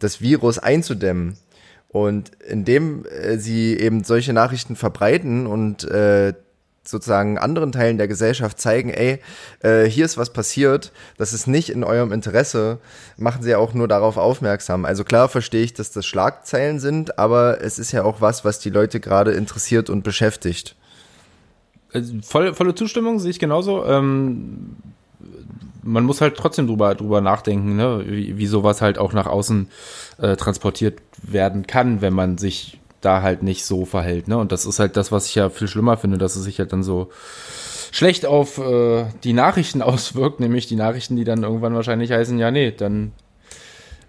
das 0.00 0.20
Virus 0.20 0.58
einzudämmen. 0.58 1.36
Und 1.92 2.32
indem 2.48 3.04
äh, 3.04 3.36
sie 3.36 3.76
eben 3.76 4.02
solche 4.02 4.32
Nachrichten 4.32 4.76
verbreiten 4.76 5.46
und 5.46 5.84
äh, 5.84 6.32
sozusagen 6.84 7.38
anderen 7.38 7.70
Teilen 7.70 7.98
der 7.98 8.08
Gesellschaft 8.08 8.60
zeigen, 8.60 8.90
ey, 8.90 9.20
äh, 9.60 9.84
hier 9.84 10.04
ist 10.04 10.18
was 10.18 10.32
passiert, 10.32 10.90
das 11.16 11.32
ist 11.32 11.46
nicht 11.46 11.70
in 11.70 11.84
eurem 11.84 12.12
Interesse, 12.12 12.78
machen 13.16 13.42
sie 13.42 13.50
ja 13.50 13.58
auch 13.58 13.74
nur 13.74 13.88
darauf 13.88 14.16
aufmerksam. 14.16 14.84
Also 14.84 15.04
klar 15.04 15.28
verstehe 15.28 15.62
ich, 15.62 15.74
dass 15.74 15.92
das 15.92 16.06
Schlagzeilen 16.06 16.80
sind, 16.80 17.18
aber 17.18 17.60
es 17.60 17.78
ist 17.78 17.92
ja 17.92 18.02
auch 18.02 18.20
was, 18.20 18.44
was 18.44 18.58
die 18.58 18.70
Leute 18.70 18.98
gerade 18.98 19.32
interessiert 19.32 19.90
und 19.90 20.02
beschäftigt. 20.02 20.74
Also 21.92 22.14
voll, 22.22 22.54
volle 22.54 22.74
Zustimmung, 22.74 23.18
sehe 23.18 23.30
ich 23.30 23.38
genauso. 23.38 23.84
Ähm, 23.84 24.76
man 25.82 26.04
muss 26.04 26.20
halt 26.20 26.36
trotzdem 26.36 26.66
drüber, 26.66 26.94
drüber 26.94 27.20
nachdenken, 27.20 27.76
ne? 27.76 28.04
wie, 28.06 28.38
wie 28.38 28.46
sowas 28.46 28.80
halt 28.80 28.98
auch 28.98 29.12
nach 29.12 29.26
außen 29.26 29.68
äh, 30.18 30.36
transportiert 30.36 31.00
werden 31.22 31.66
kann, 31.66 32.00
wenn 32.00 32.14
man 32.14 32.38
sich 32.38 32.78
da 33.00 33.22
halt 33.22 33.42
nicht 33.42 33.64
so 33.64 33.84
verhält. 33.84 34.28
Ne? 34.28 34.38
Und 34.38 34.52
das 34.52 34.64
ist 34.64 34.78
halt 34.78 34.96
das, 34.96 35.12
was 35.12 35.26
ich 35.26 35.34
ja 35.34 35.50
viel 35.50 35.68
schlimmer 35.68 35.96
finde, 35.96 36.18
dass 36.18 36.36
es 36.36 36.44
sich 36.44 36.58
halt 36.58 36.72
dann 36.72 36.82
so 36.82 37.10
schlecht 37.90 38.26
auf 38.26 38.58
äh, 38.58 39.06
die 39.24 39.32
Nachrichten 39.32 39.82
auswirkt, 39.82 40.40
nämlich 40.40 40.66
die 40.66 40.76
Nachrichten, 40.76 41.16
die 41.16 41.24
dann 41.24 41.42
irgendwann 41.42 41.74
wahrscheinlich 41.74 42.12
heißen, 42.12 42.38
ja, 42.38 42.50
nee, 42.50 42.70
dann 42.72 43.12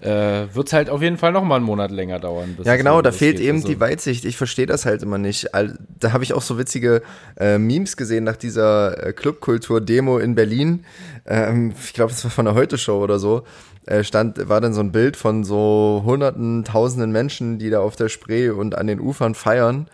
äh, 0.04 0.54
wird 0.54 0.68
es 0.68 0.74
halt 0.74 0.90
auf 0.90 1.02
jeden 1.02 1.18
Fall 1.18 1.32
noch 1.32 1.44
mal 1.44 1.56
einen 1.56 1.66
Monat 1.66 1.90
länger 1.90 2.20
dauern. 2.20 2.58
Ja, 2.64 2.76
genau, 2.76 3.02
da 3.02 3.12
fehlt 3.12 3.40
eben 3.40 3.60
Also- 3.60 3.70
die 3.70 3.80
Weitsicht. 3.80 4.26
Ich 4.26 4.36
verstehe 4.36 4.66
das 4.66 4.86
halt 4.86 5.02
immer 5.02 5.18
nicht. 5.18 5.48
Da 5.54 6.12
habe 6.12 6.24
ich 6.24 6.34
auch 6.34 6.42
so 6.42 6.58
witzige 6.58 7.02
äh, 7.40 7.58
Memes 7.58 7.96
gesehen 7.96 8.26
nach 8.26 8.36
dieser 8.36 9.08
äh, 9.08 9.14
Clubkultur-Demo 9.14 10.18
in 10.20 10.36
Berlin. 10.36 10.84
Ähm, 11.26 11.74
ich 11.82 11.94
glaube, 11.94 12.12
das 12.12 12.24
war 12.26 12.32
von 12.32 12.46
der 12.46 12.54
Heute-Show 12.54 13.02
oder 13.02 13.18
so. 13.18 13.44
Äh, 13.86 14.04
stand, 14.04 14.50
war 14.50 14.60
dann 14.60 14.74
so 14.74 14.82
ein 14.82 14.92
Bild 14.92 15.16
von 15.16 15.44
so 15.46 16.04
hunderten, 16.06 16.64
tausenden 16.66 17.12
Menschen, 17.12 17.58
die 17.58 17.70
da 17.70 17.80
auf 17.80 17.96
der 17.96 18.10
Spree 18.10 18.50
und 18.50 18.76
an 18.76 18.88
den 18.88 19.00
Ufern 19.00 19.36
feiern. 19.36 19.88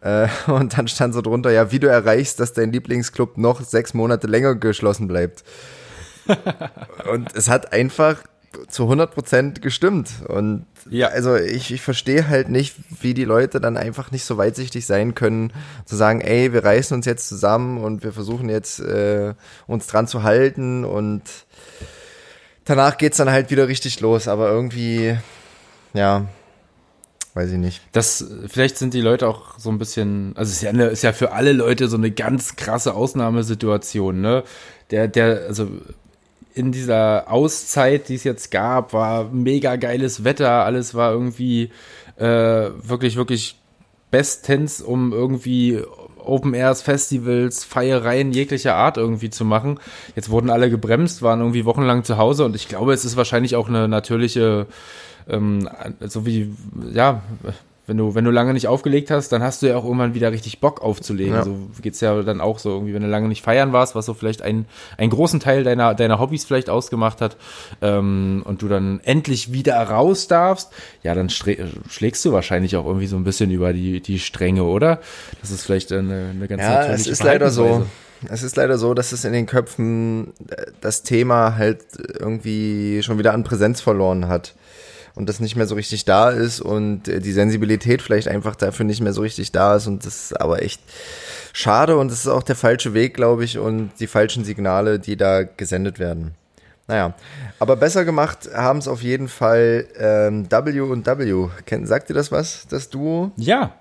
Äh, 0.00 0.28
und 0.50 0.78
dann 0.78 0.88
stand 0.88 1.12
so 1.12 1.20
drunter, 1.20 1.50
ja, 1.50 1.70
wie 1.70 1.78
du 1.78 1.88
erreichst, 1.88 2.40
dass 2.40 2.54
dein 2.54 2.72
Lieblingsclub 2.72 3.36
noch 3.36 3.60
sechs 3.60 3.92
Monate 3.92 4.26
länger 4.26 4.54
geschlossen 4.54 5.08
bleibt. 5.08 5.44
und 7.12 7.34
es 7.34 7.50
hat 7.50 7.72
einfach 7.72 8.16
zu 8.68 8.84
100% 8.84 9.60
gestimmt. 9.60 10.10
Und 10.28 10.66
ja. 10.90 11.08
also 11.08 11.36
ich, 11.36 11.72
ich 11.72 11.80
verstehe 11.80 12.28
halt 12.28 12.48
nicht, 12.48 12.74
wie 13.00 13.14
die 13.14 13.24
Leute 13.24 13.60
dann 13.60 13.76
einfach 13.76 14.10
nicht 14.10 14.24
so 14.24 14.36
weitsichtig 14.36 14.86
sein 14.86 15.14
können, 15.14 15.52
zu 15.84 15.96
sagen, 15.96 16.20
ey, 16.20 16.52
wir 16.52 16.64
reißen 16.64 16.94
uns 16.94 17.06
jetzt 17.06 17.28
zusammen 17.28 17.82
und 17.82 18.02
wir 18.02 18.12
versuchen 18.12 18.48
jetzt 18.48 18.80
äh, 18.80 19.34
uns 19.66 19.86
dran 19.86 20.06
zu 20.06 20.22
halten 20.22 20.84
und 20.84 21.22
danach 22.64 22.98
geht's 22.98 23.16
dann 23.16 23.30
halt 23.30 23.50
wieder 23.50 23.68
richtig 23.68 24.00
los. 24.00 24.28
Aber 24.28 24.50
irgendwie, 24.50 25.16
ja, 25.94 26.26
weiß 27.34 27.50
ich 27.52 27.58
nicht. 27.58 27.82
Das, 27.92 28.24
vielleicht 28.46 28.76
sind 28.78 28.94
die 28.94 29.00
Leute 29.00 29.28
auch 29.28 29.58
so 29.58 29.70
ein 29.70 29.78
bisschen, 29.78 30.32
also 30.36 30.50
es 30.50 30.56
ist 30.56 30.62
ja, 30.62 30.70
eine, 30.70 30.86
ist 30.86 31.02
ja 31.02 31.12
für 31.12 31.32
alle 31.32 31.52
Leute 31.52 31.88
so 31.88 31.96
eine 31.96 32.10
ganz 32.10 32.56
krasse 32.56 32.94
Ausnahmesituation, 32.94 34.20
ne? 34.20 34.44
Der, 34.90 35.08
der, 35.08 35.46
also 35.46 35.68
in 36.54 36.72
dieser 36.72 37.30
Auszeit, 37.30 38.08
die 38.08 38.14
es 38.14 38.24
jetzt 38.24 38.50
gab, 38.50 38.92
war 38.92 39.30
mega 39.30 39.76
geiles 39.76 40.24
Wetter, 40.24 40.64
alles 40.64 40.94
war 40.94 41.12
irgendwie 41.12 41.70
äh, 42.16 42.24
wirklich, 42.24 43.16
wirklich 43.16 43.58
bestens, 44.10 44.82
um 44.82 45.12
irgendwie 45.12 45.80
Open 46.18 46.54
Airs, 46.54 46.82
Festivals, 46.82 47.64
Feiereien 47.64 48.32
jeglicher 48.32 48.76
Art 48.76 48.96
irgendwie 48.96 49.30
zu 49.30 49.44
machen. 49.44 49.80
Jetzt 50.14 50.30
wurden 50.30 50.50
alle 50.50 50.70
gebremst, 50.70 51.22
waren 51.22 51.40
irgendwie 51.40 51.64
wochenlang 51.64 52.04
zu 52.04 52.18
Hause 52.18 52.44
und 52.44 52.54
ich 52.54 52.68
glaube, 52.68 52.92
es 52.92 53.04
ist 53.04 53.16
wahrscheinlich 53.16 53.56
auch 53.56 53.68
eine 53.68 53.88
natürliche, 53.88 54.66
ähm, 55.28 55.68
so 56.00 56.26
wie, 56.26 56.54
ja, 56.92 57.22
wenn 57.86 57.96
du, 57.96 58.14
wenn 58.14 58.24
du 58.24 58.30
lange 58.30 58.52
nicht 58.52 58.68
aufgelegt 58.68 59.10
hast, 59.10 59.30
dann 59.32 59.42
hast 59.42 59.60
du 59.60 59.66
ja 59.66 59.76
auch 59.76 59.84
irgendwann 59.84 60.14
wieder 60.14 60.30
richtig 60.30 60.60
Bock 60.60 60.82
aufzulegen. 60.82 61.34
Ja. 61.34 61.42
So 61.42 61.56
geht's 61.82 62.00
ja 62.00 62.22
dann 62.22 62.40
auch 62.40 62.60
so 62.60 62.70
irgendwie, 62.70 62.94
wenn 62.94 63.02
du 63.02 63.08
lange 63.08 63.26
nicht 63.26 63.42
feiern 63.42 63.72
warst, 63.72 63.96
was 63.96 64.06
so 64.06 64.14
vielleicht 64.14 64.40
ein, 64.40 64.66
einen 64.98 65.10
großen 65.10 65.40
Teil 65.40 65.64
deiner, 65.64 65.94
deiner 65.94 66.20
Hobbys 66.20 66.44
vielleicht 66.44 66.70
ausgemacht 66.70 67.20
hat, 67.20 67.36
ähm, 67.80 68.42
und 68.44 68.62
du 68.62 68.68
dann 68.68 69.00
endlich 69.02 69.52
wieder 69.52 69.82
raus 69.82 70.28
darfst, 70.28 70.72
ja, 71.02 71.14
dann 71.14 71.28
schlägst 71.28 72.24
du 72.24 72.32
wahrscheinlich 72.32 72.76
auch 72.76 72.86
irgendwie 72.86 73.08
so 73.08 73.16
ein 73.16 73.24
bisschen 73.24 73.50
über 73.50 73.72
die, 73.72 74.00
die 74.00 74.20
Stränge, 74.20 74.62
oder? 74.62 75.00
Das 75.40 75.50
ist 75.50 75.64
vielleicht 75.64 75.90
eine, 75.90 76.30
eine 76.30 76.46
ganz 76.46 76.62
ja, 76.62 76.68
natürliche 76.68 77.00
es 77.00 77.06
ist 77.08 77.24
leider 77.24 77.50
so. 77.50 77.86
Es 78.28 78.44
ist 78.44 78.54
leider 78.54 78.78
so, 78.78 78.94
dass 78.94 79.10
es 79.10 79.24
in 79.24 79.32
den 79.32 79.46
Köpfen 79.46 80.28
äh, 80.48 80.66
das 80.80 81.02
Thema 81.02 81.56
halt 81.56 81.80
irgendwie 82.20 83.02
schon 83.02 83.18
wieder 83.18 83.34
an 83.34 83.42
Präsenz 83.42 83.80
verloren 83.80 84.28
hat 84.28 84.54
und 85.14 85.28
das 85.28 85.40
nicht 85.40 85.56
mehr 85.56 85.66
so 85.66 85.74
richtig 85.74 86.04
da 86.04 86.30
ist 86.30 86.60
und 86.60 87.08
äh, 87.08 87.20
die 87.20 87.32
Sensibilität 87.32 88.02
vielleicht 88.02 88.28
einfach 88.28 88.56
dafür 88.56 88.84
nicht 88.84 89.00
mehr 89.00 89.12
so 89.12 89.22
richtig 89.22 89.52
da 89.52 89.76
ist 89.76 89.86
und 89.86 90.04
das 90.06 90.30
ist 90.30 90.40
aber 90.40 90.62
echt 90.62 90.80
schade 91.52 91.96
und 91.96 92.10
das 92.10 92.20
ist 92.20 92.28
auch 92.28 92.42
der 92.42 92.56
falsche 92.56 92.94
Weg, 92.94 93.14
glaube 93.14 93.44
ich, 93.44 93.58
und 93.58 93.90
die 94.00 94.06
falschen 94.06 94.44
Signale, 94.44 94.98
die 94.98 95.16
da 95.16 95.42
gesendet 95.42 95.98
werden. 95.98 96.34
Naja, 96.88 97.14
aber 97.58 97.76
besser 97.76 98.04
gemacht 98.04 98.50
haben 98.54 98.78
es 98.78 98.88
auf 98.88 99.02
jeden 99.02 99.28
Fall 99.28 99.86
ähm, 99.96 100.50
W 100.50 100.80
und 100.80 101.06
W. 101.06 101.48
Kennt, 101.64 101.86
sagt 101.86 102.10
ihr 102.10 102.14
das 102.14 102.32
was, 102.32 102.66
das 102.68 102.90
Duo? 102.90 103.30
Ja. 103.36 103.74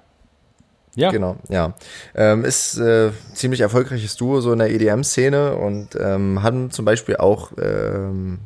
Ja. 0.95 1.09
Genau, 1.09 1.37
ja. 1.49 1.73
Ähm, 2.13 2.43
ist 2.43 2.77
äh, 2.77 3.11
ziemlich 3.33 3.61
erfolgreiches 3.61 4.17
Duo 4.17 4.41
so 4.41 4.51
in 4.51 4.59
der 4.59 4.69
EDM-Szene 4.71 5.55
und 5.55 5.95
ähm, 5.99 6.43
haben 6.43 6.69
zum 6.69 6.83
Beispiel 6.83 7.15
auch 7.15 7.53
ähm, 7.61 8.39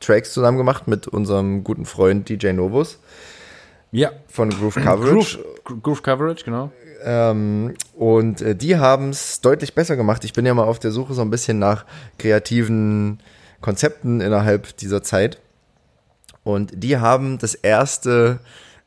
Tracks 0.00 0.32
zusammen 0.32 0.58
gemacht 0.58 0.88
mit 0.88 1.06
unserem 1.06 1.62
guten 1.62 1.84
Freund 1.84 2.28
DJ 2.28 2.52
Novus. 2.52 2.98
Ja. 3.92 4.12
Von 4.28 4.50
Groove 4.50 4.76
Coverage. 4.76 5.38
Groove, 5.64 5.82
Groove 5.82 6.02
Coverage, 6.02 6.44
genau. 6.44 6.72
Ähm, 7.02 7.74
und 7.94 8.40
äh, 8.42 8.54
die 8.54 8.76
haben 8.76 9.10
es 9.10 9.40
deutlich 9.40 9.74
besser 9.74 9.96
gemacht. 9.96 10.24
Ich 10.24 10.32
bin 10.32 10.46
ja 10.46 10.54
mal 10.54 10.64
auf 10.64 10.78
der 10.78 10.90
Suche 10.90 11.14
so 11.14 11.22
ein 11.22 11.30
bisschen 11.30 11.58
nach 11.58 11.84
kreativen 12.18 13.20
Konzepten 13.60 14.20
innerhalb 14.20 14.76
dieser 14.76 15.02
Zeit. 15.02 15.40
Und 16.44 16.72
die 16.74 16.98
haben 16.98 17.38
das 17.38 17.54
erste 17.54 18.40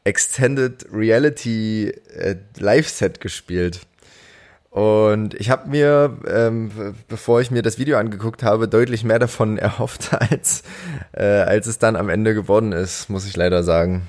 Extended 0.04 0.86
Reality 0.92 1.90
äh, 1.90 2.36
Live-Set 2.58 3.22
gespielt. 3.22 3.82
Und 4.74 5.36
ich 5.36 5.52
habe 5.52 5.70
mir, 5.70 6.18
ähm, 6.28 6.72
bevor 7.08 7.40
ich 7.42 7.52
mir 7.52 7.62
das 7.62 7.78
Video 7.78 8.00
angeguckt 8.00 8.42
habe, 8.42 8.68
deutlich 8.68 9.04
mehr 9.04 9.20
davon 9.20 9.58
erhofft, 9.60 10.14
als, 10.14 10.64
äh, 11.12 11.24
als 11.24 11.68
es 11.68 11.78
dann 11.78 11.96
am 11.96 12.10
Ende 12.10 12.34
geworden 12.34 12.72
ist, 12.72 13.08
muss 13.08 13.28
ich 13.28 13.38
leider 13.38 13.62
sagen. 13.64 14.08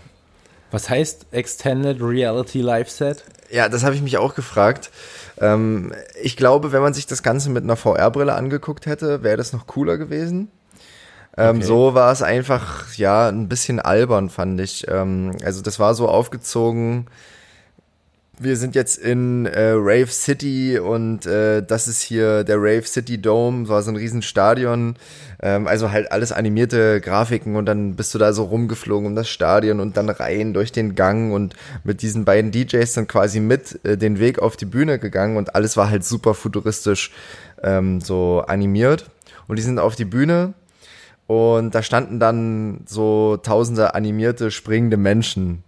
Was 0.71 0.89
heißt 0.89 1.27
Extended 1.33 1.99
Reality 2.01 2.63
Live 2.63 2.89
Set? 2.89 3.25
Ja, 3.51 3.69
das 3.69 3.85
habe 3.85 3.95
ich 3.95 4.01
mich 4.01 4.17
auch 4.17 4.35
gefragt. 4.35 4.91
Ähm, 5.39 5.93
ich 6.23 6.35
glaube, 6.35 6.73
wenn 6.73 6.81
man 6.81 6.95
sich 6.95 7.07
das 7.07 7.23
Ganze 7.23 7.51
mit 7.51 7.63
einer 7.63 7.77
VR-Brille 7.77 8.35
angeguckt 8.35 8.87
hätte, 8.87 9.23
wäre 9.23 9.37
das 9.37 9.53
noch 9.53 9.67
cooler 9.67 9.99
gewesen. 9.99 10.51
Ähm, 11.37 11.57
okay. 11.57 11.67
So 11.67 11.95
war 11.95 12.11
es 12.11 12.23
einfach, 12.23 12.95
ja, 12.95 13.29
ein 13.29 13.49
bisschen 13.49 13.81
albern, 13.81 14.31
fand 14.31 14.59
ich. 14.63 14.89
Ähm, 14.89 15.33
also 15.45 15.61
das 15.61 15.79
war 15.79 15.95
so 15.95 16.09
aufgezogen, 16.09 17.07
wir 18.45 18.57
sind 18.57 18.75
jetzt 18.75 18.99
in 18.99 19.47
äh, 19.47 19.71
Rave 19.71 20.07
City 20.07 20.79
und 20.79 21.27
äh, 21.27 21.63
das 21.63 21.89
ist 21.89 22.03
hier 22.03 22.45
der 22.45 22.59
Rave 22.59 22.85
City 22.87 23.21
Dome, 23.21 23.69
war 23.69 23.83
so 23.83 23.91
ein 23.91 23.97
Riesenstadion. 23.97 24.97
Ähm, 25.43 25.67
also 25.67 25.91
halt 25.91 26.13
alles 26.13 26.31
animierte 26.31 27.01
Grafiken 27.01 27.57
und 27.57 27.67
dann 27.67 27.97
bist 27.97 28.15
du 28.15 28.19
da 28.19 28.33
so 28.33 28.45
rumgeflogen 28.45 29.07
um 29.07 29.15
das 29.17 29.29
Stadion 29.29 29.81
und 29.81 29.97
dann 29.97 30.09
rein 30.09 30.55
durch 30.55 30.71
den 30.71 30.95
Gang 30.95 31.33
und 31.33 31.55
mit 31.83 32.03
diesen 32.03 32.25
beiden 32.25 32.53
DJs 32.53 32.93
dann 32.93 33.09
quasi 33.09 33.41
mit 33.41 33.85
äh, 33.85 33.97
den 33.97 34.19
Weg 34.19 34.39
auf 34.39 34.57
die 34.57 34.67
Bühne 34.67 34.99
gegangen 34.99 35.37
und 35.37 35.55
alles 35.55 35.77
war 35.77 35.91
halt 35.91 36.05
super 36.05 36.35
futuristisch 36.35 37.13
ähm, 37.63 38.01
so 38.01 38.45
animiert. 38.47 39.11
Und 39.49 39.59
die 39.59 39.63
sind 39.63 39.79
auf 39.79 39.97
die 39.97 40.05
Bühne 40.05 40.55
und 41.27 41.75
da 41.75 41.83
standen 41.83 42.21
dann 42.21 42.83
so 42.87 43.37
tausende 43.39 43.95
animierte 43.95 44.51
springende 44.51 44.97
Menschen. 44.97 45.65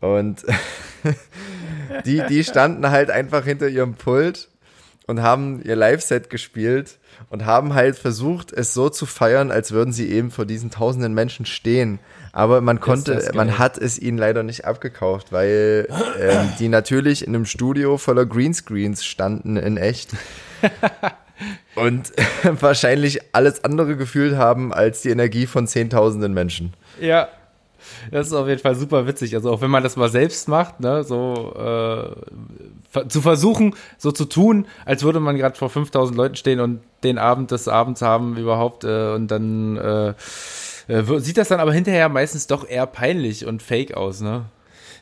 Und 0.00 0.44
die, 2.04 2.22
die 2.28 2.44
standen 2.44 2.90
halt 2.90 3.10
einfach 3.10 3.44
hinter 3.44 3.68
ihrem 3.68 3.94
Pult 3.94 4.48
und 5.06 5.22
haben 5.22 5.62
ihr 5.62 5.76
Live-Set 5.76 6.30
gespielt 6.30 6.98
und 7.30 7.44
haben 7.44 7.74
halt 7.74 7.96
versucht, 7.96 8.52
es 8.52 8.74
so 8.74 8.88
zu 8.88 9.06
feiern, 9.06 9.50
als 9.50 9.72
würden 9.72 9.92
sie 9.92 10.10
eben 10.10 10.30
vor 10.30 10.46
diesen 10.46 10.70
tausenden 10.70 11.14
Menschen 11.14 11.46
stehen. 11.46 11.98
Aber 12.32 12.60
man 12.60 12.80
konnte, 12.80 13.30
man 13.34 13.58
hat 13.58 13.78
es 13.78 13.98
ihnen 13.98 14.18
leider 14.18 14.42
nicht 14.42 14.64
abgekauft, 14.64 15.30
weil 15.30 15.88
ähm, 16.18 16.48
die 16.58 16.68
natürlich 16.68 17.26
in 17.26 17.34
einem 17.34 17.46
Studio 17.46 17.96
voller 17.96 18.26
Greenscreens 18.26 19.04
standen 19.04 19.56
in 19.56 19.76
echt. 19.76 20.10
und 21.74 22.12
wahrscheinlich 22.60 23.20
alles 23.32 23.62
andere 23.62 23.96
gefühlt 23.96 24.36
haben 24.36 24.72
als 24.72 25.02
die 25.02 25.10
Energie 25.10 25.46
von 25.46 25.66
zehntausenden 25.66 26.32
Menschen. 26.32 26.72
Ja, 27.00 27.28
das 28.10 28.28
ist 28.28 28.32
auf 28.32 28.48
jeden 28.48 28.60
Fall 28.60 28.74
super 28.74 29.06
witzig. 29.06 29.34
Also 29.34 29.50
auch 29.50 29.60
wenn 29.60 29.70
man 29.70 29.82
das 29.82 29.96
mal 29.96 30.08
selbst 30.08 30.48
macht, 30.48 30.80
ne, 30.80 31.04
so 31.04 31.54
äh, 31.56 33.08
zu 33.08 33.20
versuchen, 33.20 33.74
so 33.98 34.12
zu 34.12 34.24
tun, 34.24 34.66
als 34.84 35.02
würde 35.02 35.20
man 35.20 35.36
gerade 35.36 35.56
vor 35.56 35.70
5000 35.70 36.16
Leuten 36.16 36.36
stehen 36.36 36.60
und 36.60 36.80
den 37.02 37.18
Abend 37.18 37.50
des 37.50 37.68
Abends 37.68 38.02
haben 38.02 38.36
überhaupt 38.36 38.84
äh, 38.84 39.12
und 39.14 39.28
dann 39.28 39.76
äh, 39.76 40.14
äh, 40.88 41.20
sieht 41.20 41.38
das 41.38 41.48
dann 41.48 41.60
aber 41.60 41.72
hinterher 41.72 42.08
meistens 42.08 42.46
doch 42.46 42.68
eher 42.68 42.86
peinlich 42.86 43.46
und 43.46 43.62
fake 43.62 43.94
aus, 43.94 44.20
ne? 44.20 44.46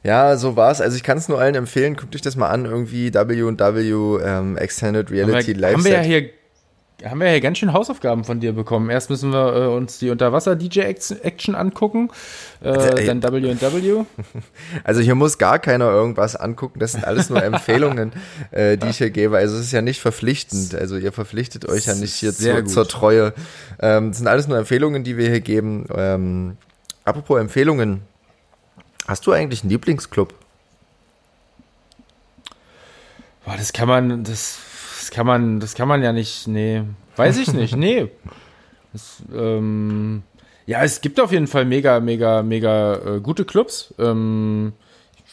Ja, 0.04 0.36
so 0.36 0.56
war's. 0.56 0.80
Also 0.80 0.96
ich 0.96 1.04
kann 1.04 1.16
es 1.16 1.28
nur 1.28 1.40
allen 1.40 1.54
empfehlen, 1.54 1.94
guckt 1.94 2.14
euch 2.16 2.22
das 2.22 2.34
mal 2.34 2.48
an, 2.48 2.64
irgendwie 2.64 3.14
W&W 3.14 4.18
ähm, 4.24 4.56
Extended 4.56 5.10
Reality 5.10 5.52
Live. 5.52 5.74
Haben 5.74 5.84
wir 5.84 5.92
ja 5.92 6.00
hier 6.00 6.30
haben 7.10 7.20
wir 7.20 7.32
ja 7.32 7.40
ganz 7.40 7.58
schön 7.58 7.72
Hausaufgaben 7.72 8.24
von 8.24 8.40
dir 8.40 8.52
bekommen. 8.52 8.90
Erst 8.90 9.10
müssen 9.10 9.32
wir 9.32 9.54
äh, 9.54 9.66
uns 9.66 9.98
die 9.98 10.10
Unterwasser-DJ-Action 10.10 11.54
angucken, 11.54 12.10
äh, 12.62 12.68
also, 12.68 13.06
dann 13.06 13.22
W&W. 13.22 14.04
Also 14.84 15.00
hier 15.00 15.14
muss 15.14 15.38
gar 15.38 15.58
keiner 15.58 15.90
irgendwas 15.90 16.36
angucken. 16.36 16.78
Das 16.78 16.92
sind 16.92 17.04
alles 17.04 17.30
nur 17.30 17.42
Empfehlungen, 17.44 18.12
äh, 18.50 18.76
die 18.76 18.88
ich 18.88 18.98
hier 18.98 19.10
gebe. 19.10 19.36
Also 19.36 19.56
es 19.56 19.66
ist 19.66 19.72
ja 19.72 19.82
nicht 19.82 20.00
verpflichtend. 20.00 20.74
Also 20.74 20.96
ihr 20.96 21.12
verpflichtet 21.12 21.68
euch 21.68 21.86
ja 21.86 21.94
nicht 21.94 22.14
hier 22.14 22.32
zu, 22.32 22.64
zur 22.64 22.88
Treue. 22.88 23.32
Ähm, 23.80 24.10
das 24.10 24.18
sind 24.18 24.28
alles 24.28 24.48
nur 24.48 24.58
Empfehlungen, 24.58 25.04
die 25.04 25.16
wir 25.16 25.28
hier 25.28 25.40
geben. 25.40 25.86
Ähm, 25.94 26.56
apropos 27.04 27.40
Empfehlungen. 27.40 28.02
Hast 29.06 29.26
du 29.26 29.32
eigentlich 29.32 29.62
einen 29.62 29.70
Lieblingsclub? 29.70 30.34
Boah, 33.44 33.56
das 33.56 33.72
kann 33.72 33.88
man, 33.88 34.22
das 34.22 34.58
kann 35.12 35.26
man, 35.26 35.60
das 35.60 35.74
kann 35.74 35.88
man 35.88 36.02
ja 36.02 36.12
nicht, 36.12 36.48
nee, 36.48 36.82
weiß 37.16 37.38
ich 37.38 37.52
nicht, 37.52 37.76
nee. 37.76 38.08
Das, 38.92 39.22
ähm, 39.34 40.22
ja, 40.66 40.82
es 40.82 41.00
gibt 41.00 41.18
auf 41.18 41.32
jeden 41.32 41.46
Fall 41.46 41.64
mega, 41.64 41.98
mega, 41.98 42.42
mega 42.42 42.96
äh, 42.96 43.20
gute 43.20 43.46
Clubs. 43.46 43.94
Ähm, 43.98 44.74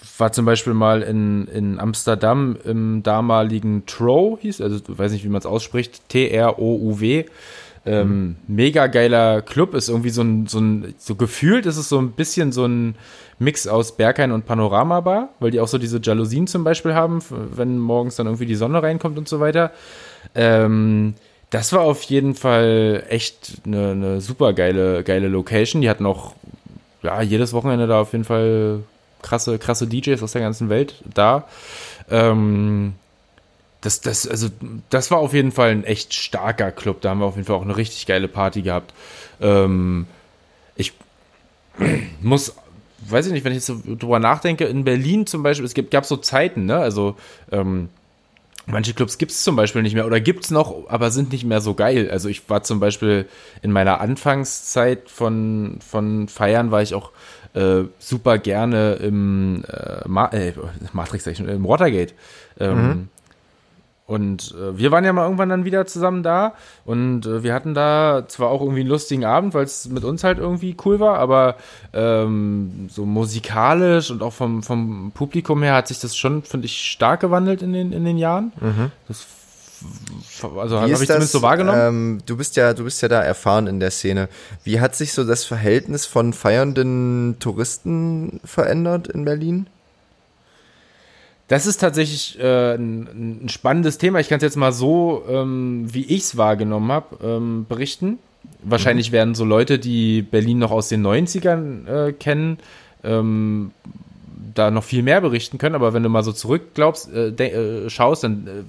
ich 0.02 0.18
war 0.18 0.32
zum 0.32 0.46
Beispiel 0.46 0.74
mal 0.74 1.02
in, 1.02 1.46
in 1.48 1.78
Amsterdam 1.78 2.58
im 2.64 3.03
damaligen 3.03 3.86
Tro, 3.86 4.38
hieß, 4.41 4.62
also 4.62 4.78
ich 4.78 4.97
weiß 4.97 5.12
nicht, 5.12 5.26
wie 5.26 5.30
man 5.30 5.39
es 5.39 5.45
ausspricht, 5.45 6.08
T-R-O-U-W. 6.08 7.26
Ähm, 7.86 8.07
mhm. 8.07 8.36
Mega 8.47 8.88
geiler 8.88 9.41
Club, 9.41 9.73
ist 9.73 9.89
irgendwie 9.89 10.09
so 10.09 10.21
ein, 10.21 10.47
so 10.47 10.59
ein, 10.59 10.93
so 10.97 11.15
gefühlt 11.15 11.65
ist 11.65 11.77
es 11.77 11.89
so 11.89 11.99
ein 11.99 12.11
bisschen 12.11 12.51
so 12.51 12.65
ein 12.65 12.95
Mix 13.39 13.67
aus 13.67 13.95
Berghain 13.95 14.32
und 14.32 14.45
Panorama 14.45 14.99
Bar, 14.99 15.30
weil 15.39 15.51
die 15.51 15.59
auch 15.59 15.67
so 15.67 15.77
diese 15.77 15.99
Jalousien 16.01 16.47
zum 16.47 16.63
Beispiel 16.63 16.93
haben, 16.93 17.19
wenn 17.30 17.77
morgens 17.77 18.17
dann 18.17 18.27
irgendwie 18.27 18.45
die 18.45 18.55
Sonne 18.55 18.84
reinkommt 18.84 19.17
und 19.17 19.30
so 19.30 19.39
weiter. 19.39 19.71
Ähm, 20.36 21.15
das 21.49 21.73
war 21.73 21.82
auf 21.82 22.03
jeden 22.03 22.36
Fall 22.36 23.03
echt 23.09 23.61
eine, 23.65 23.91
eine 23.91 24.21
super 24.21 24.53
geile, 24.53 25.03
geile 25.03 25.30
Location. 25.30 25.82
Die 25.82 25.89
hatten 25.89 26.05
auch 26.05 26.34
ja, 27.01 27.21
jedes 27.21 27.53
Wochenende 27.53 27.88
da 27.88 28.01
auf 28.01 28.11
jeden 28.11 28.25
Fall 28.25 28.84
krasse, 29.21 29.57
krasse 29.57 29.88
DJs 29.88 30.21
aus 30.21 30.34
der 30.34 30.41
ganzen 30.41 30.69
Welt 30.69 30.95
da. 31.13 31.47
Ähm, 32.09 32.93
das, 33.82 34.01
das, 34.01 34.27
also, 34.27 34.49
das 34.89 35.09
war 35.11 35.19
auf 35.19 35.34
jeden 35.34 35.51
Fall 35.51 35.71
ein 35.71 35.84
echt 35.84 36.13
starker 36.13 36.71
Club. 36.71 37.01
Da 37.01 37.11
haben 37.11 37.19
wir 37.19 37.25
auf 37.25 37.36
jeden 37.36 37.47
Fall 37.47 37.55
auch 37.55 37.61
eine 37.63 37.77
richtig 37.77 38.05
geile 38.05 38.27
Party 38.27 38.61
gehabt. 38.61 38.93
Ähm, 39.41 40.05
ich 40.75 40.93
muss, 42.21 42.55
weiß 43.07 43.27
ich 43.27 43.32
nicht, 43.32 43.45
wenn 43.45 43.53
ich 43.53 43.57
jetzt 43.57 43.67
so 43.67 43.82
drüber 43.95 44.19
nachdenke, 44.19 44.65
in 44.65 44.84
Berlin 44.84 45.25
zum 45.25 45.43
Beispiel, 45.43 45.65
es 45.65 45.73
gab 45.89 46.05
so 46.05 46.17
Zeiten, 46.17 46.65
ne? 46.65 46.77
Also, 46.77 47.15
ähm, 47.51 47.89
manche 48.65 48.93
Clubs 48.93 49.17
gibt 49.17 49.32
es 49.32 49.43
zum 49.43 49.55
Beispiel 49.55 49.82
nicht 49.82 49.95
mehr 49.95 50.05
oder 50.05 50.19
gibt 50.19 50.45
es 50.45 50.51
noch, 50.51 50.89
aber 50.89 51.11
sind 51.11 51.32
nicht 51.32 51.45
mehr 51.45 51.61
so 51.61 51.73
geil. 51.73 52.09
Also 52.11 52.30
ich 52.30 52.49
war 52.49 52.63
zum 52.63 52.80
Beispiel 52.80 53.27
in 53.61 53.71
meiner 53.71 53.99
Anfangszeit 53.99 55.09
von, 55.09 55.80
von 55.86 56.27
Feiern, 56.27 56.71
war 56.71 56.82
ich 56.82 56.93
auch 56.93 57.11
äh, 57.53 57.84
super 57.97 58.38
gerne 58.38 58.93
im 58.95 59.63
äh, 59.67 60.07
Ma 60.07 60.27
äh, 60.27 60.53
Matrix, 60.93 61.25
im 61.25 61.67
Watergate. 61.67 62.13
Ähm, 62.59 62.88
mhm. 62.88 63.09
Und 64.10 64.55
äh, 64.60 64.76
wir 64.76 64.91
waren 64.91 65.05
ja 65.05 65.14
mal 65.14 65.26
irgendwann 65.26 65.49
dann 65.49 65.66
wieder 65.66 65.86
zusammen 65.86 66.24
da 66.24 66.53
und 66.84 67.28
äh, 67.28 67.43
wir 67.43 67.53
hatten 67.53 67.76
da 67.76 68.24
zwar 68.28 68.49
auch 68.49 68.60
irgendwie 68.60 68.80
einen 68.80 68.89
lustigen 68.89 69.24
Abend, 69.24 69.53
weil 69.53 69.66
es 69.66 69.88
mit 69.88 70.03
uns 70.03 70.24
halt 70.24 70.39
irgendwie 70.39 70.76
cool 70.84 70.99
war, 70.99 71.20
aber 71.20 71.57
ähm, 71.93 72.88
so 72.89 73.05
musikalisch 73.05 74.10
und 74.10 74.24
auch 74.24 74.34
vom, 74.34 74.64
vom 74.64 75.12
Publikum 75.14 75.62
her 75.62 75.76
hat 75.76 75.89
sich 75.89 75.99
das 75.99 76.18
schon, 76.18 76.41
finde 76.41 76.66
ich, 76.66 76.89
stark 76.89 77.20
gewandelt 77.20 77.62
in 77.62 77.72
den, 77.72 77.91
in 77.91 78.03
den 78.03 78.18
Jahren. 78.18 78.51
Mhm. 78.60 78.91
Das 79.07 79.28
also 80.57 80.82
habe 80.82 80.91
ich 80.91 80.97
zumindest 80.97 81.32
so 81.32 81.43
wahrgenommen. 81.43 81.80
Ähm, 81.80 82.22
du 82.26 82.36
bist 82.36 82.55
ja, 82.55 82.74
du 82.74 82.86
bist 82.86 83.03
ja 83.03 83.10
da 83.10 83.22
erfahren 83.22 83.68
in 83.68 83.80
der 83.80 83.91
Szene. 83.91 84.28
Wie 84.64 84.80
hat 84.80 84.95
sich 84.95 85.14
so 85.14 85.24
das 85.24 85.45
Verhältnis 85.45 86.07
von 86.07 86.34
feiernden 86.34 87.38
Touristen 87.39 88.39
verändert 88.43 89.07
in 89.07 89.24
Berlin? 89.24 89.68
Das 91.50 91.66
ist 91.66 91.78
tatsächlich 91.78 92.39
äh, 92.39 92.76
ein, 92.76 93.41
ein, 93.43 93.50
spannendes 93.50 93.97
Thema. 93.97 94.20
Ich 94.20 94.30
kann 94.30 94.38
es 94.38 94.43
jetzt 94.43 94.56
mal 94.56 94.72
so, 94.72 95.24
ähm, 95.28 95.88
wie 95.91 96.06
ich 96.06 96.22
es 96.22 96.38
wahrgenommen 96.38 96.91
habe, 96.91 97.18
ähm, 97.24 97.66
berichten. 97.68 98.20
Wahrscheinlich 98.62 99.10
mhm. 99.10 99.14
werden 99.14 99.36
so 99.36 99.45
Leute, 99.45 99.80
die 99.80 100.22
Berlin 100.22 100.60
noch 100.60 100.70
aus 100.70 100.89
den 100.89 101.06
90ern 101.06 101.88
äh, 101.88 102.14
kennen, 102.14 102.60
ähm, 103.04 103.72
da 104.54 104.70
noch 104.70 104.84
viel 104.84 105.02
mehr 105.02 105.22
berichten 105.22 105.58
können. 105.58 105.74
Aber 105.74 105.91
wenn 105.93 106.04
du 106.04 106.10
mal 106.10 106.24
so 106.24 106.34
zurückglaubst, 106.34 107.12
äh, 107.12 107.30
äh, 107.30 107.89
schaust, 107.89 108.24
dann 108.24 108.47
äh, 108.47 108.64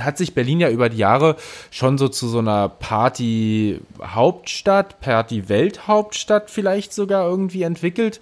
hat 0.00 0.18
sich 0.18 0.34
Berlin 0.34 0.58
ja 0.60 0.70
über 0.70 0.88
die 0.88 0.98
Jahre 0.98 1.34
schon 1.70 1.98
so 1.98 2.08
zu 2.08 2.28
so 2.28 2.38
einer 2.38 2.68
Party-Hauptstadt, 2.68 5.00
Party-Welthauptstadt 5.00 6.50
vielleicht 6.50 6.92
sogar 6.92 7.28
irgendwie 7.28 7.62
entwickelt. 7.62 8.20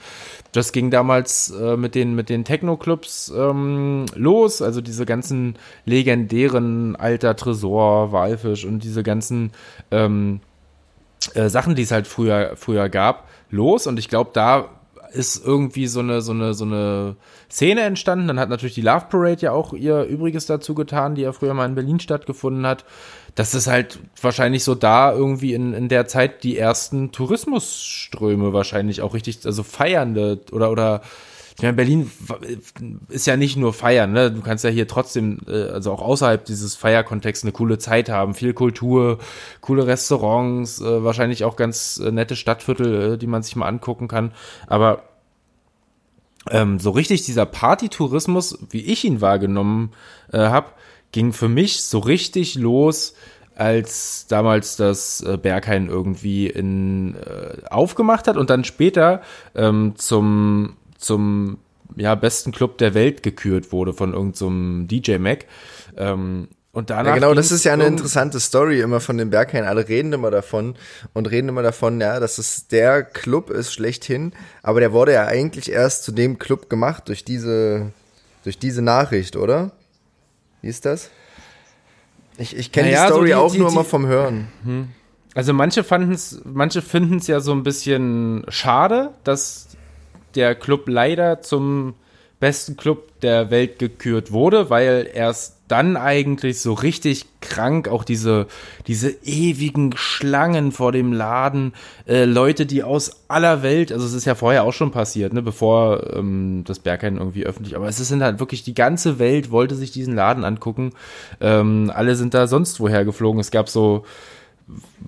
Das 0.53 0.73
ging 0.73 0.91
damals 0.91 1.51
äh, 1.51 1.77
mit 1.77 1.95
den, 1.95 2.15
mit 2.15 2.29
den 2.29 2.45
Techno-Clubs 2.45 3.33
ähm, 3.37 4.07
los, 4.15 4.63
also 4.63 4.81
diese 4.81 5.07
ganzen 5.07 5.57
legendären 5.85 6.97
Alter 6.97 7.37
Tresor, 7.37 8.13
Walfisch 8.13 8.65
und 8.65 8.85
diese 8.85 9.03
ganzen 9.03 9.53
ähm, 9.91 10.41
äh, 11.35 11.49
Sachen, 11.49 11.75
die 11.75 11.83
es 11.83 11.91
halt 11.91 12.07
früher, 12.07 12.53
früher 12.57 12.89
gab, 12.89 13.29
los. 13.51 13.87
Und 13.87 13.99
ich 13.99 14.09
glaube, 14.09 14.31
da 14.33 14.71
ist 15.13 15.45
irgendwie 15.45 15.87
so 15.87 16.01
eine, 16.01 16.21
so 16.21 16.33
eine, 16.33 16.55
so 16.55 16.65
eine 16.65 17.17
Szene 17.51 17.83
entstanden. 17.83 18.29
Dann 18.29 18.39
hat 18.39 18.49
natürlich 18.49 18.75
die 18.75 18.83
Love 18.83 19.07
Parade 19.09 19.41
ja 19.41 19.53
auch 19.53 19.73
ihr 19.73 20.05
Übriges 20.05 20.47
dazu 20.47 20.75
getan, 20.75 21.15
die 21.15 21.23
ja 21.23 21.33
früher 21.33 21.55
mal 21.55 21.67
in 21.67 21.75
Berlin 21.75 22.01
stattgefunden 22.01 22.67
hat. 22.67 22.85
Das 23.35 23.55
ist 23.55 23.67
halt 23.67 23.99
wahrscheinlich 24.21 24.65
so 24.65 24.75
da 24.75 25.13
irgendwie 25.13 25.55
in, 25.55 25.73
in 25.73 25.89
der 25.89 26.07
Zeit 26.07 26.45
die 26.45 26.59
ersten 26.59 27.13
Tourismusströme 27.13 28.53
wahrscheinlich 28.53 29.03
auch 29.03 29.15
richtig, 29.15 29.41
also 29.45 29.63
feiernde 29.63 30.41
oder, 30.51 30.71
oder 30.71 31.03
ich 31.59 31.63
meine, 31.63 31.75
Berlin 31.75 32.09
ist 33.09 33.27
ja 33.27 33.37
nicht 33.37 33.57
nur 33.57 33.73
feiern, 33.73 34.13
ne? 34.13 34.31
Du 34.31 34.43
kannst 34.43 34.63
ja 34.63 34.71
hier 34.71 34.87
trotzdem, 34.87 35.41
äh, 35.49 35.65
also 35.65 35.91
auch 35.91 36.01
außerhalb 36.01 36.45
dieses 36.45 36.77
Feierkontexts 36.77 37.45
eine 37.45 37.51
coole 37.51 37.79
Zeit 37.79 38.09
haben, 38.09 38.35
viel 38.35 38.55
Kultur, 38.55 39.19
coole 39.61 39.89
Restaurants, 39.89 40.81
äh, 40.81 41.03
wahrscheinlich 41.03 41.43
auch 41.43 41.57
ganz 41.57 41.99
äh, 41.99 42.13
nette 42.13 42.37
Stadtviertel, 42.37 43.19
die 43.19 43.27
man 43.27 43.43
sich 43.43 43.57
mal 43.57 43.67
angucken 43.67 44.07
kann. 44.07 44.31
Aber 44.69 45.03
ähm, 46.49 46.79
so 46.79 46.91
richtig 46.91 47.25
dieser 47.25 47.45
Partytourismus, 47.45 48.61
wie 48.71 48.85
ich 48.85 49.05
ihn 49.05 49.21
wahrgenommen 49.21 49.91
äh, 50.33 50.39
habe, 50.39 50.69
ging 51.11 51.33
für 51.33 51.49
mich 51.49 51.83
so 51.83 51.99
richtig 51.99 52.55
los, 52.55 53.15
als 53.57 54.29
damals 54.29 54.77
das 54.77 55.23
äh, 55.23 55.37
Berghain 55.37 55.89
irgendwie 55.89 56.47
in, 56.47 57.17
äh, 57.17 57.65
aufgemacht 57.69 58.29
hat 58.29 58.37
und 58.37 58.49
dann 58.49 58.63
später 58.63 59.23
ähm, 59.57 59.95
zum 59.97 60.77
zum 60.99 61.59
ja, 61.97 62.15
besten 62.15 62.53
Club 62.53 62.79
der 62.79 62.95
Welt 62.95 63.23
gekürt 63.23 63.73
wurde 63.73 63.95
von 63.95 64.13
irgendeinem 64.13 64.83
so 64.83 64.87
DJ 64.87 65.19
Mac. 65.19 65.47
Ähm, 65.97 66.49
und 66.73 66.91
danach 66.91 67.07
ja, 67.07 67.15
genau, 67.15 67.35
das 67.35 67.51
ist 67.51 67.65
ja 67.65 67.73
eine 67.73 67.87
interessante 67.87 68.39
Story 68.39 68.81
immer 68.81 69.01
von 69.01 69.17
den 69.17 69.31
Berghain. 69.31 69.65
Alle 69.65 69.89
reden 69.89 70.13
immer 70.13 70.31
davon 70.31 70.77
und 71.15 71.29
reden 71.31 71.49
immer 71.49 71.63
davon, 71.63 72.01
ja, 72.01 72.21
dass 72.21 72.39
es 72.39 72.69
der 72.69 73.03
Club 73.03 73.51
ist 73.51 73.73
schlechthin. 73.73 74.33
Aber 74.63 74.81
der 74.81 74.93
wurde 74.93 75.15
ja 75.15 75.27
eigentlich 75.27 75.73
erst 75.73 76.05
zu 76.05 76.13
dem 76.13 76.39
Club 76.39 76.69
gemacht 76.69 77.09
durch 77.09 77.25
diese, 77.25 77.93
durch 78.45 78.59
diese 78.59 78.83
Nachricht, 78.83 79.35
oder? 79.35 79.73
Wie 80.61 80.69
ist 80.69 80.85
das? 80.85 81.11
Ich, 82.37 82.57
ich 82.57 82.71
kenne 82.71 82.89
naja, 82.89 83.07
die 83.07 83.13
Story 83.13 83.21
so 83.21 83.27
die, 83.27 83.35
auch 83.35 83.53
die, 83.53 83.59
nur 83.59 83.71
die, 83.71 83.75
mal 83.75 83.85
vom 83.85 84.07
Hören. 84.07 84.49
Hm. 84.63 84.89
Also 85.35 85.53
manche 85.53 85.85
fanden's, 85.85 86.41
manche 86.45 86.83
finden 86.83 87.17
es 87.17 87.27
ja 87.27 87.41
so 87.41 87.53
ein 87.53 87.63
bisschen 87.63 88.45
schade, 88.49 89.15
dass 89.25 89.68
der 90.35 90.55
Club 90.55 90.89
leider 90.89 91.43
zum 91.43 91.95
besten 92.41 92.77
Club 92.77 93.21
der 93.21 93.51
Welt 93.51 93.79
gekürt 93.79 94.31
wurde, 94.31 94.71
weil 94.71 95.09
erst 95.13 95.57
dann 95.67 95.97
eigentlich 95.99 96.61
so 96.61 96.73
richtig 96.73 97.27
krank 97.41 97.89
auch 97.89 98.03
diese 98.03 98.47
diese 98.87 99.11
ewigen 99.11 99.95
Schlangen 99.97 100.73
vor 100.73 100.93
dem 100.93 101.13
Laden 101.13 101.75
äh, 102.07 102.25
Leute 102.25 102.65
die 102.65 102.83
aus 102.83 103.25
aller 103.29 103.63
Welt 103.63 103.93
also 103.93 104.07
es 104.07 104.15
ist 104.15 104.25
ja 104.25 104.35
vorher 104.35 104.65
auch 104.65 104.73
schon 104.73 104.93
passiert 104.93 105.35
ne 105.35 105.43
bevor 105.43 106.15
ähm, 106.15 106.65
das 106.67 106.79
Berghain 106.79 107.19
irgendwie 107.19 107.45
öffentlich 107.45 107.77
aber 107.77 107.87
es 107.87 107.99
sind 107.99 108.23
halt 108.23 108.41
wirklich 108.41 108.65
die 108.65 108.73
ganze 108.73 109.19
Welt 109.19 109.51
wollte 109.51 109.75
sich 109.75 109.93
diesen 109.93 110.15
Laden 110.15 110.45
angucken. 110.45 110.93
Ähm, 111.41 111.91
alle 111.95 112.17
sind 112.17 112.35
da 112.35 112.47
sonst 112.47 112.81
woher 112.81 113.05
geflogen. 113.05 113.41
Es 113.41 113.51
gab 113.51 113.69
so 113.69 114.05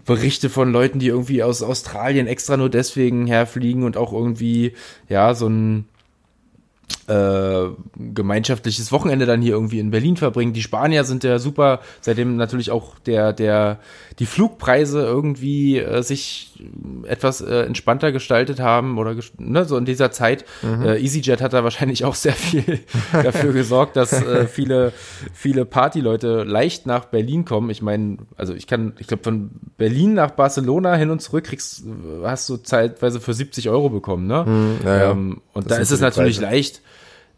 Berichte 0.05 0.49
von 0.49 0.73
Leuten, 0.73 0.99
die 0.99 1.09
irgendwie 1.09 1.43
aus 1.43 1.63
Australien 1.63 2.27
extra 2.27 2.57
nur 2.57 2.71
deswegen 2.71 3.27
herfliegen 3.27 3.85
und 3.85 3.97
auch 3.97 4.13
irgendwie, 4.13 4.75
ja, 5.09 5.35
so 5.35 5.49
ein 5.49 5.87
äh, 7.11 7.71
gemeinschaftliches 7.97 8.93
Wochenende 8.93 9.27
dann 9.27 9.43
hier 9.43 9.55
irgendwie 9.55 9.81
in 9.81 9.91
Berlin 9.91 10.17
verbringen. 10.17 10.53
Die 10.53 10.63
Spanier 10.63 11.03
sind 11.03 11.25
ja 11.25 11.41
super, 11.41 11.81
seitdem 12.01 12.37
natürlich 12.37 12.71
auch 12.71 13.01
der, 13.01 13.33
der, 13.33 13.81
die 14.21 14.27
Flugpreise 14.27 15.01
irgendwie 15.01 15.79
äh, 15.79 16.03
sich 16.03 16.53
etwas 17.09 17.41
äh, 17.41 17.63
entspannter 17.63 18.13
gestaltet 18.13 18.61
haben 18.61 18.97
oder 18.97 19.17
ne, 19.39 19.65
so 19.65 19.77
in 19.77 19.87
dieser 19.87 20.13
Zeit. 20.13 20.45
Mhm. 20.63 20.83
Äh, 20.83 21.01
EasyJet 21.01 21.41
hat 21.41 21.53
da 21.53 21.65
wahrscheinlich 21.65 22.05
auch 22.05 22.15
sehr 22.15 22.35
viel 22.35 22.79
dafür 23.13 23.53
gesorgt, 23.53 23.97
dass 23.97 24.13
äh, 24.13 24.47
viele, 24.47 24.93
viele 25.33 25.65
Partyleute 25.65 26.45
leicht 26.45 26.87
nach 26.87 27.07
Berlin 27.07 27.45
kommen. 27.45 27.71
Ich 27.71 27.83
meine, 27.83 28.19
also 28.37 28.55
ich 28.55 28.69
kann, 28.69 28.93
ich 29.01 29.09
glaube, 29.09 29.25
von 29.25 29.51
Berlin 29.79 30.15
nach 30.15 30.31
Barcelona 30.31 30.95
hin 30.95 31.11
und 31.11 31.21
zurück 31.21 31.45
kriegst, 31.45 31.83
hast 32.23 32.49
du 32.49 32.57
zeitweise 32.59 33.19
für 33.21 33.35
70 33.35 33.69
Euro 33.69 33.89
bekommen, 33.89 34.29
ne? 34.29 34.45
Mhm, 34.47 34.79
ja, 34.85 35.11
ähm, 35.11 35.41
und 35.53 35.69
das 35.69 35.79
da 35.79 35.83
ist 35.83 35.91
es 35.91 36.01
natürlich 36.01 36.39
Preise. 36.39 36.55
leicht 36.55 36.83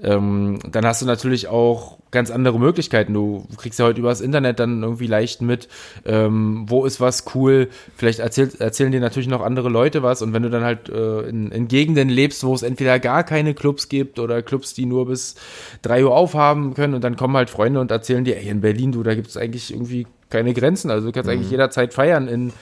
ähm, 0.00 0.58
dann 0.70 0.84
hast 0.84 1.02
du 1.02 1.06
natürlich 1.06 1.48
auch 1.48 1.98
ganz 2.10 2.30
andere 2.30 2.58
Möglichkeiten. 2.58 3.14
Du 3.14 3.46
kriegst 3.56 3.78
ja 3.78 3.86
heute 3.86 4.00
übers 4.00 4.20
Internet 4.20 4.60
dann 4.60 4.82
irgendwie 4.82 5.06
leicht 5.06 5.42
mit, 5.42 5.68
ähm, 6.04 6.64
wo 6.68 6.84
ist 6.84 7.00
was 7.00 7.24
cool. 7.34 7.68
Vielleicht 7.96 8.18
erzählt, 8.18 8.60
erzählen 8.60 8.92
dir 8.92 9.00
natürlich 9.00 9.28
noch 9.28 9.40
andere 9.40 9.68
Leute 9.68 10.02
was. 10.02 10.22
Und 10.22 10.32
wenn 10.32 10.42
du 10.42 10.50
dann 10.50 10.64
halt 10.64 10.88
äh, 10.88 11.22
in, 11.22 11.50
in 11.50 11.68
Gegenden 11.68 12.08
lebst, 12.08 12.44
wo 12.44 12.54
es 12.54 12.62
entweder 12.62 12.98
gar 12.98 13.24
keine 13.24 13.54
Clubs 13.54 13.88
gibt 13.88 14.18
oder 14.18 14.42
Clubs, 14.42 14.74
die 14.74 14.86
nur 14.86 15.06
bis 15.06 15.36
drei 15.80 16.04
Uhr 16.04 16.14
aufhaben 16.14 16.74
können 16.74 16.94
und 16.94 17.02
dann 17.02 17.16
kommen 17.16 17.36
halt 17.36 17.50
Freunde 17.50 17.80
und 17.80 17.90
erzählen 17.90 18.24
dir, 18.24 18.36
ey, 18.36 18.48
in 18.48 18.60
Berlin, 18.60 18.92
du, 18.92 19.02
da 19.02 19.14
gibt 19.14 19.28
es 19.28 19.36
eigentlich 19.36 19.72
irgendwie 19.72 20.06
keine 20.30 20.52
Grenzen. 20.52 20.90
Also 20.90 21.06
du 21.06 21.12
kannst 21.12 21.28
mhm. 21.28 21.36
eigentlich 21.36 21.50
jederzeit 21.50 21.94
feiern 21.94 22.28
in 22.28 22.52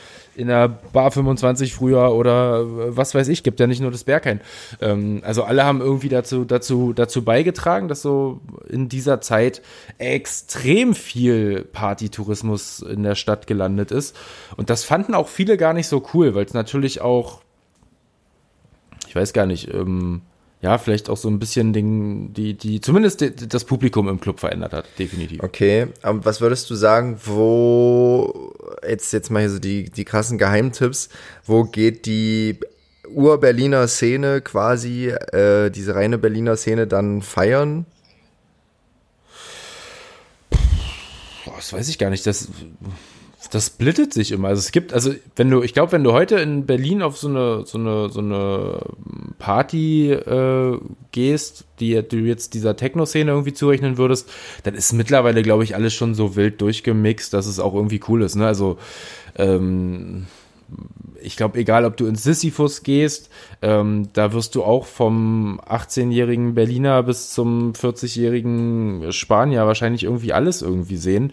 in 0.41 0.49
der 0.49 0.69
Bar 0.69 1.11
25 1.11 1.75
früher 1.75 2.13
oder 2.13 2.61
äh, 2.61 2.97
was 2.97 3.15
weiß 3.15 3.29
ich, 3.29 3.43
gibt 3.43 3.61
ja 3.61 3.67
nicht 3.67 3.81
nur 3.81 3.91
das 3.91 4.05
Berghain. 4.05 4.41
Ähm, 4.81 5.21
also 5.25 5.45
alle 5.45 5.65
haben 5.65 5.81
irgendwie 5.81 6.09
dazu, 6.09 6.45
dazu, 6.45 6.93
dazu 6.93 7.25
beigetragen, 7.25 7.89
dass 7.89 8.03
so 8.03 8.41
in 8.69 8.89
dieser 8.89 9.21
Zeit 9.21 9.63
extrem 9.99 10.95
viel 10.95 11.65
Partytourismus 11.73 12.81
in 12.81 13.03
der 13.03 13.15
Stadt 13.15 13.47
gelandet 13.47 13.91
ist. 13.91 14.17
Und 14.57 14.71
das 14.71 14.85
fanden 14.85 15.15
auch 15.15 15.29
viele 15.29 15.57
gar 15.57 15.75
nicht 15.75 15.89
so 15.89 16.03
cool, 16.15 16.35
weil 16.35 16.47
es 16.47 16.55
natürlich 16.55 17.01
auch, 17.01 17.43
ich 19.07 19.15
weiß 19.15 19.33
gar 19.33 19.47
nicht, 19.47 19.73
ähm, 19.73 20.23
ja, 20.63 20.77
vielleicht 20.77 21.09
auch 21.09 21.17
so 21.17 21.29
ein 21.29 21.39
bisschen 21.39 21.73
den, 21.73 22.35
die, 22.35 22.55
die, 22.55 22.81
zumindest 22.81 23.23
die, 23.23 23.35
das 23.35 23.65
Publikum 23.65 24.09
im 24.09 24.21
Club 24.21 24.41
verändert 24.41 24.75
hat, 24.75 24.85
definitiv. 24.99 25.43
Okay, 25.43 25.89
aber 26.03 26.25
was 26.25 26.43
würdest 26.43 26.69
du 26.69 26.75
sagen, 26.75 27.19
wo, 27.25 28.53
jetzt, 28.87 29.13
jetzt 29.13 29.31
mal 29.31 29.41
hier 29.41 29.51
so 29.51 29.59
die, 29.59 29.85
die 29.85 30.05
krassen 30.05 30.37
Geheimtipps, 30.37 31.09
wo 31.47 31.65
geht 31.65 32.05
die 32.05 32.61
Ur-Berliner 33.09 33.89
Szene 33.89 34.43
quasi, 34.43 35.09
äh, 35.09 35.71
diese 35.71 35.95
reine 35.95 36.19
Berliner 36.19 36.57
Szene 36.57 36.87
dann 36.87 37.23
feiern? 37.23 37.87
Boah, 41.47 41.57
das 41.57 41.73
weiß 41.73 41.89
ich 41.89 41.99
gar 41.99 42.11
nicht. 42.11 42.27
Das, 42.27 42.49
das 43.51 43.67
splittet 43.67 44.15
sich 44.15 44.33
immer. 44.33 44.49
Also 44.49 44.61
es 44.61 44.71
gibt, 44.71 44.93
also 44.93 45.13
wenn 45.35 45.51
du, 45.51 45.63
ich 45.63 45.75
glaube, 45.75 45.93
wenn 45.93 46.05
du 46.05 46.13
heute 46.13 46.37
in 46.37 46.67
Berlin 46.67 47.03
auf 47.03 47.19
so 47.19 47.29
eine, 47.29 47.67
so 47.67 47.79
eine, 47.79 48.09
so 48.09 48.21
eine 48.21 48.81
Party 49.39 50.13
äh, 50.13 50.79
gehst, 51.11 51.65
die 51.81 52.01
du 52.03 52.19
jetzt 52.19 52.55
dieser 52.55 52.77
Techno-Szene 52.77 53.31
irgendwie 53.31 53.53
zurechnen 53.53 53.99
würdest, 53.99 54.31
dann 54.63 54.75
ist 54.75 54.93
mittlerweile, 54.93 55.43
glaube 55.43 55.65
ich, 55.65 55.75
alles 55.75 55.95
schon 55.95 56.15
so 56.15 56.37
wild 56.37 56.61
durchgemixt, 56.61 57.35
dass 57.35 57.47
es 57.47 57.59
auch 57.59 57.75
irgendwie 57.75 58.01
cool 58.09 58.23
ist. 58.23 58.37
Ne? 58.37 58.47
Also 58.47 58.79
ähm, 59.37 60.27
ich 61.21 61.37
glaube, 61.37 61.59
egal 61.59 61.85
ob 61.85 61.97
du 61.97 62.07
ins 62.07 62.23
Sisyphus 62.23 62.83
gehst, 62.83 63.31
ähm, 63.63 64.09
da 64.13 64.33
wirst 64.33 64.55
du 64.55 64.63
auch 64.63 64.87
vom 64.87 65.61
18-jährigen 65.61 66.55
Berliner 66.55 67.03
bis 67.03 67.33
zum 67.33 67.73
40-jährigen 67.73 69.13
Spanier 69.13 69.67
wahrscheinlich 69.67 70.05
irgendwie 70.05 70.33
alles 70.33 70.63
irgendwie 70.63 70.97
sehen. 70.97 71.33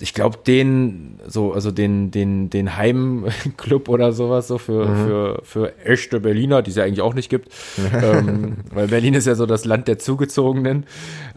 Ich 0.00 0.12
glaube, 0.12 0.38
den, 0.44 1.20
so, 1.26 1.52
also 1.52 1.70
den, 1.70 2.10
den, 2.10 2.50
den 2.50 2.76
Heimclub 2.76 3.88
oder 3.88 4.12
sowas, 4.12 4.48
so 4.48 4.58
für, 4.58 4.86
mhm. 4.86 5.06
für, 5.06 5.42
für 5.44 5.78
echte 5.84 6.18
Berliner, 6.20 6.62
die 6.62 6.70
es 6.70 6.76
ja 6.76 6.84
eigentlich 6.84 7.00
auch 7.00 7.14
nicht 7.14 7.30
gibt, 7.30 7.52
ähm, 8.02 8.56
weil 8.72 8.88
Berlin 8.88 9.14
ist 9.14 9.26
ja 9.26 9.36
so 9.36 9.46
das 9.46 9.64
Land 9.64 9.86
der 9.86 9.98
Zugezogenen, 9.98 10.86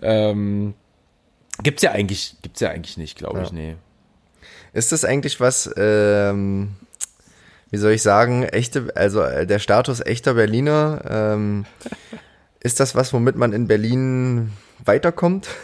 ähm, 0.01 0.73
gibt's 1.61 1.83
ja 1.83 1.91
eigentlich, 1.91 2.35
gibt's 2.41 2.59
ja 2.59 2.69
eigentlich 2.69 2.97
nicht, 2.97 3.17
glaube 3.17 3.37
ja. 3.37 3.43
ich, 3.43 3.51
nee. 3.51 3.75
Ist 4.73 4.91
das 4.91 5.05
eigentlich 5.05 5.39
was, 5.39 5.69
ähm, 5.77 6.69
wie 7.69 7.77
soll 7.77 7.91
ich 7.91 8.01
sagen, 8.01 8.43
echte, 8.43 8.91
also 8.95 9.21
äh, 9.21 9.45
der 9.45 9.59
Status 9.59 10.01
echter 10.01 10.33
Berliner, 10.33 11.01
ähm, 11.09 11.65
ist 12.59 12.79
das 12.79 12.95
was, 12.95 13.13
womit 13.13 13.35
man 13.35 13.53
in 13.53 13.67
Berlin 13.67 14.51
weiterkommt? 14.83 15.47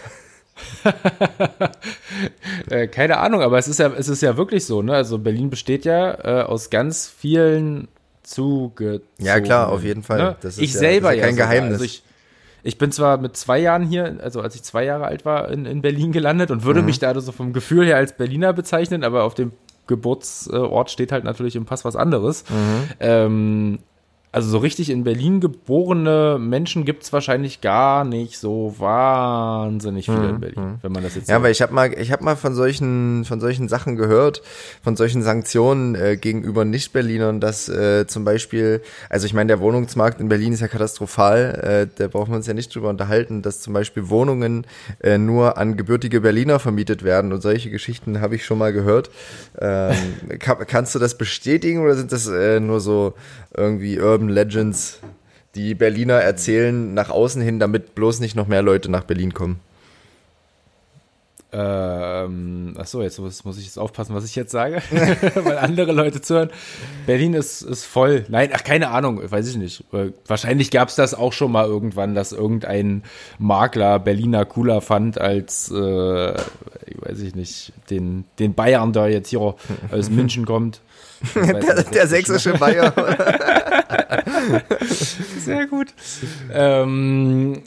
äh, 2.69 2.87
keine 2.87 3.17
Ahnung, 3.17 3.41
aber 3.41 3.57
es 3.57 3.67
ist 3.67 3.79
ja, 3.79 3.91
es 3.97 4.07
ist 4.07 4.21
ja 4.21 4.37
wirklich 4.37 4.65
so, 4.65 4.81
ne? 4.81 4.93
Also 4.93 5.17
Berlin 5.17 5.49
besteht 5.49 5.85
ja 5.85 6.41
äh, 6.41 6.43
aus 6.43 6.69
ganz 6.69 7.07
vielen 7.07 7.87
Zuge. 8.23 9.01
Ja, 9.19 9.39
klar, 9.39 9.69
auf 9.69 9.83
jeden 9.83 10.03
Fall. 10.03 10.19
Ne? 10.19 10.35
ich 10.57 10.73
ja, 10.73 10.79
selber 10.79 11.13
ja 11.13 11.25
kein 11.25 11.35
ja 11.35 11.45
Geheimnis. 11.45 11.73
Also 11.73 11.85
ich, 11.85 12.03
ich 12.63 12.77
bin 12.77 12.91
zwar 12.91 13.17
mit 13.17 13.35
zwei 13.35 13.59
Jahren 13.59 13.85
hier, 13.85 14.17
also 14.21 14.41
als 14.41 14.55
ich 14.55 14.63
zwei 14.63 14.85
Jahre 14.85 15.05
alt 15.05 15.25
war, 15.25 15.49
in, 15.49 15.65
in 15.65 15.81
Berlin 15.81 16.11
gelandet 16.11 16.49
und 16.51 16.63
würde 16.63 16.79
mhm. 16.79 16.87
mich 16.87 16.99
da 16.99 17.19
so 17.19 17.31
vom 17.31 17.53
Gefühl 17.53 17.85
her 17.85 17.97
als 17.97 18.13
Berliner 18.13 18.53
bezeichnen, 18.53 19.03
aber 19.03 19.23
auf 19.23 19.33
dem 19.33 19.51
Geburtsort 19.87 20.91
steht 20.91 21.11
halt 21.11 21.25
natürlich 21.25 21.55
im 21.55 21.65
Pass 21.65 21.83
was 21.83 21.95
anderes. 21.95 22.45
Mhm. 22.49 22.89
Ähm, 22.99 23.79
also 24.33 24.49
so 24.49 24.57
richtig 24.57 24.89
in 24.89 25.03
Berlin 25.03 25.41
geborene 25.41 26.39
Menschen 26.39 26.85
gibt 26.85 27.03
es 27.03 27.13
wahrscheinlich 27.13 27.61
gar 27.61 28.03
nicht 28.03 28.39
so 28.39 28.73
wahnsinnig 28.79 30.07
viele 30.07 30.29
in 30.29 30.35
mhm, 30.35 30.39
Berlin, 30.39 30.59
mhm. 30.59 30.77
wenn 30.81 30.91
man 30.91 31.03
das 31.03 31.13
jetzt 31.13 31.29
Ja, 31.29 31.37
so 31.37 31.43
weil 31.43 31.51
ich 31.51 31.61
habe 31.61 31.71
mal, 31.71 31.93
ich 31.93 32.11
habe 32.11 32.23
mal 32.23 32.35
von 32.35 32.55
solchen, 32.55 33.25
von 33.25 33.39
solchen 33.39 33.69
Sachen 33.69 33.95
gehört, 33.95 34.41
von 34.83 34.95
solchen 34.95 35.21
Sanktionen 35.21 35.93
äh, 35.93 36.17
gegenüber 36.17 36.65
Nicht-Berlinern, 36.65 37.41
dass 37.41 37.69
äh, 37.69 38.07
zum 38.07 38.25
Beispiel, 38.25 38.81
also 39.07 39.27
ich 39.27 39.35
meine, 39.35 39.49
der 39.49 39.59
Wohnungsmarkt 39.59 40.19
in 40.19 40.29
Berlin 40.29 40.51
ist 40.51 40.61
ja 40.61 40.67
katastrophal, 40.67 41.85
äh, 41.85 41.87
da 41.95 42.07
brauchen 42.07 42.31
wir 42.31 42.37
uns 42.37 42.47
ja 42.47 42.55
nicht 42.55 42.73
drüber 42.73 42.89
unterhalten, 42.89 43.43
dass 43.43 43.61
zum 43.61 43.73
Beispiel 43.73 44.09
Wohnungen 44.09 44.65
äh, 45.03 45.19
nur 45.19 45.59
an 45.59 45.77
gebürtige 45.77 46.21
Berliner 46.21 46.57
vermietet 46.57 47.03
werden 47.03 47.33
und 47.33 47.41
solche 47.41 47.69
Geschichten 47.69 48.19
habe 48.19 48.33
ich 48.33 48.45
schon 48.45 48.57
mal 48.57 48.73
gehört. 48.73 49.11
Ähm, 49.59 49.95
kann, 50.39 50.57
kannst 50.65 50.95
du 50.95 50.99
das 50.99 51.19
bestätigen 51.19 51.83
oder 51.83 51.93
sind 51.93 52.11
das 52.11 52.27
äh, 52.27 52.59
nur 52.59 52.79
so 52.79 53.13
irgendwie 53.55 53.99
Urban 53.99 54.22
Legends, 54.29 54.99
die 55.55 55.75
Berliner 55.75 56.15
erzählen 56.15 56.93
nach 56.93 57.09
außen 57.09 57.41
hin, 57.41 57.59
damit 57.59 57.95
bloß 57.95 58.19
nicht 58.19 58.35
noch 58.35 58.47
mehr 58.47 58.61
Leute 58.61 58.89
nach 58.89 59.03
Berlin 59.03 59.33
kommen. 59.33 59.59
Ähm, 61.55 62.73
achso, 62.79 63.03
jetzt 63.03 63.19
muss, 63.19 63.45
muss 63.45 63.59
ich 63.59 63.65
jetzt 63.65 63.77
aufpassen, 63.77 64.15
was 64.15 64.25
ich 64.25 64.35
jetzt 64.35 64.51
sage, 64.51 64.81
weil 65.35 65.59
andere 65.59 65.91
Leute 65.91 66.19
zuhören. 66.19 66.49
Berlin 67.05 67.35
ist, 67.35 67.61
ist 67.61 67.85
voll. 67.85 68.25
Nein, 68.27 68.49
ach, 68.53 68.63
keine 68.63 68.89
Ahnung, 68.89 69.21
weiß 69.23 69.47
ich 69.47 69.57
nicht. 69.57 69.83
Äh, 69.93 70.13
wahrscheinlich 70.25 70.71
gab 70.71 70.89
es 70.89 70.95
das 70.95 71.13
auch 71.13 71.31
schon 71.31 71.51
mal 71.51 71.67
irgendwann, 71.67 72.15
dass 72.15 72.31
irgendein 72.31 73.03
Makler 73.37 73.99
Berliner 73.99 74.45
cooler 74.45 74.81
fand 74.81 75.21
als, 75.21 75.69
äh, 75.69 75.75
weiß 75.75 77.19
ich 77.19 77.35
nicht, 77.35 77.71
den, 77.91 78.25
den 78.39 78.55
Bayern, 78.55 78.91
der 78.91 79.09
jetzt 79.09 79.29
hier 79.29 79.41
aus 79.91 80.09
München 80.09 80.45
kommt. 80.45 80.81
der, 81.35 81.83
der 81.83 82.07
sächsische 82.07 82.53
Bayer. 82.53 82.93
Sehr 85.39 85.67
gut. 85.67 85.93
Ähm, 86.51 87.63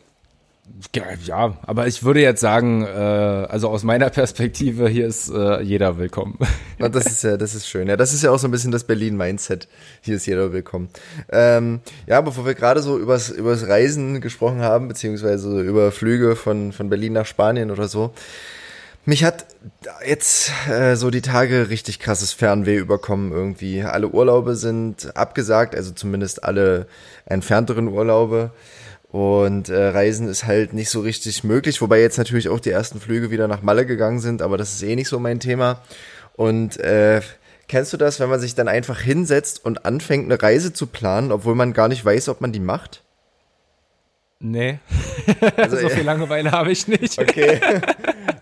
ja, 1.25 1.57
aber 1.63 1.87
ich 1.87 2.05
würde 2.05 2.21
jetzt 2.21 2.41
sagen, 2.41 2.83
äh, 2.83 2.87
also 2.87 3.69
aus 3.69 3.83
meiner 3.83 4.11
Perspektive, 4.11 4.89
hier 4.89 5.07
ist 5.07 5.31
äh, 5.31 5.61
jeder 5.63 5.99
willkommen. 5.99 6.39
Ja, 6.79 6.91
das 6.91 7.07
ist 7.07 7.25
ja, 7.25 7.39
das 7.39 7.55
ist 7.55 7.67
schön. 7.67 7.89
Ja, 7.89 7.97
das 7.97 8.13
ist 8.13 8.23
ja 8.23 8.31
auch 8.31 8.39
so 8.39 8.47
ein 8.47 8.51
bisschen 8.51 8.71
das 8.71 8.85
Berlin-Mindset. 8.85 9.67
Hier 10.03 10.17
ist 10.17 10.27
jeder 10.27 10.53
willkommen. 10.53 10.91
Ähm, 11.31 11.81
ja, 12.07 12.21
bevor 12.21 12.45
wir 12.45 12.53
gerade 12.53 12.83
so 12.83 12.99
übers, 12.99 13.31
übers 13.31 13.67
Reisen 13.67 14.21
gesprochen 14.21 14.61
haben, 14.61 14.87
beziehungsweise 14.87 15.63
über 15.63 15.91
Flüge 15.91 16.37
von, 16.37 16.73
von 16.73 16.91
Berlin 16.91 17.15
nach 17.15 17.25
Spanien 17.25 17.71
oder 17.71 17.89
so, 17.89 18.13
mich 19.07 19.25
hat 19.25 19.47
jetzt 20.05 20.51
äh, 20.69 20.97
so 20.97 21.11
die 21.11 21.23
Tage 21.23 21.71
richtig 21.71 22.01
krasses 22.01 22.33
Fernweh 22.33 22.77
überkommen 22.77 23.33
irgendwie. 23.33 23.83
Alle 23.83 24.09
Urlaube 24.09 24.57
sind 24.57 25.17
abgesagt, 25.17 25.75
also 25.75 25.93
zumindest 25.93 26.45
alle 26.45 26.87
entfernteren 27.25 27.89
Urlaube. 27.89 28.51
Und 29.13 29.69
äh, 29.69 29.89
Reisen 29.89 30.29
ist 30.29 30.45
halt 30.45 30.73
nicht 30.73 30.91
so 30.91 31.01
richtig 31.01 31.45
möglich, 31.45 31.81
wobei 31.81 32.01
jetzt 32.01 32.19
natürlich 32.19 32.49
auch 32.49 32.61
die 32.61 32.71
ersten 32.71 33.01
Flüge 33.01 33.31
wieder 33.31 33.49
nach 33.49 33.63
Malle 33.63 33.87
gegangen 33.87 34.19
sind, 34.19 34.43
aber 34.43 34.59
das 34.59 34.75
ist 34.75 34.83
eh 34.83 34.97
nicht 34.97 35.09
so 35.09 35.21
mein 35.21 35.41
Thema. 35.41 35.81
Und 36.35 36.79
äh, 36.81 37.21
kennst 37.69 37.93
du 37.93 37.97
das, 37.97 38.19
wenn 38.19 38.29
man 38.29 38.41
sich 38.41 38.57
dann 38.57 38.69
einfach 38.69 39.01
hinsetzt 39.01 39.65
und 39.65 39.87
anfängt, 39.87 40.25
eine 40.25 40.43
Reise 40.43 40.73
zu 40.73 40.89
planen, 40.89 41.31
obwohl 41.31 41.55
man 41.55 41.73
gar 41.73 41.89
nicht 41.89 42.05
weiß, 42.05 42.29
ob 42.29 42.41
man 42.41 42.53
die 42.53 42.61
macht? 42.61 43.05
Nee. 44.39 44.79
Also, 45.57 45.77
so 45.79 45.89
viel 45.89 46.05
Langeweile 46.05 46.53
habe 46.53 46.71
ich 46.71 46.87
nicht. 46.89 47.19
Okay. 47.19 47.61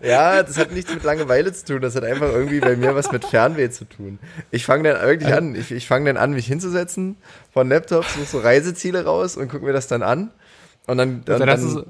Ja, 0.05 0.43
das 0.43 0.59
hat 0.59 0.71
nichts 0.71 0.93
mit 0.93 1.03
Langeweile 1.03 1.51
zu 1.51 1.65
tun. 1.65 1.81
Das 1.81 1.95
hat 1.95 2.03
einfach 2.03 2.31
irgendwie 2.31 2.59
bei 2.59 2.75
mir 2.75 2.93
was 2.93 3.11
mit 3.11 3.25
Fernweh 3.25 3.71
zu 3.71 3.85
tun. 3.85 4.19
Ich 4.51 4.63
fange 4.63 4.93
dann 4.93 5.01
wirklich 5.01 5.33
an. 5.33 5.55
Ich, 5.55 5.71
ich 5.71 5.87
fange 5.87 6.13
dann 6.13 6.17
an, 6.21 6.33
mich 6.33 6.45
hinzusetzen 6.45 7.17
von 7.51 7.69
Laptops, 7.69 8.13
suche 8.13 8.25
so 8.25 8.39
Reiseziele 8.39 9.03
raus 9.03 9.35
und 9.35 9.49
gucke 9.49 9.65
mir 9.65 9.73
das 9.73 9.87
dann 9.87 10.03
an. 10.03 10.29
Und 10.87 10.97
dann, 10.97 11.23
dann, 11.25 11.39
dann, 11.39 11.47
dann 11.47 11.85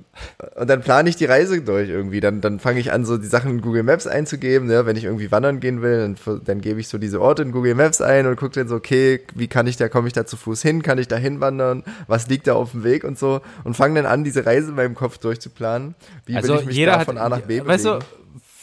und 0.55 0.69
dann 0.69 0.81
plane 0.81 1.09
ich 1.09 1.17
die 1.17 1.25
Reise 1.25 1.61
durch 1.61 1.89
irgendwie. 1.89 2.21
Dann, 2.21 2.39
dann 2.39 2.59
fange 2.59 2.79
ich 2.79 2.93
an, 2.93 3.03
so 3.03 3.17
die 3.17 3.27
Sachen 3.27 3.51
in 3.51 3.61
Google 3.61 3.83
Maps 3.83 4.07
einzugeben. 4.07 4.71
Ja, 4.71 4.85
wenn 4.85 4.95
ich 4.95 5.03
irgendwie 5.03 5.31
wandern 5.31 5.59
gehen 5.59 5.81
will, 5.81 6.15
dann, 6.25 6.41
dann 6.45 6.61
gebe 6.61 6.79
ich 6.79 6.87
so 6.87 6.97
diese 6.97 7.19
Orte 7.19 7.41
in 7.41 7.51
Google 7.51 7.75
Maps 7.75 7.99
ein 7.99 8.25
und 8.25 8.37
gucke 8.37 8.53
dann 8.53 8.69
so, 8.69 8.75
okay, 8.75 9.21
wie 9.35 9.47
kann 9.47 9.67
ich 9.67 9.75
da, 9.75 9.89
komme 9.89 10.07
ich 10.07 10.13
da 10.13 10.25
zu 10.25 10.37
Fuß 10.37 10.61
hin? 10.61 10.81
Kann 10.81 10.97
ich 10.97 11.09
da 11.09 11.17
hinwandern? 11.17 11.83
Was 12.07 12.29
liegt 12.29 12.47
da 12.47 12.53
auf 12.53 12.71
dem 12.71 12.85
Weg 12.85 13.03
und 13.03 13.19
so? 13.19 13.41
Und 13.65 13.75
fange 13.75 14.01
dann 14.01 14.09
an, 14.09 14.23
diese 14.23 14.45
Reise 14.45 14.69
in 14.69 14.75
meinem 14.75 14.95
Kopf 14.95 15.17
durchzuplanen. 15.17 15.95
Wie 16.25 16.35
also 16.35 16.53
will 16.53 16.59
ich 16.61 16.65
mich 16.67 16.85
da 16.85 16.99
von 17.01 17.17
A 17.17 17.27
nach 17.27 17.41
B 17.41 17.59
bewegen? 17.59 17.67
Weißt 17.67 17.85
du, 17.85 17.99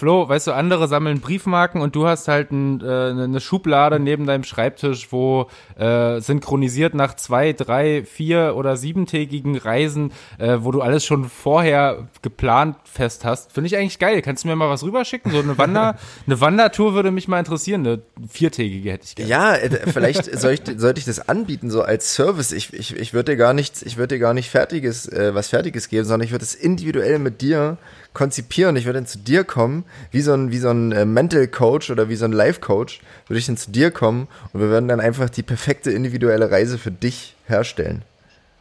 Flo, 0.02 0.28
weißt 0.28 0.48
du, 0.48 0.52
andere 0.52 0.88
sammeln 0.88 1.20
Briefmarken 1.20 1.80
und 1.80 1.94
du 1.94 2.08
hast 2.08 2.26
halt 2.26 2.50
ein, 2.50 2.80
äh, 2.80 3.10
eine 3.10 3.38
Schublade 3.38 4.00
neben 4.00 4.26
deinem 4.26 4.42
Schreibtisch, 4.42 5.12
wo 5.12 5.46
äh, 5.78 6.20
synchronisiert 6.20 6.92
nach 6.92 7.14
zwei, 7.14 7.52
drei, 7.52 8.02
vier 8.02 8.54
oder 8.56 8.76
siebentägigen 8.76 9.56
Reisen, 9.56 10.10
äh, 10.38 10.58
wo 10.62 10.72
du 10.72 10.80
alles 10.80 11.04
schon 11.04 11.26
vorher 11.26 12.08
geplant 12.20 12.78
fest 12.82 13.24
hast. 13.24 13.52
Finde 13.52 13.68
ich 13.68 13.76
eigentlich 13.76 14.00
geil. 14.00 14.22
Kannst 14.22 14.42
du 14.42 14.48
mir 14.48 14.56
mal 14.56 14.68
was 14.68 14.82
rüberschicken? 14.82 15.30
So 15.30 15.38
eine 15.38 15.56
Wander, 15.56 15.96
eine 16.26 16.40
Wandertour 16.40 16.94
würde 16.94 17.12
mich 17.12 17.28
mal 17.28 17.38
interessieren. 17.38 17.86
Eine 17.86 18.02
viertägige 18.28 18.90
hätte 18.90 19.04
ich 19.04 19.14
gerne. 19.14 19.30
Ja, 19.30 19.54
äh, 19.54 19.86
vielleicht 19.86 20.36
soll 20.36 20.54
ich, 20.54 20.62
sollte 20.78 20.98
ich 20.98 21.04
das 21.04 21.28
anbieten, 21.28 21.70
so 21.70 21.80
als 21.80 22.12
Service. 22.12 22.50
Ich, 22.50 22.72
ich, 22.72 22.96
ich 22.96 23.14
würde 23.14 23.30
dir 23.30 23.38
gar 23.38 23.54
nichts, 23.54 23.84
ich 23.84 23.98
würde 23.98 24.16
dir 24.16 24.18
gar 24.18 24.34
nicht 24.34 24.50
fertiges, 24.50 25.06
äh, 25.06 25.32
was 25.32 25.50
Fertiges 25.50 25.88
geben, 25.88 26.06
sondern 26.06 26.26
ich 26.26 26.32
würde 26.32 26.44
es 26.44 26.56
individuell 26.56 27.20
mit 27.20 27.40
dir 27.40 27.78
konzipieren. 28.14 28.76
Ich 28.76 28.84
würde 28.84 28.98
dann 28.98 29.06
zu 29.06 29.18
dir 29.18 29.44
kommen, 29.44 29.84
wie 30.10 30.20
so 30.20 30.32
ein, 30.32 30.50
wie 30.50 30.58
so 30.58 30.70
ein 30.70 30.92
äh, 30.92 31.04
Mental 31.04 31.46
Coach 31.48 31.90
oder 31.90 32.08
wie 32.08 32.16
so 32.16 32.24
ein 32.24 32.32
Life 32.32 32.60
Coach, 32.60 33.00
würde 33.28 33.38
ich 33.38 33.46
dann 33.46 33.56
zu 33.56 33.70
dir 33.70 33.90
kommen 33.90 34.28
und 34.52 34.60
wir 34.60 34.68
würden 34.68 34.88
dann 34.88 35.00
einfach 35.00 35.30
die 35.30 35.42
perfekte 35.42 35.90
individuelle 35.90 36.50
Reise 36.50 36.78
für 36.78 36.90
dich 36.90 37.34
herstellen. 37.46 38.02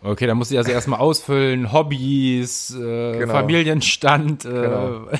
Okay, 0.04 0.26
dann 0.26 0.36
muss 0.38 0.49
ich 0.49 0.58
also 0.58 0.72
erstmal 0.72 0.99
ausfüllen, 0.99 1.72
Hobbys, 1.72 2.72
äh, 2.72 3.20
genau. 3.20 3.34
Familienstand. 3.34 4.45
Äh. 4.45 4.49
Genau. 4.49 5.08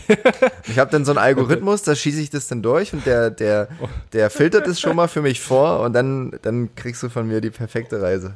Ich 0.68 0.80
habe 0.80 0.90
dann 0.90 1.04
so 1.06 1.12
einen 1.12 1.18
Algorithmus, 1.18 1.84
da 1.84 1.96
schieße 1.96 2.22
ich 2.22 2.30
das 2.30 2.48
dann 2.48 2.62
durch 2.62 2.94
und 2.94 3.06
der, 3.06 3.30
der, 3.30 3.68
der 4.14 4.30
filtert 4.30 4.68
es 4.68 4.80
schon 4.80 4.96
mal 4.96 5.08
für 5.08 5.22
mich 5.22 5.42
vor 5.42 5.82
und 5.82 5.94
dann, 5.94 6.32
dann 6.44 6.74
kriegst 6.76 7.04
du 7.04 7.10
von 7.10 7.28
mir 7.28 7.42
die 7.42 7.50
perfekte 7.50 8.02
Reise. 8.02 8.36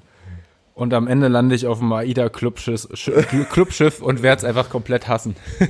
Und 0.75 0.93
am 0.93 1.07
Ende 1.07 1.29
lande 1.29 1.55
ich 1.55 1.67
auf 1.67 1.79
dem 1.79 1.91
AIDA-Clubschiff 1.93 2.89
Clubschiff 3.49 4.01
und 4.01 4.21
werde 4.21 4.39
es 4.39 4.43
einfach 4.43 4.69
komplett 4.69 5.07
hassen. 5.07 5.35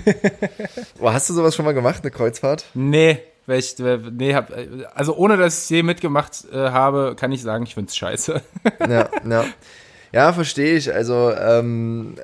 Oh, 0.99 1.11
hast 1.11 1.29
du 1.29 1.33
sowas 1.33 1.55
schon 1.55 1.65
mal 1.65 1.73
gemacht, 1.73 2.01
eine 2.01 2.09
Kreuzfahrt? 2.09 2.65
Nee, 2.73 3.19
weil 3.45 3.59
ich, 3.59 3.75
nee, 3.77 4.33
hab, 4.33 4.51
also 4.95 5.15
ohne 5.15 5.37
dass 5.37 5.53
ich 5.53 5.63
es 5.63 5.69
je 5.69 5.83
mitgemacht 5.83 6.45
äh, 6.51 6.55
habe, 6.55 7.15
kann 7.19 7.31
ich 7.31 7.41
sagen, 7.43 7.65
ich 7.65 7.75
find's 7.75 7.95
scheiße. 7.95 8.41
Ja, 8.79 9.09
ja. 9.29 9.45
Ja, 10.11 10.33
verstehe 10.33 10.75
ich. 10.75 10.93
Also, 10.93 11.31
ähm, 11.31 12.15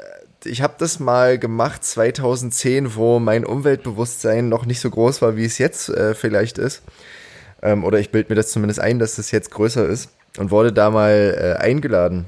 ich 0.46 0.62
habe 0.62 0.76
das 0.80 1.00
mal 1.00 1.38
gemacht 1.38 1.84
2010, 1.84 2.96
wo 2.96 3.20
mein 3.20 3.46
Umweltbewusstsein 3.46 4.50
noch 4.50 4.66
nicht 4.66 4.80
so 4.80 4.90
groß 4.90 5.22
war, 5.22 5.36
wie 5.36 5.46
es 5.46 5.58
jetzt 5.58 5.90
äh, 5.90 6.16
vielleicht 6.16 6.58
ist. 6.58 6.82
Ähm, 7.62 7.84
oder 7.84 8.00
ich 8.00 8.10
bilde 8.12 8.30
mir 8.30 8.36
das 8.36 8.52
zumindest 8.52 8.80
ein, 8.80 8.98
dass 8.98 9.18
das 9.18 9.30
jetzt 9.32 9.52
größer 9.52 9.86
ist. 9.86 10.10
Und 10.38 10.50
wurde 10.50 10.72
da 10.72 10.90
mal 10.90 11.58
äh, 11.60 11.62
eingeladen 11.62 12.26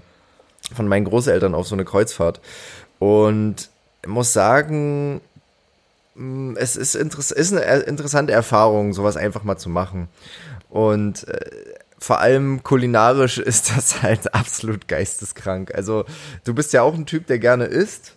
von 0.74 0.88
meinen 0.88 1.06
Großeltern 1.06 1.56
auf 1.56 1.68
so 1.68 1.76
eine 1.76 1.86
Kreuzfahrt. 1.86 2.42
Und 3.00 3.70
muss 4.06 4.34
sagen, 4.34 5.22
mm, 6.16 6.56
es 6.58 6.76
ist, 6.76 6.96
ist 6.96 7.54
eine 7.54 7.62
interessante 7.84 8.34
Erfahrung, 8.34 8.94
sowas 8.94 9.18
einfach 9.18 9.44
mal 9.44 9.58
zu 9.58 9.70
machen. 9.70 10.10
Und 10.70 11.28
äh, 11.28 11.40
vor 12.00 12.20
allem 12.20 12.64
kulinarisch 12.64 13.38
ist 13.40 13.76
das 13.76 14.02
halt 14.02 14.34
absolut 14.34 14.88
geisteskrank. 14.88 15.74
Also 15.74 16.06
du 16.44 16.54
bist 16.54 16.74
ja 16.74 16.82
auch 16.82 16.94
ein 16.94 17.06
Typ, 17.06 17.28
der 17.28 17.40
gerne 17.40 17.66
isst. 17.66 18.16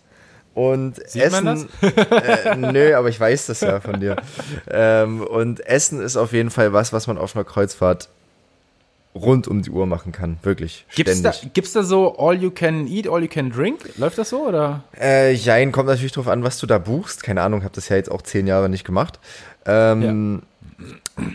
Und 0.53 0.95
Sieht 1.07 1.21
Essen, 1.21 1.69
äh, 1.81 2.55
nö, 2.55 2.95
aber 2.95 3.09
ich 3.09 3.19
weiß 3.19 3.45
das 3.45 3.61
ja 3.61 3.79
von 3.79 3.99
dir. 3.99 4.15
Ähm, 4.67 5.21
und 5.21 5.63
Essen 5.67 6.01
ist 6.01 6.17
auf 6.17 6.33
jeden 6.33 6.49
Fall 6.49 6.73
was, 6.73 6.91
was 6.93 7.05
man 7.05 7.19
auf 7.19 7.35
einer 7.35 7.45
Kreuzfahrt 7.45 8.09
rund 9.17 9.47
um 9.47 9.61
die 9.61 9.69
Uhr 9.69 9.85
machen 9.85 10.11
kann. 10.11 10.37
Wirklich. 10.43 10.85
Gibt's 10.95 11.21
da, 11.21 11.33
ständig. 11.33 11.53
gibt's 11.53 11.73
da 11.73 11.83
so 11.83 12.17
All 12.17 12.35
You 12.35 12.51
Can 12.51 12.87
Eat, 12.87 13.07
All 13.07 13.21
You 13.21 13.27
Can 13.27 13.51
Drink? 13.51 13.79
Läuft 13.97 14.17
das 14.17 14.29
so 14.29 14.47
oder? 14.47 14.83
Äh, 14.99 15.33
jein, 15.33 15.71
kommt 15.71 15.87
natürlich 15.87 16.11
drauf 16.11 16.27
an, 16.27 16.43
was 16.43 16.59
du 16.59 16.67
da 16.67 16.77
buchst. 16.77 17.23
Keine 17.23 17.41
Ahnung, 17.41 17.63
habe 17.63 17.75
das 17.75 17.89
ja 17.89 17.95
jetzt 17.95 18.11
auch 18.11 18.21
zehn 18.21 18.47
Jahre 18.47 18.69
nicht 18.69 18.85
gemacht. 18.85 19.19
Ähm, 19.65 20.43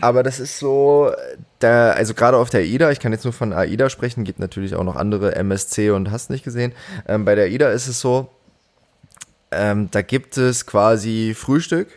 Aber 0.01 0.23
das 0.23 0.39
ist 0.39 0.59
so, 0.59 1.11
da, 1.59 1.91
also 1.91 2.13
gerade 2.13 2.37
auf 2.37 2.49
der 2.49 2.61
AIDA, 2.61 2.91
ich 2.91 2.99
kann 2.99 3.11
jetzt 3.11 3.25
nur 3.25 3.33
von 3.33 3.51
AIDA 3.53 3.89
sprechen, 3.89 4.23
gibt 4.23 4.39
natürlich 4.39 4.75
auch 4.75 4.83
noch 4.83 4.95
andere 4.95 5.35
MSC 5.35 5.91
und 5.91 6.11
hast 6.11 6.29
nicht 6.29 6.43
gesehen. 6.43 6.71
Ähm, 7.07 7.25
bei 7.25 7.35
der 7.35 7.45
AIDA 7.45 7.69
ist 7.69 7.87
es 7.87 7.99
so, 7.99 8.29
ähm, 9.51 9.89
da 9.91 10.01
gibt 10.01 10.37
es 10.37 10.65
quasi 10.65 11.35
Frühstück, 11.37 11.89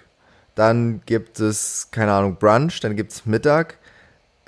dann 0.56 1.02
gibt 1.06 1.38
es, 1.40 1.88
keine 1.90 2.12
Ahnung, 2.12 2.36
Brunch, 2.36 2.80
dann 2.80 2.96
gibt 2.96 3.12
es 3.12 3.26
Mittag, 3.26 3.78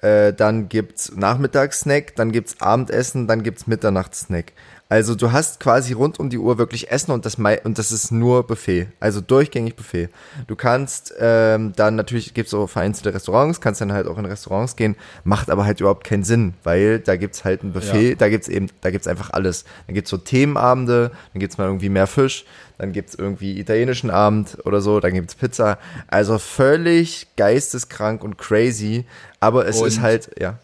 äh, 0.03 0.33
dann 0.33 0.69
gibt's 0.69 1.13
Nachmittagssnack, 1.15 2.15
dann 2.17 2.33
gibt's 2.33 2.61
Abendessen, 2.61 3.27
dann 3.27 3.43
gibt's 3.43 3.67
Mitternachtssnack. 3.67 4.53
Also 4.91 5.15
du 5.15 5.33
hast 5.33 5.61
quasi 5.61 5.93
rund 5.93 6.19
um 6.19 6.31
die 6.31 6.39
Uhr 6.39 6.57
wirklich 6.57 6.91
Essen 6.91 7.13
und 7.13 7.27
das 7.27 7.35
und 7.37 7.79
das 7.79 7.93
ist 7.93 8.11
nur 8.11 8.47
Buffet, 8.47 8.87
also 9.01 9.21
durchgängig 9.21 9.77
Buffet. 9.77 10.09
Du 10.47 10.57
kannst 10.57 11.13
ähm, 11.21 11.75
dann 11.77 11.95
natürlich 11.95 12.33
gibt's 12.33 12.53
so 12.53 12.67
vereinzelte 12.67 13.13
Restaurants, 13.13 13.61
kannst 13.61 13.83
dann 13.83 13.93
halt 13.93 14.07
auch 14.07 14.17
in 14.17 14.25
Restaurants 14.25 14.77
gehen, 14.77 14.97
macht 15.25 15.51
aber 15.51 15.67
halt 15.67 15.81
überhaupt 15.81 16.05
keinen 16.05 16.25
Sinn, 16.25 16.55
weil 16.65 17.01
da 17.01 17.17
gibt's 17.17 17.45
halt 17.45 17.65
ein 17.65 17.75
Buffet, 17.75 18.11
Ja. 18.11 18.15
da 18.15 18.31
gibt's 18.31 18.49
eben, 18.49 18.69
da 18.81 18.91
gibt's 18.91 19.07
einfach 19.07 19.29
alles. 19.31 19.65
Dann 19.87 19.95
gibt's 19.95 20.09
so 20.11 20.17
Themenabende, 20.17 21.11
dann 21.35 21.41
gibt's 21.41 21.59
mal 21.59 21.65
irgendwie 21.67 21.91
mehr 21.91 22.07
Fisch, 22.07 22.47
dann 22.79 22.93
gibt's 22.93 23.15
irgendwie 23.15 23.59
italienischen 23.61 24.09
Abend 24.09 24.57
oder 24.65 24.81
so, 24.81 25.01
dann 25.01 25.13
gibt's 25.13 25.35
Pizza. 25.35 25.77
Also 26.07 26.39
völlig 26.39 27.27
geisteskrank 27.37 28.25
und 28.25 28.39
crazy, 28.39 29.05
aber 29.41 29.67
es 29.67 29.81
Und- 29.81 29.89
ist 29.89 30.01
halt, 30.01 30.31
ja. 30.41 30.59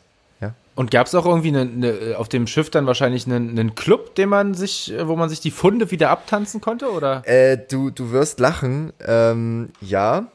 Und 0.76 0.90
gab's 0.90 1.14
auch 1.14 1.24
irgendwie 1.24 1.48
eine, 1.48 1.60
eine, 1.60 2.18
auf 2.18 2.28
dem 2.28 2.48
Schiff 2.48 2.68
dann 2.68 2.86
wahrscheinlich 2.86 3.26
einen, 3.26 3.50
einen 3.50 3.76
Club, 3.76 4.16
den 4.16 4.28
man 4.28 4.54
sich, 4.54 4.92
äh, 4.92 5.06
wo 5.06 5.14
man 5.14 5.28
sich 5.28 5.38
die 5.40 5.52
Funde 5.52 5.90
wieder 5.92 6.10
abtanzen 6.10 6.60
konnte, 6.60 6.90
oder? 6.90 7.22
Äh, 7.26 7.58
du, 7.58 7.90
du 7.90 8.10
wirst 8.10 8.40
lachen, 8.40 8.92
ähm, 9.06 9.70
ja. 9.80 10.26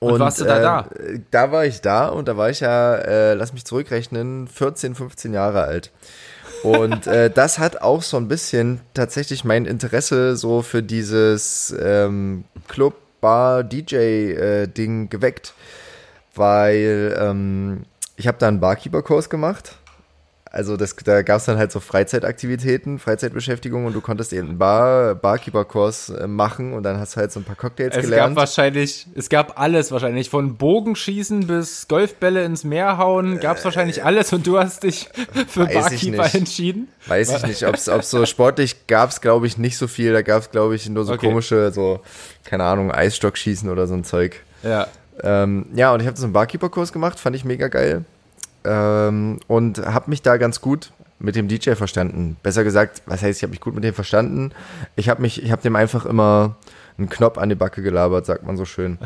Und 0.00 0.20
warst 0.20 0.40
du 0.40 0.44
da 0.44 0.58
äh, 0.58 0.62
da? 0.62 0.88
Da 1.30 1.50
war 1.50 1.64
ich 1.64 1.80
da 1.80 2.08
und 2.08 2.28
da 2.28 2.36
war 2.36 2.50
ich 2.50 2.60
ja, 2.60 2.96
äh, 2.96 3.32
lass 3.32 3.54
mich 3.54 3.64
zurückrechnen, 3.64 4.48
14, 4.48 4.94
15 4.94 5.32
Jahre 5.32 5.62
alt. 5.62 5.92
Und 6.62 7.06
äh, 7.06 7.30
das 7.34 7.58
hat 7.58 7.80
auch 7.80 8.02
so 8.02 8.18
ein 8.18 8.28
bisschen 8.28 8.80
tatsächlich 8.92 9.44
mein 9.44 9.64
Interesse 9.64 10.36
so 10.36 10.60
für 10.60 10.82
dieses 10.82 11.74
ähm, 11.80 12.44
Club, 12.68 12.96
Bar, 13.22 13.64
DJ-Ding 13.64 15.08
geweckt, 15.08 15.54
weil 16.36 17.16
ähm, 17.20 17.82
ich 18.16 18.26
habe 18.26 18.38
da 18.38 18.48
einen 18.48 18.60
Barkeeper-Kurs 18.60 19.28
gemacht. 19.30 19.76
Also 20.48 20.78
das, 20.78 20.96
da 20.96 21.20
gab 21.20 21.38
es 21.38 21.44
dann 21.44 21.58
halt 21.58 21.70
so 21.70 21.80
Freizeitaktivitäten, 21.80 22.98
Freizeitbeschäftigung 22.98 23.84
und 23.84 23.92
du 23.92 24.00
konntest 24.00 24.32
eben 24.32 24.48
einen 24.48 24.58
Bar, 24.58 25.14
Barkeeper-Kurs 25.14 26.08
äh, 26.10 26.26
machen 26.26 26.72
und 26.72 26.82
dann 26.82 26.98
hast 26.98 27.14
du 27.14 27.20
halt 27.20 27.30
so 27.30 27.40
ein 27.40 27.44
paar 27.44 27.56
Cocktails 27.56 27.94
Es 27.94 28.04
gelernt. 28.04 28.30
gab 28.34 28.36
wahrscheinlich, 28.42 29.06
es 29.14 29.28
gab 29.28 29.60
alles 29.60 29.92
wahrscheinlich, 29.92 30.30
von 30.30 30.56
Bogenschießen 30.56 31.46
bis 31.46 31.88
Golfbälle 31.88 32.42
ins 32.44 32.64
Meer 32.64 32.96
hauen, 32.96 33.38
gab's 33.38 33.66
wahrscheinlich 33.66 34.02
alles 34.02 34.32
und 34.32 34.46
du 34.46 34.56
hast 34.58 34.84
dich 34.84 35.10
für 35.48 35.68
Äh, 35.68 35.74
Barkeeper 35.74 36.34
entschieden. 36.34 36.88
Weiß 37.06 37.34
ich 37.36 37.42
nicht, 37.46 37.66
ob 37.66 37.74
es 37.74 37.84
so 38.10 38.24
sportlich 38.24 38.86
gab 38.86 39.10
es, 39.10 39.20
glaube 39.20 39.46
ich, 39.46 39.58
nicht 39.58 39.76
so 39.76 39.88
viel. 39.88 40.14
Da 40.14 40.22
gab 40.22 40.40
es, 40.42 40.50
glaube 40.50 40.74
ich, 40.74 40.88
nur 40.88 41.04
so 41.04 41.14
Okay. 41.14 41.26
komische, 41.26 41.70
so, 41.70 42.00
keine 42.44 42.64
Ahnung, 42.64 42.90
Eisstockschießen 42.90 43.68
oder 43.68 43.86
so 43.86 43.92
ein 43.94 44.04
Zeug. 44.04 44.42
Ja. 44.62 44.86
Ähm, 45.22 45.66
ja, 45.74 45.92
und 45.92 46.00
ich 46.00 46.06
habe 46.06 46.16
so 46.16 46.24
einen 46.24 46.32
Barkeeper-Kurs 46.32 46.92
gemacht, 46.92 47.18
fand 47.18 47.36
ich 47.36 47.44
mega 47.44 47.68
geil. 47.68 48.04
Ähm, 48.64 49.38
und 49.46 49.78
habe 49.78 50.10
mich 50.10 50.22
da 50.22 50.36
ganz 50.36 50.60
gut 50.60 50.90
mit 51.18 51.36
dem 51.36 51.48
DJ 51.48 51.72
verstanden. 51.72 52.36
Besser 52.42 52.64
gesagt, 52.64 53.02
was 53.06 53.22
heißt, 53.22 53.38
ich 53.38 53.42
habe 53.42 53.50
mich 53.50 53.60
gut 53.60 53.74
mit 53.74 53.84
dem 53.84 53.94
verstanden. 53.94 54.52
Ich 54.96 55.08
habe 55.08 55.22
mich, 55.22 55.42
ich 55.42 55.50
habe 55.50 55.62
dem 55.62 55.76
einfach 55.76 56.04
immer 56.04 56.56
einen 56.98 57.08
Knopf 57.08 57.38
an 57.38 57.48
die 57.48 57.54
Backe 57.54 57.82
gelabert, 57.82 58.26
sagt 58.26 58.44
man 58.44 58.56
so 58.56 58.64
schön. 58.64 58.98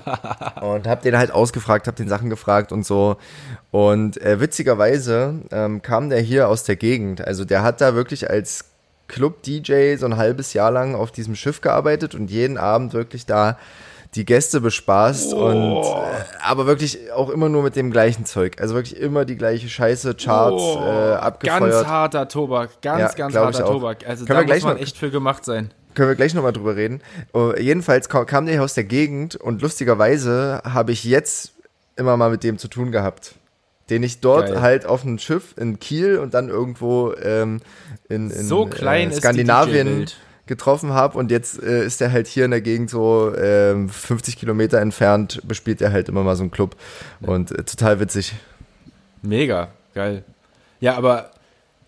und 0.60 0.86
habe 0.86 1.02
den 1.02 1.16
halt 1.16 1.30
ausgefragt, 1.30 1.86
habe 1.86 1.96
den 1.96 2.08
Sachen 2.08 2.30
gefragt 2.30 2.72
und 2.72 2.84
so. 2.84 3.16
Und 3.70 4.20
äh, 4.22 4.40
witzigerweise 4.40 5.40
ähm, 5.50 5.82
kam 5.82 6.10
der 6.10 6.20
hier 6.20 6.48
aus 6.48 6.64
der 6.64 6.76
Gegend. 6.76 7.26
Also 7.26 7.44
der 7.44 7.62
hat 7.62 7.80
da 7.80 7.94
wirklich 7.94 8.28
als 8.28 8.66
Club-DJ 9.08 9.96
so 9.96 10.06
ein 10.06 10.16
halbes 10.16 10.52
Jahr 10.52 10.70
lang 10.70 10.94
auf 10.94 11.10
diesem 11.10 11.34
Schiff 11.34 11.60
gearbeitet 11.60 12.14
und 12.14 12.30
jeden 12.30 12.58
Abend 12.58 12.92
wirklich 12.92 13.26
da 13.26 13.58
die 14.16 14.24
Gäste 14.24 14.60
bespaßt 14.60 15.32
und 15.34 15.82
äh, 15.84 15.86
aber 16.42 16.66
wirklich 16.66 17.12
auch 17.12 17.30
immer 17.30 17.48
nur 17.48 17.62
mit 17.62 17.76
dem 17.76 17.90
gleichen 17.92 18.24
Zeug. 18.26 18.60
Also 18.60 18.74
wirklich 18.74 18.96
immer 18.96 19.24
die 19.24 19.36
gleiche 19.36 19.68
Scheiße, 19.68 20.14
Charts 20.14 20.62
äh, 20.62 21.14
abgefeuert. 21.14 21.62
Oh, 21.62 21.66
Ganz 21.66 21.86
harter 21.86 22.28
Tobak, 22.28 22.82
ganz, 22.82 23.00
Ja, 23.00 23.08
ganz 23.12 23.36
harter. 23.36 23.64
Tobak. 23.66 24.06
Also 24.06 24.24
Können 24.24 24.36
da 24.36 24.40
wir 24.42 24.46
gleich 24.46 24.58
muss 24.62 24.64
man 24.64 24.74
noch- 24.76 24.82
echt 24.82 24.96
für 24.96 25.10
gemacht 25.10 25.44
sein. 25.44 25.70
Können 25.94 26.08
wir 26.08 26.14
gleich 26.16 26.34
nochmal 26.34 26.52
drüber 26.52 26.76
reden. 26.76 27.02
Uh, 27.34 27.52
jedenfalls 27.56 28.08
kam, 28.08 28.26
kam 28.26 28.46
der 28.46 28.54
hier 28.56 28.64
aus 28.64 28.74
der 28.74 28.84
Gegend 28.84 29.36
und 29.36 29.60
lustigerweise 29.62 30.60
habe 30.64 30.92
ich 30.92 31.04
jetzt 31.04 31.52
immer 31.96 32.16
mal 32.16 32.30
mit 32.30 32.42
dem 32.44 32.58
zu 32.58 32.68
tun 32.68 32.90
gehabt. 32.92 33.34
Den 33.90 34.04
ich 34.04 34.20
dort 34.20 34.46
Geil. 34.46 34.60
halt 34.60 34.86
auf 34.86 35.02
einem 35.04 35.18
Schiff 35.18 35.54
in 35.56 35.80
Kiel 35.80 36.18
und 36.18 36.32
dann 36.34 36.48
irgendwo 36.48 37.12
ähm, 37.20 37.60
in, 38.08 38.30
in 38.30 38.44
So 38.44 38.66
klein 38.66 39.08
äh, 39.08 39.10
ist 39.10 39.16
die 39.16 39.20
Skandinavien. 39.20 40.06
Getroffen 40.50 40.92
habe 40.92 41.16
und 41.16 41.30
jetzt 41.30 41.62
äh, 41.62 41.86
ist 41.86 42.02
er 42.02 42.10
halt 42.10 42.26
hier 42.26 42.44
in 42.44 42.50
der 42.50 42.60
Gegend 42.60 42.90
so 42.90 43.32
ähm, 43.36 43.88
50 43.88 44.36
Kilometer 44.36 44.80
entfernt, 44.80 45.40
bespielt 45.44 45.80
er 45.80 45.92
halt 45.92 46.08
immer 46.08 46.24
mal 46.24 46.34
so 46.34 46.42
einen 46.42 46.50
Club 46.50 46.74
und 47.20 47.52
äh, 47.52 47.62
total 47.62 48.00
witzig. 48.00 48.34
Mega, 49.22 49.68
geil. 49.94 50.24
Ja, 50.80 50.96
aber 50.96 51.30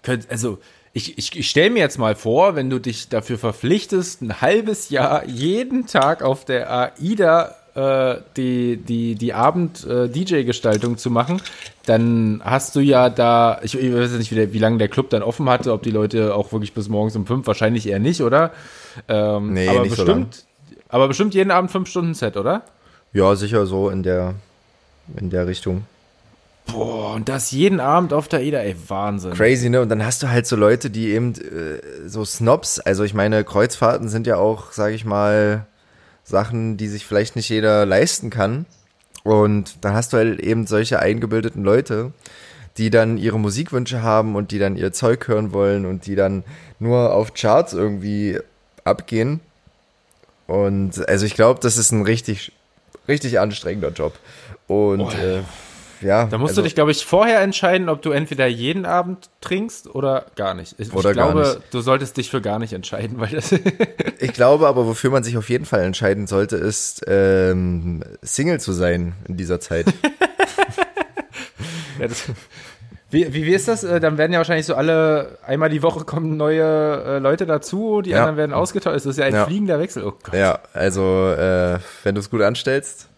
könnt, 0.02 0.30
also 0.30 0.58
ich, 0.92 1.18
ich, 1.18 1.36
ich 1.36 1.50
stelle 1.50 1.70
mir 1.70 1.80
jetzt 1.80 1.98
mal 1.98 2.14
vor, 2.14 2.54
wenn 2.54 2.70
du 2.70 2.78
dich 2.78 3.08
dafür 3.08 3.36
verpflichtest, 3.36 4.22
ein 4.22 4.40
halbes 4.40 4.90
Jahr 4.90 5.26
jeden 5.26 5.86
Tag 5.86 6.22
auf 6.22 6.44
der 6.44 6.70
AIDA 6.70 7.56
äh, 7.74 8.16
die, 8.36 8.76
die, 8.76 9.14
die 9.14 9.32
Abend-DJ-Gestaltung 9.32 10.98
zu 10.98 11.10
machen, 11.10 11.40
dann 11.86 12.40
hast 12.44 12.76
du 12.76 12.80
ja 12.80 13.08
da, 13.08 13.60
ich, 13.62 13.78
ich 13.78 13.94
weiß 13.94 14.12
nicht, 14.12 14.30
wie, 14.30 14.36
der, 14.36 14.52
wie 14.52 14.58
lange 14.58 14.78
der 14.78 14.88
Club 14.88 15.10
dann 15.10 15.22
offen 15.22 15.48
hatte, 15.48 15.72
ob 15.72 15.82
die 15.82 15.90
Leute 15.90 16.34
auch 16.34 16.52
wirklich 16.52 16.74
bis 16.74 16.88
morgens 16.88 17.16
um 17.16 17.26
fünf, 17.26 17.46
wahrscheinlich 17.46 17.88
eher 17.88 17.98
nicht, 17.98 18.20
oder? 18.22 18.52
Ähm, 19.08 19.54
Nee, 19.54 19.68
aber 19.68 19.80
nicht 19.82 19.96
so 19.96 20.04
bestimmt, 20.04 20.44
aber 20.88 21.08
bestimmt 21.08 21.34
jeden 21.34 21.50
Abend 21.50 21.70
fünf 21.70 21.88
Stunden 21.88 22.14
Set, 22.14 22.36
oder? 22.36 22.62
Ja, 23.12 23.34
sicher 23.36 23.66
so 23.66 23.88
in 23.88 24.02
der 24.02 24.34
in 25.16 25.30
der 25.30 25.46
Richtung. 25.46 25.84
Boah, 26.66 27.14
und 27.14 27.28
das 27.28 27.50
jeden 27.50 27.80
Abend 27.80 28.12
auf 28.12 28.28
der 28.28 28.38
AIDA, 28.38 28.58
ey, 28.60 28.76
Wahnsinn. 28.88 29.32
Crazy, 29.32 29.68
ne? 29.68 29.80
Und 29.80 29.88
dann 29.88 30.04
hast 30.04 30.22
du 30.22 30.28
halt 30.28 30.46
so 30.46 30.54
Leute, 30.54 30.90
die 30.90 31.08
eben 31.08 31.34
äh, 31.34 32.08
so 32.08 32.24
Snobs, 32.24 32.78
also 32.78 33.02
ich 33.02 33.14
meine, 33.14 33.42
Kreuzfahrten 33.42 34.08
sind 34.08 34.26
ja 34.26 34.36
auch, 34.36 34.70
sage 34.72 34.94
ich 34.94 35.04
mal, 35.04 35.66
Sachen, 36.24 36.76
die 36.76 36.88
sich 36.88 37.06
vielleicht 37.06 37.36
nicht 37.36 37.48
jeder 37.48 37.86
leisten 37.86 38.30
kann. 38.30 38.66
Und 39.24 39.84
dann 39.84 39.94
hast 39.94 40.12
du 40.12 40.16
halt 40.16 40.40
eben 40.40 40.66
solche 40.66 40.98
eingebildeten 40.98 41.62
Leute, 41.62 42.12
die 42.78 42.90
dann 42.90 43.18
ihre 43.18 43.38
Musikwünsche 43.38 44.02
haben 44.02 44.34
und 44.34 44.50
die 44.50 44.58
dann 44.58 44.76
ihr 44.76 44.92
Zeug 44.92 45.28
hören 45.28 45.52
wollen 45.52 45.86
und 45.86 46.06
die 46.06 46.16
dann 46.16 46.44
nur 46.78 47.14
auf 47.14 47.34
Charts 47.34 47.72
irgendwie 47.72 48.38
abgehen. 48.84 49.40
Und 50.46 51.08
also 51.08 51.24
ich 51.26 51.34
glaube, 51.34 51.60
das 51.60 51.76
ist 51.76 51.92
ein 51.92 52.02
richtig, 52.02 52.52
richtig 53.08 53.38
anstrengender 53.38 53.90
Job. 53.90 54.18
Und 54.66 55.12
äh, 55.14 55.42
ja. 56.02 56.26
Da 56.26 56.38
musst 56.38 56.50
also, 56.50 56.62
du 56.62 56.66
dich, 56.66 56.74
glaube 56.74 56.90
ich, 56.90 57.04
vorher 57.04 57.40
entscheiden, 57.40 57.88
ob 57.88 58.02
du 58.02 58.10
entweder 58.10 58.46
jeden 58.46 58.86
Abend 58.86 59.30
trinkst 59.40 59.94
oder 59.94 60.26
gar 60.36 60.54
nicht. 60.54 60.74
Ich, 60.78 60.92
Oder 60.92 61.10
ich 61.10 61.16
gar 61.16 61.32
glaube, 61.32 61.48
nicht. 61.48 61.60
du 61.74 61.80
solltest 61.80 62.16
dich 62.16 62.30
für 62.30 62.40
gar 62.40 62.58
nicht 62.58 62.72
entscheiden, 62.72 63.20
weil 63.20 63.28
das. 63.30 63.54
Ich 64.18 64.34
glaube 64.34 64.68
aber, 64.68 64.86
wofür 64.86 65.10
man 65.10 65.24
sich 65.24 65.36
auf 65.36 65.48
jeden 65.48 65.64
Fall 65.64 65.80
entscheiden 65.80 66.28
sollte, 66.28 66.56
ist 66.56 67.02
ähm, 67.08 68.04
Single 68.22 68.60
zu 68.60 68.72
sein 68.72 69.14
in 69.26 69.36
dieser 69.36 69.58
Zeit. 69.58 69.86
ja, 71.98 72.06
das 72.06 72.24
wie, 73.10 73.34
wie, 73.34 73.44
wie 73.44 73.52
ist 73.52 73.68
das? 73.68 73.84
Äh, 73.84 74.00
Dann 74.00 74.16
werden 74.16 74.32
ja 74.32 74.38
wahrscheinlich 74.38 74.64
so 74.64 74.74
alle, 74.74 75.36
einmal 75.46 75.68
die 75.68 75.82
Woche 75.82 76.04
kommen 76.04 76.38
neue 76.38 76.62
äh, 77.04 77.18
Leute 77.18 77.44
dazu, 77.44 78.00
die 78.00 78.10
Ja. 78.10 78.20
anderen 78.20 78.36
werden 78.38 78.52
ausgetauscht. 78.54 78.96
Das 78.96 79.04
ist 79.06 79.18
ja 79.18 79.26
ein 79.26 79.34
Ja. 79.34 79.44
fliegender 79.44 79.78
Wechsel. 79.78 80.02
Oh 80.04 80.12
Gott. 80.22 80.32
ja, 80.34 80.60
also 80.72 81.28
äh, 81.30 81.78
wenn 82.04 82.14
du 82.14 82.20
es 82.20 82.30
gut 82.30 82.40
anstellst. 82.40 83.08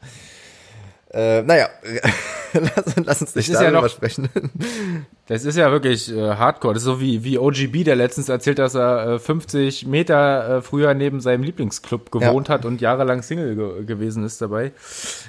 Äh, 1.15 1.43
naja, 1.43 1.69
lass, 2.53 2.97
lass 3.05 3.21
uns 3.23 3.35
nicht 3.37 3.49
ist 3.49 3.55
ja 3.55 3.63
darüber 3.71 3.83
noch- 3.83 3.89
sprechen. 3.91 4.29
Das 5.27 5.47
ist 5.47 5.57
ja 5.57 5.71
wirklich 5.71 6.15
äh, 6.15 6.35
hardcore. 6.35 6.75
Das 6.75 6.83
ist 6.83 6.87
so 6.87 7.01
wie, 7.01 7.25
wie 7.25 7.39
OGB, 7.39 7.83
der 7.85 7.97
letztens 7.97 8.29
erzählt, 8.29 8.59
dass 8.59 8.75
er 8.75 9.15
äh, 9.15 9.19
50 9.19 9.87
Meter 9.87 10.59
äh, 10.59 10.63
früher 10.63 10.93
neben 10.93 11.21
seinem 11.23 11.45
Lieblingsclub 11.45 12.11
gewohnt 12.11 12.51
hat 12.51 12.67
und 12.67 12.83
jahrelang 12.83 13.23
Single 13.23 13.55
ge 13.57 13.85
gewesen 13.87 14.23
ist 14.25 14.43
dabei. 14.43 14.73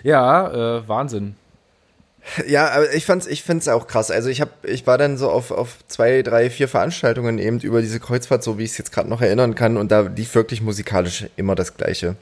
Ja, 0.04 0.80
äh, 0.80 0.88
Wahnsinn. 0.90 1.36
Ja, 2.48 2.70
aber 2.72 2.94
ich 2.94 3.06
fand's, 3.06 3.28
ich 3.28 3.44
find's 3.44 3.68
auch 3.68 3.88
krass. 3.88 4.12
Also 4.12 4.30
ich 4.30 4.42
hab, 4.42 4.66
ich 4.66 4.86
war 4.88 4.98
dann 4.98 5.18
so 5.18 5.30
auf, 5.30 5.52
auf 5.52 5.78
zwei, 5.88 6.24
drei, 6.24 6.50
vier 6.50 6.68
Veranstaltungen 6.68 7.38
eben 7.38 7.60
über 7.60 7.82
diese 7.82 8.00
Kreuzfahrt, 8.00 8.44
so 8.44 8.58
wie 8.58 8.64
ich 8.64 8.72
es 8.72 8.78
jetzt 8.78 8.92
gerade 8.92 9.08
noch 9.08 9.22
erinnern 9.22 9.56
kann, 9.56 9.78
und 9.78 9.92
da 9.92 10.02
lief 10.02 10.34
wirklich 10.36 10.62
musikalisch 10.62 11.28
immer 11.38 11.56
das 11.56 11.78
Gleiche. 11.78 12.16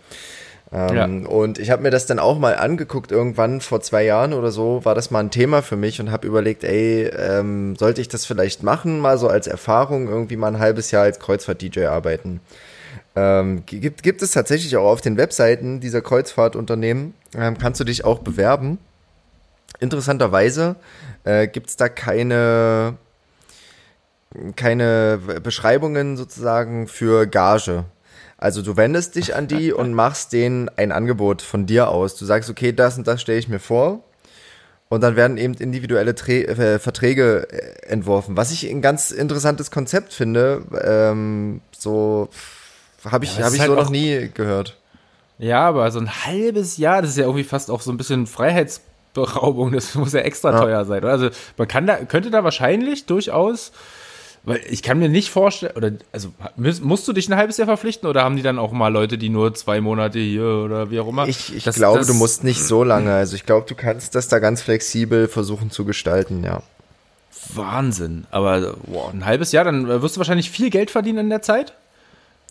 Ähm, 0.73 1.27
Und 1.27 1.59
ich 1.59 1.69
habe 1.69 1.83
mir 1.83 1.91
das 1.91 2.07
dann 2.07 2.17
auch 2.17 2.39
mal 2.39 2.55
angeguckt, 2.55 3.11
irgendwann 3.11 3.61
vor 3.61 3.81
zwei 3.81 4.03
Jahren 4.03 4.33
oder 4.33 4.51
so, 4.51 4.83
war 4.83 4.95
das 4.95 5.11
mal 5.11 5.19
ein 5.19 5.29
Thema 5.29 5.61
für 5.61 5.75
mich 5.75 5.99
und 6.01 6.11
habe 6.11 6.25
überlegt, 6.25 6.63
ey, 6.63 7.03
ähm, 7.05 7.75
sollte 7.75 8.01
ich 8.01 8.07
das 8.07 8.25
vielleicht 8.25 8.63
machen, 8.63 8.99
mal 8.99 9.19
so 9.19 9.27
als 9.27 9.45
Erfahrung, 9.45 10.07
irgendwie 10.07 10.35
mal 10.35 10.47
ein 10.47 10.59
halbes 10.59 10.89
Jahr 10.89 11.03
als 11.03 11.19
Kreuzfahrt-DJ 11.19 11.85
arbeiten. 11.85 12.39
Ähm, 13.15 13.63
gibt, 13.67 14.01
gibt 14.01 14.23
es 14.23 14.31
tatsächlich 14.31 14.75
auch 14.75 14.89
auf 14.89 15.01
den 15.01 15.17
Webseiten 15.17 15.79
dieser 15.79 16.01
Kreuzfahrtunternehmen, 16.01 17.13
ähm, 17.35 17.57
kannst 17.59 17.79
du 17.79 17.83
dich 17.83 18.03
auch 18.03 18.19
bewerben. 18.19 18.79
Interessanterweise 19.79 20.75
äh, 21.23 21.47
gibt 21.47 21.69
es 21.69 21.77
da 21.77 21.89
keine, 21.89 22.95
keine 24.55 25.19
Beschreibungen 25.43 26.17
sozusagen 26.17 26.87
für 26.87 27.27
Gage. 27.27 27.85
Also 28.43 28.61
du 28.61 28.75
wendest 28.75 29.15
dich 29.15 29.35
an 29.37 29.47
die 29.47 29.71
und 29.71 29.93
machst 29.93 30.33
denen 30.33 30.69
ein 30.75 30.91
Angebot 30.91 31.41
von 31.41 31.65
dir 31.65 31.87
aus. 31.87 32.15
Du 32.15 32.25
sagst, 32.25 32.49
okay, 32.49 32.73
das 32.73 32.97
und 32.97 33.07
das 33.07 33.21
stelle 33.21 33.39
ich 33.39 33.47
mir 33.47 33.59
vor. 33.59 34.03
Und 34.89 34.99
dann 35.01 35.15
werden 35.15 35.37
eben 35.37 35.53
individuelle 35.53 36.13
Trä 36.13 36.43
äh, 36.43 36.77
Verträge 36.77 37.47
äh, 37.49 37.85
entworfen. 37.87 38.35
Was 38.35 38.51
ich 38.51 38.69
ein 38.69 38.81
ganz 38.81 39.11
interessantes 39.11 39.71
Konzept 39.71 40.11
finde. 40.13 40.61
Ähm, 40.83 41.61
so 41.71 42.27
habe 43.09 43.23
ich, 43.23 43.37
Ja, 43.37 43.45
hab 43.45 43.53
ich 43.53 43.61
halt 43.61 43.69
so 43.69 43.75
noch 43.75 43.89
nie 43.89 44.29
gehört. 44.33 44.77
Ja, 45.37 45.61
aber 45.61 45.89
so 45.91 45.99
ein 45.99 46.09
halbes 46.25 46.75
Jahr, 46.75 47.01
das 47.01 47.11
ist 47.11 47.17
ja 47.17 47.23
irgendwie 47.23 47.45
fast 47.45 47.71
auch 47.71 47.79
so 47.81 47.91
ein 47.91 47.97
bisschen 47.97 48.27
Freiheitsberaubung. 48.27 49.71
Das 49.71 49.95
muss 49.95 50.11
ja 50.11 50.19
extra 50.19 50.51
Ja. 50.51 50.59
teuer 50.59 50.83
sein. 50.85 50.99
oder? 51.01 51.13
Also 51.13 51.29
man 51.57 51.69
kann 51.69 51.87
da, 51.87 51.95
könnte 52.03 52.29
da 52.29 52.43
wahrscheinlich 52.43 53.05
durchaus, 53.05 53.71
weil 54.45 54.61
ich 54.69 54.83
kann 54.83 54.99
mir 54.99 55.07
nicht 55.09 55.29
vorstellen, 55.29 55.73
oder 55.77 55.91
also 56.11 56.29
muss- 56.57 56.81
musst 56.81 57.07
du 57.07 57.13
dich 57.13 57.29
ein 57.29 57.35
halbes 57.37 57.57
Jahr 57.57 57.67
verpflichten 57.67 58.09
oder 58.09 58.23
haben 58.23 58.35
die 58.35 58.41
dann 58.41 58.59
auch 58.59 58.71
mal 58.73 58.89
Leute, 58.89 59.17
die 59.17 59.29
nur 59.29 59.53
zwei 59.53 59.79
Monate 59.81 60.19
hier 60.19 60.43
oder 60.45 60.91
wie 60.91 60.99
auch 60.99 61.07
immer? 61.07 61.27
Ich, 61.27 61.55
ich 61.55 61.63
Das- 61.63 61.75
glaube, 61.75 61.99
das- 61.99 62.07
du 62.07 62.13
musst 62.13 62.43
nicht 62.43 62.61
so 62.63 62.83
lange. 62.83 63.13
Also 63.13 63.35
ich 63.35 63.45
glaube, 63.45 63.65
du 63.67 63.75
kannst 63.75 64.15
das 64.15 64.27
da 64.27 64.39
ganz 64.39 64.61
flexibel 64.61 65.27
versuchen 65.27 65.71
zu 65.71 65.85
gestalten, 65.85 66.43
ja. 66.43 66.61
Wahnsinn. 67.53 68.25
Aber 68.31 68.75
boah, 68.85 69.11
ein 69.11 69.25
halbes 69.25 69.51
Jahr, 69.51 69.65
dann 69.65 69.89
äh, 69.89 70.01
wirst 70.01 70.15
du 70.15 70.19
wahrscheinlich 70.19 70.49
viel 70.49 70.69
Geld 70.69 70.91
verdienen 70.91 71.19
in 71.19 71.29
der 71.29 71.41
Zeit. 71.41 71.73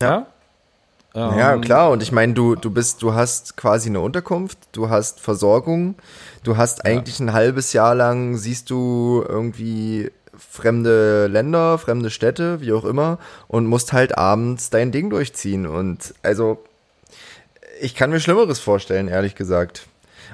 Ja. 0.01 0.27
Ähm, 1.15 1.39
Ja, 1.39 1.57
klar. 1.59 1.91
Und 1.91 2.03
ich 2.03 2.13
meine, 2.13 2.33
du, 2.35 2.55
du 2.57 2.71
bist, 2.71 3.03
du 3.03 3.13
hast 3.15 3.57
quasi 3.57 3.89
eine 3.89 4.01
Unterkunft, 4.01 4.59
du 4.73 4.89
hast 4.91 5.21
Versorgung, 5.21 5.95
du 6.43 6.57
hast 6.57 6.85
eigentlich 6.85 7.21
ein 7.21 7.33
halbes 7.33 7.73
Jahr 7.73 7.95
lang 7.95 8.37
siehst 8.37 8.71
du 8.71 9.25
irgendwie 9.29 10.11
fremde 10.51 11.27
Länder, 11.27 11.79
fremde 11.79 12.11
Städte, 12.11 12.61
wie 12.61 12.73
auch 12.73 12.85
immer, 12.85 13.19
und 13.49 13.67
musst 13.67 13.93
halt 13.93 14.19
abends 14.19 14.71
dein 14.71 14.93
Ding 14.93 15.11
durchziehen. 15.11 15.67
Und 15.67 16.15
also, 16.23 16.63
ich 17.81 17.95
kann 17.95 18.11
mir 18.11 18.21
Schlimmeres 18.21 18.59
vorstellen, 18.59 19.09
ehrlich 19.09 19.35
gesagt. 19.35 19.87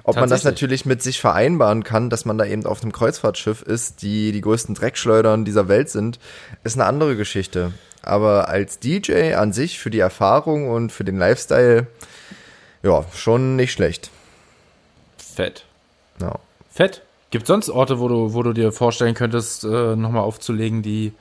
Ob 0.05 0.17
man 0.17 0.31
das 0.31 0.45
natürlich 0.45 0.87
mit 0.87 1.03
sich 1.03 1.21
vereinbaren 1.21 1.85
kann, 1.85 2.09
dass 2.09 2.25
man 2.25 2.39
da 2.39 2.47
eben 2.47 2.65
auf 2.65 2.83
einem 2.83 2.93
Kreuzfahrtschiff 2.93 3.61
ist, 3.61 4.01
die 4.01 4.33
die 4.33 4.41
größten 4.41 4.75
Dreckschleudern 4.75 5.45
dieser 5.45 5.69
Welt 5.69 5.91
sind, 5.91 6.19
ist 6.65 6.77
eine 6.77 6.87
andere 6.87 7.15
Geschichte. 7.15 7.75
Aber 8.01 8.49
als 8.49 8.79
DJ 8.79 9.35
an 9.35 9.53
sich 9.53 9.79
für 9.79 9.91
die 9.91 9.99
Erfahrung 9.99 10.71
und 10.71 10.93
für 10.93 11.05
den 11.05 11.19
Lifestyle, 11.19 11.89
ja, 12.83 13.05
schon 13.15 13.57
nicht 13.57 13.73
schlecht. 13.73 14.11
Fett. 15.19 15.65
Ja. 16.21 16.37
Fett. 16.71 17.03
Gibt 17.31 17.47
sonst 17.47 17.69
Orte, 17.69 17.99
wo 18.01 18.09
du, 18.09 18.33
wo 18.33 18.43
du 18.43 18.53
dir 18.55 18.73
vorstellen 18.73 19.15
könntest, 19.15 19.65
äh, 19.65 19.97
nochmal 19.97 20.23
aufzulegen, 20.23 20.83
die 20.83 21.13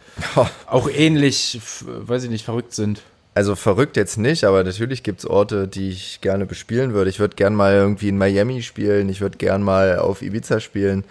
auch 0.66 0.90
ähnlich, 0.90 1.60
weiß 1.86 2.24
ich 2.24 2.30
nicht, 2.30 2.46
verrückt 2.46 2.74
sind? 2.74 3.02
Also 3.36 3.56
verrückt 3.56 3.98
jetzt 3.98 4.18
nicht, 4.18 4.46
aber 4.46 4.64
natürlich 4.64 5.04
gibt's 5.04 5.26
Orte, 5.26 5.68
die 5.68 5.90
ich 5.90 6.22
gerne 6.22 6.46
bespielen 6.46 6.94
würde. 6.94 7.10
Ich 7.10 7.20
würde 7.20 7.36
gern 7.36 7.54
mal 7.56 7.74
irgendwie 7.74 8.10
in 8.10 8.18
Miami 8.18 8.64
spielen, 8.64 9.10
ich 9.10 9.22
würde 9.22 9.38
gern 9.38 9.62
mal 9.62 10.00
auf 10.00 10.22
Ibiza 10.22 10.60
spielen. 10.60 11.04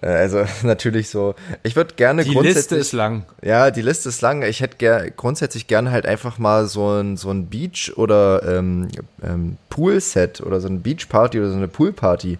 Äh, 0.00 0.06
Also 0.06 0.44
natürlich 0.62 1.10
so. 1.10 1.34
Ich 1.62 1.76
würde 1.76 1.94
gerne 1.94 2.24
Die 2.24 2.32
grundsätzlich. 2.32 2.56
Liste 2.62 2.76
ist 2.76 2.92
lang. 2.92 3.24
Ja, 3.42 3.70
die 3.70 3.82
Liste 3.82 4.08
ist 4.08 4.22
lang. 4.22 4.42
Ich 4.42 4.60
hätte 4.60 4.76
ger 4.78 5.10
grundsätzlich 5.10 5.66
gerne 5.68 5.90
halt 5.92 6.06
einfach 6.06 6.38
mal 6.38 6.66
so 6.66 6.88
ein, 7.00 7.16
so 7.16 7.30
ein 7.30 7.46
Beach- 7.46 7.92
oder 7.96 8.42
ähm, 8.58 8.88
ähm, 9.22 9.56
Pool-Set 9.68 10.40
oder 10.40 10.60
so 10.60 10.66
eine 10.68 10.78
Beach-Party 10.78 11.38
oder 11.38 11.50
so 11.50 11.56
eine 11.56 11.68
Pool-Party. 11.68 12.38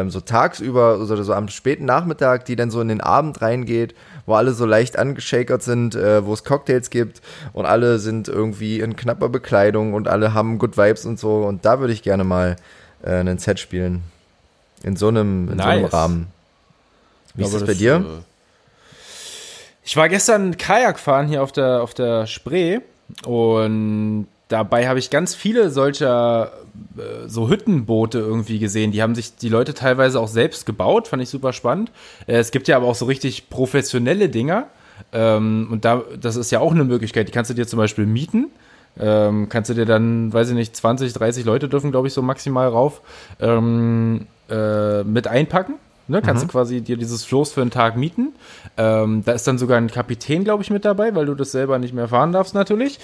Ähm, 0.00 0.10
so 0.10 0.20
tagsüber 0.20 0.98
oder 0.98 1.22
so 1.22 1.32
am 1.34 1.48
späten 1.48 1.84
Nachmittag, 1.84 2.44
die 2.46 2.56
dann 2.56 2.70
so 2.70 2.80
in 2.80 2.88
den 2.88 3.00
Abend 3.00 3.40
reingeht, 3.42 3.94
wo 4.26 4.34
alle 4.34 4.52
so 4.52 4.66
leicht 4.66 4.98
angeschakert 4.98 5.62
sind, 5.62 5.94
äh, 5.94 6.24
wo 6.24 6.32
es 6.32 6.44
Cocktails 6.44 6.90
gibt 6.90 7.20
und 7.52 7.66
alle 7.66 7.98
sind 7.98 8.28
irgendwie 8.28 8.80
in 8.80 8.96
knapper 8.96 9.28
Bekleidung 9.28 9.92
und 9.94 10.08
alle 10.08 10.34
haben 10.34 10.58
Good 10.58 10.76
Vibes 10.76 11.04
und 11.06 11.18
so. 11.20 11.44
Und 11.44 11.64
da 11.64 11.80
würde 11.80 11.92
ich 11.92 12.02
gerne 12.02 12.24
mal 12.24 12.56
äh, 13.02 13.10
einen 13.10 13.38
Set 13.38 13.60
spielen. 13.60 14.02
In 14.82 14.96
so 14.96 15.08
einem, 15.08 15.50
in 15.50 15.58
so 15.58 15.64
einem 15.64 15.82
Nice. 15.82 15.92
Rahmen. 15.92 16.26
Wie 17.34 17.42
Ich 17.42 17.48
ist 17.48 17.54
das 17.54 17.60
glaube, 17.64 17.72
bei 17.72 17.78
dir? 17.78 17.96
äh, 17.96 18.22
Ich 19.84 19.96
war 19.96 20.08
gestern 20.08 20.56
Kajak 20.56 20.98
fahren 20.98 21.28
hier 21.28 21.42
auf 21.42 21.52
der, 21.52 21.82
auf 21.82 21.94
der 21.94 22.26
Spree 22.26 22.80
und 23.26 24.26
dabei 24.48 24.88
habe 24.88 24.98
ich 24.98 25.10
ganz 25.10 25.34
viele 25.34 25.70
solcher 25.70 26.52
so 27.26 27.48
Hüttenboote 27.48 28.18
irgendwie 28.18 28.58
gesehen. 28.58 28.92
Die 28.92 29.02
haben 29.02 29.14
sich 29.14 29.36
die 29.36 29.48
Leute 29.48 29.74
teilweise 29.74 30.20
auch 30.20 30.28
selbst 30.28 30.66
gebaut, 30.66 31.08
fand 31.08 31.22
ich 31.22 31.28
super 31.28 31.52
spannend. 31.52 31.90
Äh, 32.26 32.36
es 32.36 32.50
gibt 32.50 32.68
ja 32.68 32.76
aber 32.76 32.86
auch 32.86 32.94
so 32.94 33.04
richtig 33.06 33.50
professionelle 33.50 34.28
Dinger. 34.28 34.68
Ähm, 35.12 35.68
und 35.70 35.84
da, 35.84 36.02
das 36.20 36.36
ist 36.36 36.50
ja 36.50 36.60
auch 36.60 36.72
eine 36.72 36.84
Möglichkeit. 36.84 37.28
Die 37.28 37.32
kannst 37.32 37.50
du 37.50 37.54
dir 37.54 37.66
zum 37.66 37.78
Beispiel 37.78 38.06
mieten. 38.06 38.50
Ähm, 38.98 39.48
kannst 39.48 39.70
du 39.70 39.74
dir 39.74 39.86
dann, 39.86 40.32
weiß 40.32 40.50
ich 40.50 40.54
nicht, 40.54 40.76
20, 40.76 41.12
30 41.12 41.44
Leute 41.44 41.68
dürfen, 41.68 41.90
glaube 41.90 42.06
ich, 42.06 42.14
so 42.14 42.22
maximal 42.22 42.68
rauf, 42.68 43.00
ähm, 43.40 44.26
äh, 44.48 45.02
mit 45.02 45.26
einpacken. 45.26 45.74
Ne, 46.06 46.20
kannst 46.20 46.42
Mhm. 46.42 46.48
du 46.48 46.52
quasi 46.52 46.80
dir 46.82 46.96
dieses 46.98 47.24
Floß 47.24 47.52
für 47.52 47.62
einen 47.62 47.70
Tag 47.70 47.96
mieten. 47.96 48.34
Ähm, 48.76 49.22
da 49.24 49.32
ist 49.32 49.46
dann 49.46 49.56
sogar 49.56 49.78
ein 49.78 49.90
Kapitän, 49.90 50.44
glaube 50.44 50.62
ich, 50.62 50.68
mit 50.70 50.84
dabei, 50.84 51.14
weil 51.14 51.24
du 51.24 51.34
das 51.34 51.52
selber 51.52 51.78
nicht 51.78 51.94
mehr 51.94 52.08
fahren 52.08 52.32
darfst 52.32 52.54
natürlich. 52.54 52.98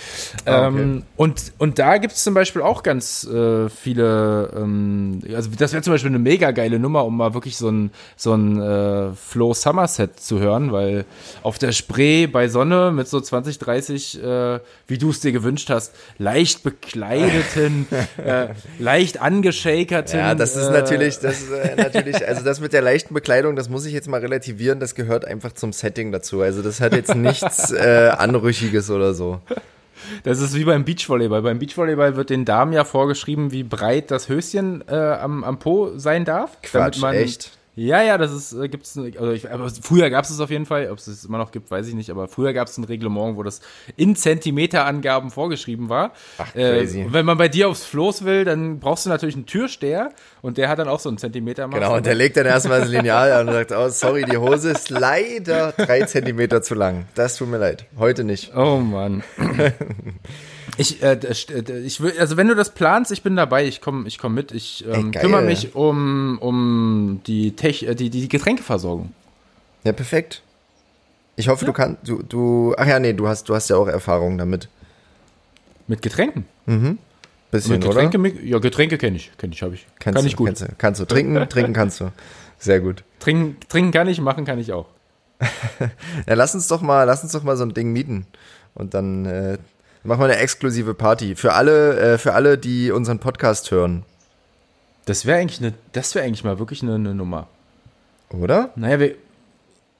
Ah, 0.44 0.66
okay. 0.68 0.82
ähm, 0.82 1.02
und, 1.16 1.52
und 1.58 1.78
da 1.78 1.96
gibt 1.96 2.12
es 2.12 2.22
zum 2.24 2.34
Beispiel 2.34 2.60
auch 2.60 2.82
ganz 2.82 3.24
äh, 3.24 3.70
viele, 3.70 4.50
ähm, 4.54 5.20
also 5.34 5.48
das 5.56 5.72
wäre 5.72 5.82
zum 5.82 5.94
Beispiel 5.94 6.10
eine 6.10 6.18
mega 6.18 6.50
geile 6.50 6.78
Nummer, 6.78 7.04
um 7.06 7.16
mal 7.16 7.32
wirklich 7.32 7.56
so 7.56 7.70
ein, 7.70 7.90
so 8.16 8.34
ein 8.34 8.60
äh, 8.60 9.12
Flow 9.14 9.54
Somerset 9.54 10.20
zu 10.20 10.38
hören, 10.38 10.70
weil 10.72 11.06
auf 11.42 11.58
der 11.58 11.72
Spree 11.72 12.26
bei 12.26 12.48
Sonne 12.48 12.92
mit 12.92 13.08
so 13.08 13.18
20, 13.20 13.58
30, 13.58 14.22
äh, 14.22 14.60
wie 14.86 14.98
du 14.98 15.08
es 15.08 15.20
dir 15.20 15.32
gewünscht 15.32 15.70
hast, 15.70 15.94
leicht 16.18 16.62
bekleideten, 16.62 17.86
äh, 18.24 18.48
leicht 18.78 19.22
angeschakerten. 19.22 20.18
Ja, 20.18 20.34
das 20.34 20.54
ist 20.56 20.68
äh, 20.68 20.72
natürlich, 20.72 21.18
das 21.20 21.40
ist 21.40 21.50
äh, 21.50 21.76
natürlich, 21.76 22.26
also 22.28 22.44
das 22.44 22.60
mit 22.60 22.72
der 22.74 22.82
leichten 22.90 23.14
Bekleidung, 23.14 23.56
das 23.56 23.68
muss 23.68 23.86
ich 23.86 23.92
jetzt 23.92 24.08
mal 24.08 24.20
relativieren, 24.20 24.80
das 24.80 24.94
gehört 24.94 25.24
einfach 25.24 25.52
zum 25.52 25.72
Setting 25.72 26.10
dazu. 26.10 26.40
Also 26.40 26.62
das 26.62 26.80
hat 26.80 26.94
jetzt 26.94 27.14
nichts 27.14 27.70
äh, 27.72 28.10
Anrüchiges 28.16 28.90
oder 28.90 29.14
so. 29.14 29.40
Das 30.24 30.40
ist 30.40 30.54
wie 30.54 30.64
beim 30.64 30.84
Beachvolleyball. 30.84 31.42
Beim 31.42 31.58
Beachvolleyball 31.58 32.16
wird 32.16 32.30
den 32.30 32.44
Damen 32.44 32.72
ja 32.72 32.84
vorgeschrieben, 32.84 33.52
wie 33.52 33.62
breit 33.62 34.10
das 34.10 34.28
Höschen 34.28 34.82
äh, 34.88 34.94
am, 34.94 35.44
am 35.44 35.58
Po 35.58 35.96
sein 35.96 36.24
darf. 36.24 36.60
Quatsch, 36.62 37.02
echt? 37.02 37.52
Ja, 37.76 38.02
ja, 38.02 38.18
das 38.18 38.32
ist, 38.32 38.52
äh, 38.52 38.68
gibt's, 38.68 38.98
also 38.98 39.30
ich, 39.30 39.50
aber 39.50 39.70
früher 39.70 40.10
gab 40.10 40.24
es 40.24 40.30
es 40.30 40.40
auf 40.40 40.50
jeden 40.50 40.66
Fall, 40.66 40.90
ob 40.90 40.98
es 40.98 41.06
es 41.06 41.24
immer 41.24 41.38
noch 41.38 41.52
gibt, 41.52 41.70
weiß 41.70 41.86
ich 41.86 41.94
nicht, 41.94 42.10
aber 42.10 42.26
früher 42.28 42.52
gab 42.52 42.66
es 42.68 42.76
ein 42.76 42.84
Reglement, 42.84 43.36
wo 43.36 43.42
das 43.44 43.60
in 43.96 44.16
Zentimeterangaben 44.16 45.30
vorgeschrieben 45.30 45.88
war. 45.88 46.12
Ach, 46.38 46.54
Äh, 46.54 46.78
crazy. 46.80 47.04
und 47.04 47.12
wenn 47.12 47.24
man 47.24 47.38
bei 47.38 47.48
dir 47.48 47.68
aufs 47.68 47.84
Floß 47.84 48.24
will, 48.24 48.44
dann 48.44 48.80
brauchst 48.80 49.06
du 49.06 49.10
natürlich 49.10 49.36
einen 49.36 49.46
Türsteher 49.46 50.10
und 50.42 50.58
der 50.58 50.68
hat 50.68 50.78
dann 50.80 50.88
auch 50.88 50.98
so 51.00 51.08
einen 51.08 51.18
Zentimeter 51.18 51.68
Genau, 51.68 51.96
und 51.96 52.04
der 52.06 52.14
legt 52.16 52.36
dann 52.36 52.46
erstmal 52.46 52.80
das 52.80 52.88
Lineal 52.90 53.32
an 53.32 53.46
und 53.48 53.54
sagt, 53.54 53.72
oh, 53.72 53.88
sorry, 53.88 54.24
die 54.24 54.36
Hose 54.36 54.70
ist 54.72 54.90
leider 54.90 55.72
drei 55.72 56.02
Zentimeter 56.02 56.62
zu 56.62 56.74
lang. 56.74 57.04
Das 57.14 57.36
tut 57.36 57.48
mir 57.48 57.58
leid. 57.58 57.86
Heute 57.98 58.24
nicht. 58.24 58.54
Oh 58.56 58.78
Mann. 58.78 59.22
Ich, 60.80 61.02
äh, 61.02 61.14
d- 61.16 61.78
ich 61.80 62.00
will, 62.00 62.14
also 62.18 62.36
wenn 62.38 62.48
du 62.48 62.54
das 62.54 62.70
planst, 62.72 63.12
ich 63.12 63.22
bin 63.22 63.36
dabei, 63.36 63.66
ich 63.66 63.80
komme 63.82 64.08
ich 64.08 64.18
komm 64.18 64.32
mit. 64.34 64.50
Ich 64.52 64.82
ähm, 64.86 65.12
Ey, 65.12 65.20
kümmere 65.20 65.42
mich 65.42 65.74
um, 65.74 66.38
um 66.40 67.20
die, 67.26 67.54
Tech, 67.54 67.82
äh, 67.82 67.94
die, 67.94 68.08
die 68.08 68.28
Getränkeversorgung. 68.28 69.12
Ja, 69.84 69.92
perfekt. 69.92 70.42
Ich 71.36 71.48
hoffe, 71.48 71.64
du 71.66 71.72
kannst, 71.72 72.08
du, 72.08 72.22
du, 72.22 72.74
ach 72.78 72.86
ja, 72.86 72.98
nee, 72.98 73.12
du 73.12 73.28
hast, 73.28 73.48
du 73.48 73.54
hast 73.54 73.68
ja 73.68 73.76
auch 73.76 73.88
Erfahrung 73.88 74.38
damit. 74.38 74.68
Mit 75.86 76.02
Getränken. 76.02 76.44
Bisschen, 77.50 77.72
Mit 77.72 77.84
oder? 77.84 77.88
Getränke, 77.94 78.18
mit, 78.18 78.42
ja, 78.42 78.58
Getränke 78.58 78.96
kenne 78.96 79.16
ich, 79.16 79.32
kenne 79.36 79.52
ich, 79.52 79.62
habe 79.62 79.74
ich. 79.74 79.86
Kannst 79.98 80.16
kann 80.16 80.24
du, 80.24 80.28
ich 80.28 80.36
gut. 80.36 80.46
Kannst 80.48 80.62
du, 80.62 80.66
kannst 80.78 81.00
du. 81.00 81.04
Trinken, 81.04 81.48
trinken 81.48 81.72
kannst 81.72 82.00
du. 82.00 82.10
Sehr 82.58 82.80
gut. 82.80 83.02
Trinken, 83.18 83.56
trinken 83.68 83.90
kann 83.90 84.08
ich, 84.08 84.20
machen 84.20 84.44
kann 84.44 84.58
ich 84.58 84.72
auch. 84.72 84.86
Ja, 86.26 86.34
lass 86.34 86.54
uns 86.54 86.68
doch 86.68 86.80
mal, 86.80 87.04
lass 87.04 87.22
uns 87.22 87.32
doch 87.32 87.42
mal 87.42 87.56
so 87.56 87.64
ein 87.64 87.74
Ding 87.74 87.92
mieten. 87.92 88.26
Und 88.74 88.94
dann 88.94 89.24
äh, 89.26 89.58
machen 90.04 90.20
wir 90.20 90.24
eine 90.26 90.36
exklusive 90.36 90.94
Party. 90.94 91.36
Für 91.36 91.52
alle, 91.52 91.98
äh, 91.98 92.18
für 92.18 92.34
alle, 92.34 92.58
die 92.58 92.90
unseren 92.90 93.18
Podcast 93.18 93.70
hören. 93.70 94.04
Das 95.06 95.26
wäre 95.26 95.38
eigentlich 95.38 95.60
eine, 95.60 95.74
das 95.92 96.14
wäre 96.14 96.24
eigentlich 96.24 96.44
mal 96.44 96.58
wirklich 96.58 96.82
eine, 96.82 96.94
eine 96.94 97.14
Nummer. 97.14 97.48
Oder? 98.30 98.70
Naja, 98.76 99.00
wir, 99.00 99.14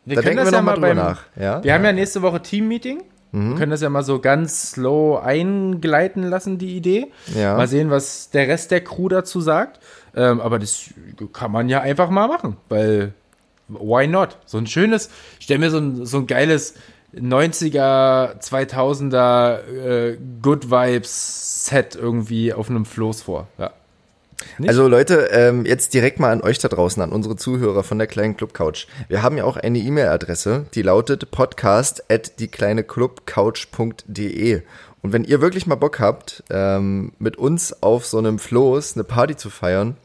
wir 0.04 0.16
Da 0.16 0.22
denken 0.22 0.44
wir 0.44 0.50
noch 0.52 0.62
mal 0.62 0.74
drüber 0.74 0.94
nach. 0.94 1.22
Ja? 1.36 1.62
Wir 1.64 1.74
haben 1.74 1.84
ja 1.84 1.92
nächste 1.92 2.22
Woche 2.22 2.40
Team-Meeting. 2.40 3.02
Mhm. 3.32 3.56
Können 3.56 3.70
das 3.70 3.80
ja 3.80 3.90
mal 3.90 4.02
so 4.02 4.18
ganz 4.18 4.72
slow 4.72 5.22
eingleiten 5.22 6.24
lassen, 6.24 6.58
die 6.58 6.76
Idee. 6.76 7.12
Ja. 7.34 7.56
Mal 7.56 7.68
sehen, 7.68 7.90
was 7.90 8.30
der 8.30 8.48
Rest 8.48 8.70
der 8.70 8.82
Crew 8.82 9.08
dazu 9.08 9.40
sagt. 9.40 9.80
Ähm, 10.16 10.40
aber 10.40 10.58
das 10.58 10.86
kann 11.32 11.52
man 11.52 11.68
ja 11.68 11.80
einfach 11.80 12.10
mal 12.10 12.26
machen, 12.26 12.56
weil 12.68 13.12
why 13.68 14.06
not? 14.06 14.36
So 14.46 14.58
ein 14.58 14.66
schönes, 14.66 15.10
ich 15.38 15.44
stell 15.44 15.58
mir 15.58 15.70
so 15.70 15.78
ein, 15.78 16.04
so 16.06 16.18
ein 16.18 16.26
geiles 16.26 16.74
90er, 17.14 18.40
2000er 18.40 19.66
äh, 19.66 20.18
Good 20.42 20.70
Vibes 20.70 21.66
Set 21.66 21.96
irgendwie 21.96 22.52
auf 22.52 22.70
einem 22.70 22.84
Floß 22.84 23.22
vor. 23.22 23.48
Ja. 23.58 23.72
Nicht? 24.58 24.68
Also 24.68 24.88
Leute, 24.88 25.28
ähm, 25.32 25.64
jetzt 25.66 25.94
direkt 25.94 26.18
mal 26.18 26.32
an 26.32 26.40
euch 26.40 26.58
da 26.58 26.66
draußen, 26.68 27.00
an 27.02 27.12
unsere 27.12 27.36
Zuhörer 27.36 27.82
von 27.82 27.98
der 27.98 28.06
kleinen 28.06 28.34
Club 28.36 28.54
Couch. 28.54 28.86
Wir 29.08 29.22
haben 29.22 29.36
ja 29.36 29.44
auch 29.44 29.58
eine 29.58 29.78
E-Mail-Adresse, 29.78 30.64
die 30.74 30.80
lautet 30.82 31.30
podcast 31.30 32.04
at 32.10 32.40
diekleineclubcouch.de. 32.40 34.62
Und 35.02 35.12
wenn 35.12 35.24
ihr 35.24 35.40
wirklich 35.40 35.66
mal 35.66 35.76
Bock 35.76 36.00
habt, 36.00 36.42
ähm, 36.50 37.12
mit 37.18 37.36
uns 37.36 37.82
auf 37.82 38.06
so 38.06 38.18
einem 38.18 38.38
Floß 38.38 38.96
eine 38.96 39.04
Party 39.04 39.36
zu 39.36 39.50
feiern, 39.50 39.96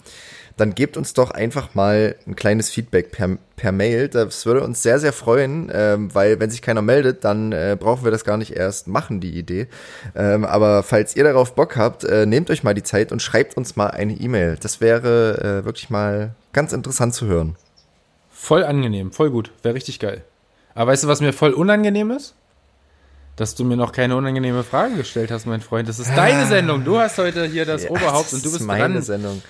dann 0.58 0.74
gebt 0.74 0.96
uns 0.96 1.14
doch 1.14 1.32
einfach 1.32 1.76
mal 1.76 2.16
ein 2.26 2.36
kleines 2.36 2.70
Feedback 2.70 3.12
per, 3.12 3.38
per 3.58 3.72
Mail. 3.72 4.08
Das 4.08 4.46
würde 4.46 4.64
uns 4.64 4.82
sehr, 4.82 5.00
sehr 5.00 5.12
freuen, 5.12 5.70
ähm, 5.74 6.14
weil 6.14 6.40
wenn 6.40 6.50
sich 6.50 6.62
keiner 6.62 6.82
meldet, 6.82 7.26
dann 7.26 7.52
äh, 7.52 7.76
brauchen 7.78 8.06
wir 8.06 8.12
das 8.12 8.24
gar 8.24 8.38
nicht 8.38 8.52
erst 8.52 8.88
machen, 8.88 9.20
die 9.20 9.38
Idee. 9.38 9.68
Ähm, 10.16 10.46
aber 10.46 10.84
falls 10.84 11.16
ihr 11.16 11.26
darauf 11.26 11.56
Bock 11.56 11.76
habt, 11.76 12.06
äh, 12.06 12.26
nehmt 12.26 12.50
euch 12.50 12.64
mal 12.64 12.74
die 12.74 12.84
Zeit 12.84 13.12
und 13.12 13.22
schreibt 13.22 13.58
uns 13.58 13.76
mal 13.76 13.88
eine 13.88 14.14
E-Mail. 14.14 14.58
Das 14.62 14.80
wäre 14.80 15.62
äh, 15.62 15.66
wirklich 15.66 15.90
mal 15.90 16.36
ganz 16.54 16.72
interessant 16.72 17.14
zu 17.14 17.26
hören. 17.26 17.58
Voll 18.32 18.64
angenehm, 18.64 19.12
voll 19.12 19.32
gut, 19.32 19.52
wäre 19.64 19.76
richtig 19.76 20.00
geil. 20.00 20.24
Aber 20.74 20.92
weißt 20.92 21.04
du, 21.04 21.08
was 21.08 21.20
mir 21.20 21.34
voll 21.34 21.52
unangenehm 21.52 22.12
ist? 22.12 22.36
Dass 23.36 23.56
du 23.56 23.66
mir 23.66 23.76
noch 23.76 23.92
keine 23.92 24.16
unangenehme 24.16 24.64
Frage 24.64 24.96
gestellt 24.96 25.30
hast, 25.32 25.46
mein 25.46 25.60
Freund. 25.60 25.90
Das 25.90 26.00
ist 26.00 26.16
deine 26.16 26.46
Sendung. 26.46 26.86
Du 26.86 26.98
hast 26.98 27.18
heute 27.18 27.46
hier 27.46 27.66
das 27.66 27.90
Oberhaupt 27.90 28.28
das 28.28 28.34
und 28.34 28.46
du 28.46 28.50
ist 28.50 28.54
bist 28.54 28.66
meine 28.66 28.94
dran. 28.94 29.04
Sendung. 29.04 29.42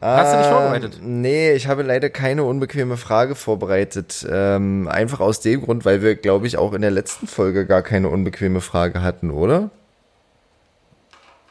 Hast 0.00 0.32
du 0.32 0.38
dich 0.38 0.46
Ähm, 0.46 0.52
vorbereitet? 0.52 0.98
Nee, 1.02 1.52
ich 1.52 1.66
habe 1.66 1.82
leider 1.82 2.08
keine 2.08 2.44
unbequeme 2.44 2.96
Frage 2.96 3.34
vorbereitet. 3.34 4.26
Ähm, 4.30 4.88
einfach 4.88 5.20
aus 5.20 5.40
dem 5.40 5.60
Grund, 5.62 5.84
weil 5.84 6.00
wir, 6.00 6.16
glaube 6.16 6.46
ich, 6.46 6.56
auch 6.56 6.72
in 6.72 6.80
der 6.80 6.90
letzten 6.90 7.26
Folge 7.26 7.66
gar 7.66 7.82
keine 7.82 8.08
unbequeme 8.08 8.62
Frage 8.62 9.02
hatten, 9.02 9.30
oder? 9.30 9.70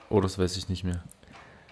Oh, 0.09 0.19
das 0.19 0.39
weiß 0.39 0.57
ich 0.57 0.67
nicht 0.67 0.83
mehr. 0.83 1.03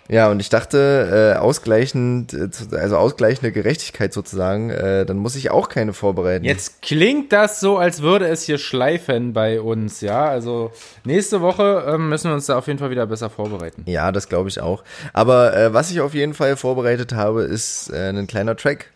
Ja, 0.09 0.29
und 0.29 0.39
ich 0.39 0.49
dachte, 0.49 1.33
äh, 1.35 1.39
ausgleichend, 1.39 2.33
äh, 2.33 2.49
also 2.75 2.97
ausgleichende 2.97 3.51
Gerechtigkeit 3.51 4.13
sozusagen, 4.13 4.69
äh, 4.69 5.05
dann 5.05 5.17
muss 5.17 5.35
ich 5.35 5.51
auch 5.51 5.69
keine 5.69 5.93
vorbereiten. 5.93 6.45
Jetzt 6.45 6.81
klingt 6.81 7.33
das 7.33 7.59
so, 7.59 7.77
als 7.77 8.01
würde 8.01 8.27
es 8.27 8.43
hier 8.43 8.57
schleifen 8.57 9.33
bei 9.33 9.59
uns, 9.59 10.01
ja. 10.01 10.25
Also 10.25 10.71
nächste 11.03 11.41
Woche 11.41 11.85
ähm, 11.87 12.09
müssen 12.09 12.29
wir 12.29 12.35
uns 12.35 12.45
da 12.45 12.57
auf 12.57 12.67
jeden 12.67 12.79
Fall 12.79 12.89
wieder 12.89 13.05
besser 13.05 13.29
vorbereiten. 13.29 13.83
Ja, 13.85 14.11
das 14.11 14.29
glaube 14.29 14.49
ich 14.49 14.61
auch. 14.61 14.83
Aber 15.13 15.55
äh, 15.55 15.73
was 15.73 15.91
ich 15.91 16.01
auf 16.01 16.13
jeden 16.13 16.33
Fall 16.33 16.55
vorbereitet 16.55 17.13
habe, 17.13 17.43
ist 17.43 17.91
äh, 17.91 18.09
ein 18.09 18.27
kleiner 18.27 18.55
Track. 18.55 18.91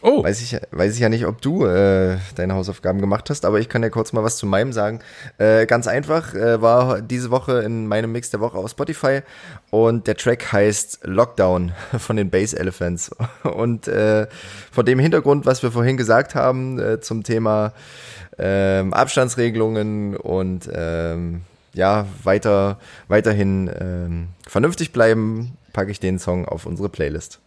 Oh, 0.00 0.22
Weiß 0.22 0.40
ich, 0.40 0.56
weiß 0.70 0.94
ich 0.94 1.00
ja 1.00 1.08
nicht, 1.08 1.26
ob 1.26 1.42
du 1.42 1.64
äh, 1.64 2.18
deine 2.36 2.54
Hausaufgaben 2.54 3.00
gemacht 3.00 3.30
hast, 3.30 3.44
aber 3.44 3.58
ich 3.58 3.68
kann 3.68 3.82
ja 3.82 3.90
kurz 3.90 4.12
mal 4.12 4.22
was 4.22 4.36
zu 4.36 4.46
meinem 4.46 4.72
sagen. 4.72 5.00
Äh, 5.38 5.66
ganz 5.66 5.88
einfach, 5.88 6.34
äh, 6.34 6.62
war 6.62 7.02
diese 7.02 7.32
Woche 7.32 7.62
in 7.62 7.88
meinem 7.88 8.12
Mix 8.12 8.30
der 8.30 8.38
Woche 8.38 8.58
auf 8.58 8.70
Spotify 8.70 9.22
und 9.70 10.06
der 10.06 10.16
Track 10.16 10.52
heißt 10.52 11.00
Lockdown 11.02 11.72
von 11.98 12.16
den 12.16 12.30
Bass 12.30 12.52
Elephants. 12.52 13.10
Und 13.42 13.88
äh, 13.88 14.28
vor 14.70 14.84
dem 14.84 14.98
Hintergrund, 14.98 15.46
was 15.46 15.62
wir 15.62 15.72
vorhin 15.72 15.96
gesagt 15.96 16.34
haben 16.34 16.78
äh, 16.78 17.00
zum 17.00 17.24
Thema 17.24 17.72
ähm, 18.38 18.92
Abstandsregelungen 18.94 20.16
und 20.16 20.70
ähm, 20.72 21.42
ja, 21.74 22.06
weiter, 22.22 22.78
weiterhin 23.08 23.70
ähm, 23.80 24.28
vernünftig 24.46 24.92
bleiben, 24.92 25.56
packe 25.72 25.90
ich 25.90 25.98
den 25.98 26.18
Song 26.18 26.44
auf 26.44 26.66
unsere 26.66 26.88
Playlist. 26.88 27.40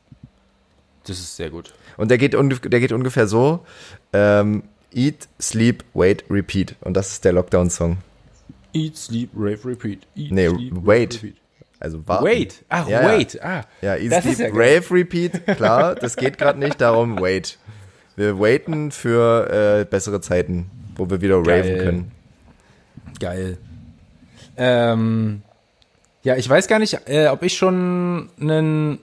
das 1.05 1.19
ist 1.19 1.37
sehr 1.37 1.49
gut. 1.49 1.73
Und 2.01 2.09
der 2.09 2.17
geht, 2.17 2.33
der 2.33 2.79
geht 2.79 2.91
ungefähr 2.91 3.27
so: 3.27 3.63
ähm, 4.11 4.63
Eat, 4.93 5.27
Sleep, 5.39 5.83
Wait, 5.93 6.25
Repeat. 6.29 6.75
Und 6.81 6.95
das 6.97 7.11
ist 7.11 7.23
der 7.25 7.33
Lockdown-Song. 7.33 7.97
Eat, 8.73 8.97
sleep, 8.97 9.29
rave, 9.35 9.59
repeat. 9.65 9.99
Eat, 10.15 10.31
Nee, 10.31 10.47
sleep, 10.49 10.73
wait. 10.83 11.15
repeat. 11.15 11.35
Also 11.79 12.07
warten. 12.07 12.25
Wait. 12.25 12.63
Ach, 12.69 12.87
Ja, 12.87 13.01
ja. 13.01 13.07
wait. 13.17 13.43
Ah, 13.43 13.61
Ja, 13.81 13.95
Eat, 13.97 14.11
Das 14.11 14.23
Sleep, 14.23 14.33
ist 14.33 14.39
ja. 14.39 14.47
Rave, 14.51 14.83
Repeat. 14.91 15.45
Klar, 15.57 15.95
das 15.95 16.15
geht 16.15 16.37
gerade 16.37 16.57
nicht. 16.59 16.79
Darum 16.81 17.19
Wait. 17.21 17.57
Wir 18.15 18.39
waiten 18.39 18.91
für 18.91 19.81
äh, 19.81 19.85
bessere 19.85 20.21
Zeiten, 20.21 20.69
wo 20.95 21.09
wir 21.09 21.21
wieder 21.21 21.41
Geil. 21.43 21.61
raven 21.61 21.77
können. 21.77 22.11
Geil. 23.19 23.57
Ähm, 24.57 25.41
ja, 26.23 26.35
ich 26.35 26.47
weiß 26.49 26.67
gar 26.67 26.79
nicht, 26.79 26.97
äh, 27.07 27.27
ob 27.27 27.43
ich 27.43 27.57
schon 27.57 28.29
einen, 28.39 28.99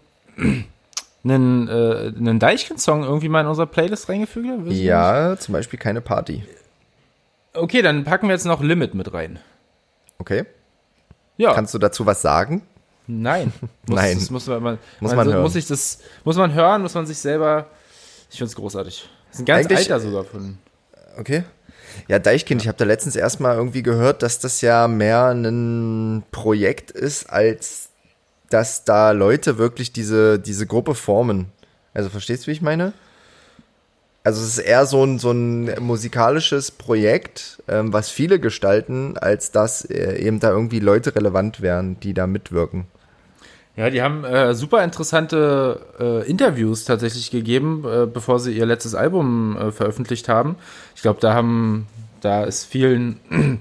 einen, 1.30 1.68
äh, 1.68 2.12
einen 2.16 2.38
Deichkind-Song 2.38 3.02
irgendwie 3.04 3.28
mal 3.28 3.40
in 3.42 3.46
unsere 3.46 3.66
Playlist 3.66 4.08
reingefügt 4.08 4.46
Ja, 4.72 5.36
zum 5.38 5.52
Beispiel 5.52 5.78
keine 5.78 6.00
Party. 6.00 6.38
nicht? 6.38 6.48
Okay, 7.54 7.82
dann 7.82 8.04
packen 8.04 8.28
wir 8.28 8.34
jetzt 8.34 8.44
noch 8.46 8.62
Limit 8.62 8.94
mit 8.94 9.12
rein. 9.12 9.38
Okay. 10.18 10.44
Ja, 11.36 11.54
Kannst 11.54 11.72
du 11.74 11.78
dazu 11.78 12.06
was 12.06 12.22
sagen? 12.22 12.62
nein. 13.06 13.52
Muss, 13.86 13.96
Nein. 13.96 14.18
Das 14.18 14.30
muss 14.30 14.46
man, 14.46 14.62
man, 14.62 14.78
Muss 15.00 15.14
man 15.14 15.26
so- 15.26 15.32
hören. 15.32 15.42
Muss, 15.42 15.54
ich 15.56 15.66
das, 15.66 16.00
muss 16.24 16.36
man 16.36 16.52
hören, 16.52 16.82
muss 16.82 16.94
man 16.94 17.06
sich 17.06 17.18
selber. 17.18 17.66
Ich 18.30 18.36
finde 18.36 18.50
es 18.50 18.56
großartig. 18.56 19.08
Das 19.28 19.34
ist 19.36 19.40
ein 19.42 19.44
ganz 19.46 19.66
Eigentlich- 19.66 19.78
alter 19.78 20.00
sogar 20.00 20.24
von. 20.24 20.58
Okay. 21.18 21.44
Ja, 22.06 22.18
Deichkind, 22.18 22.60
ich 22.62 22.68
habe 22.68 22.76
da 22.76 22.84
letztens 22.84 23.16
erstmal 23.16 23.56
irgendwie 23.56 23.82
gehört, 23.82 24.22
dass 24.22 24.38
das 24.40 24.60
ja 24.60 24.86
mehr 24.88 25.28
ein 25.30 26.22
Projekt 26.30 26.90
ist, 26.90 27.30
als 27.30 27.87
dass 28.50 28.84
da 28.84 29.10
Leute 29.12 29.58
wirklich 29.58 29.92
diese, 29.92 30.38
diese 30.38 30.66
Gruppe 30.66 30.94
formen. 30.94 31.46
Also 31.94 32.08
verstehst 32.08 32.44
du, 32.44 32.46
wie 32.48 32.52
ich 32.52 32.62
meine? 32.62 32.92
Also 34.24 34.42
es 34.42 34.58
ist 34.58 34.58
eher 34.58 34.84
so 34.84 35.04
ein, 35.04 35.18
so 35.18 35.30
ein 35.30 35.74
musikalisches 35.80 36.70
Projekt, 36.70 37.62
ähm, 37.68 37.92
was 37.92 38.10
viele 38.10 38.38
gestalten, 38.38 39.16
als 39.16 39.52
dass 39.52 39.84
äh, 39.84 40.18
eben 40.18 40.40
da 40.40 40.50
irgendwie 40.50 40.80
Leute 40.80 41.14
relevant 41.14 41.62
wären, 41.62 41.98
die 42.00 42.14
da 42.14 42.26
mitwirken. 42.26 42.86
Ja, 43.76 43.90
die 43.90 44.02
haben 44.02 44.24
äh, 44.24 44.54
super 44.54 44.82
interessante 44.82 45.80
äh, 46.00 46.28
Interviews 46.28 46.84
tatsächlich 46.84 47.30
gegeben, 47.30 47.84
äh, 47.86 48.06
bevor 48.06 48.40
sie 48.40 48.52
ihr 48.52 48.66
letztes 48.66 48.96
Album 48.96 49.56
äh, 49.56 49.70
veröffentlicht 49.70 50.28
haben. 50.28 50.56
Ich 50.96 51.02
glaube, 51.02 51.20
da 51.20 51.32
haben, 51.32 51.86
da 52.20 52.42
ist 52.42 52.64
vielen 52.64 53.20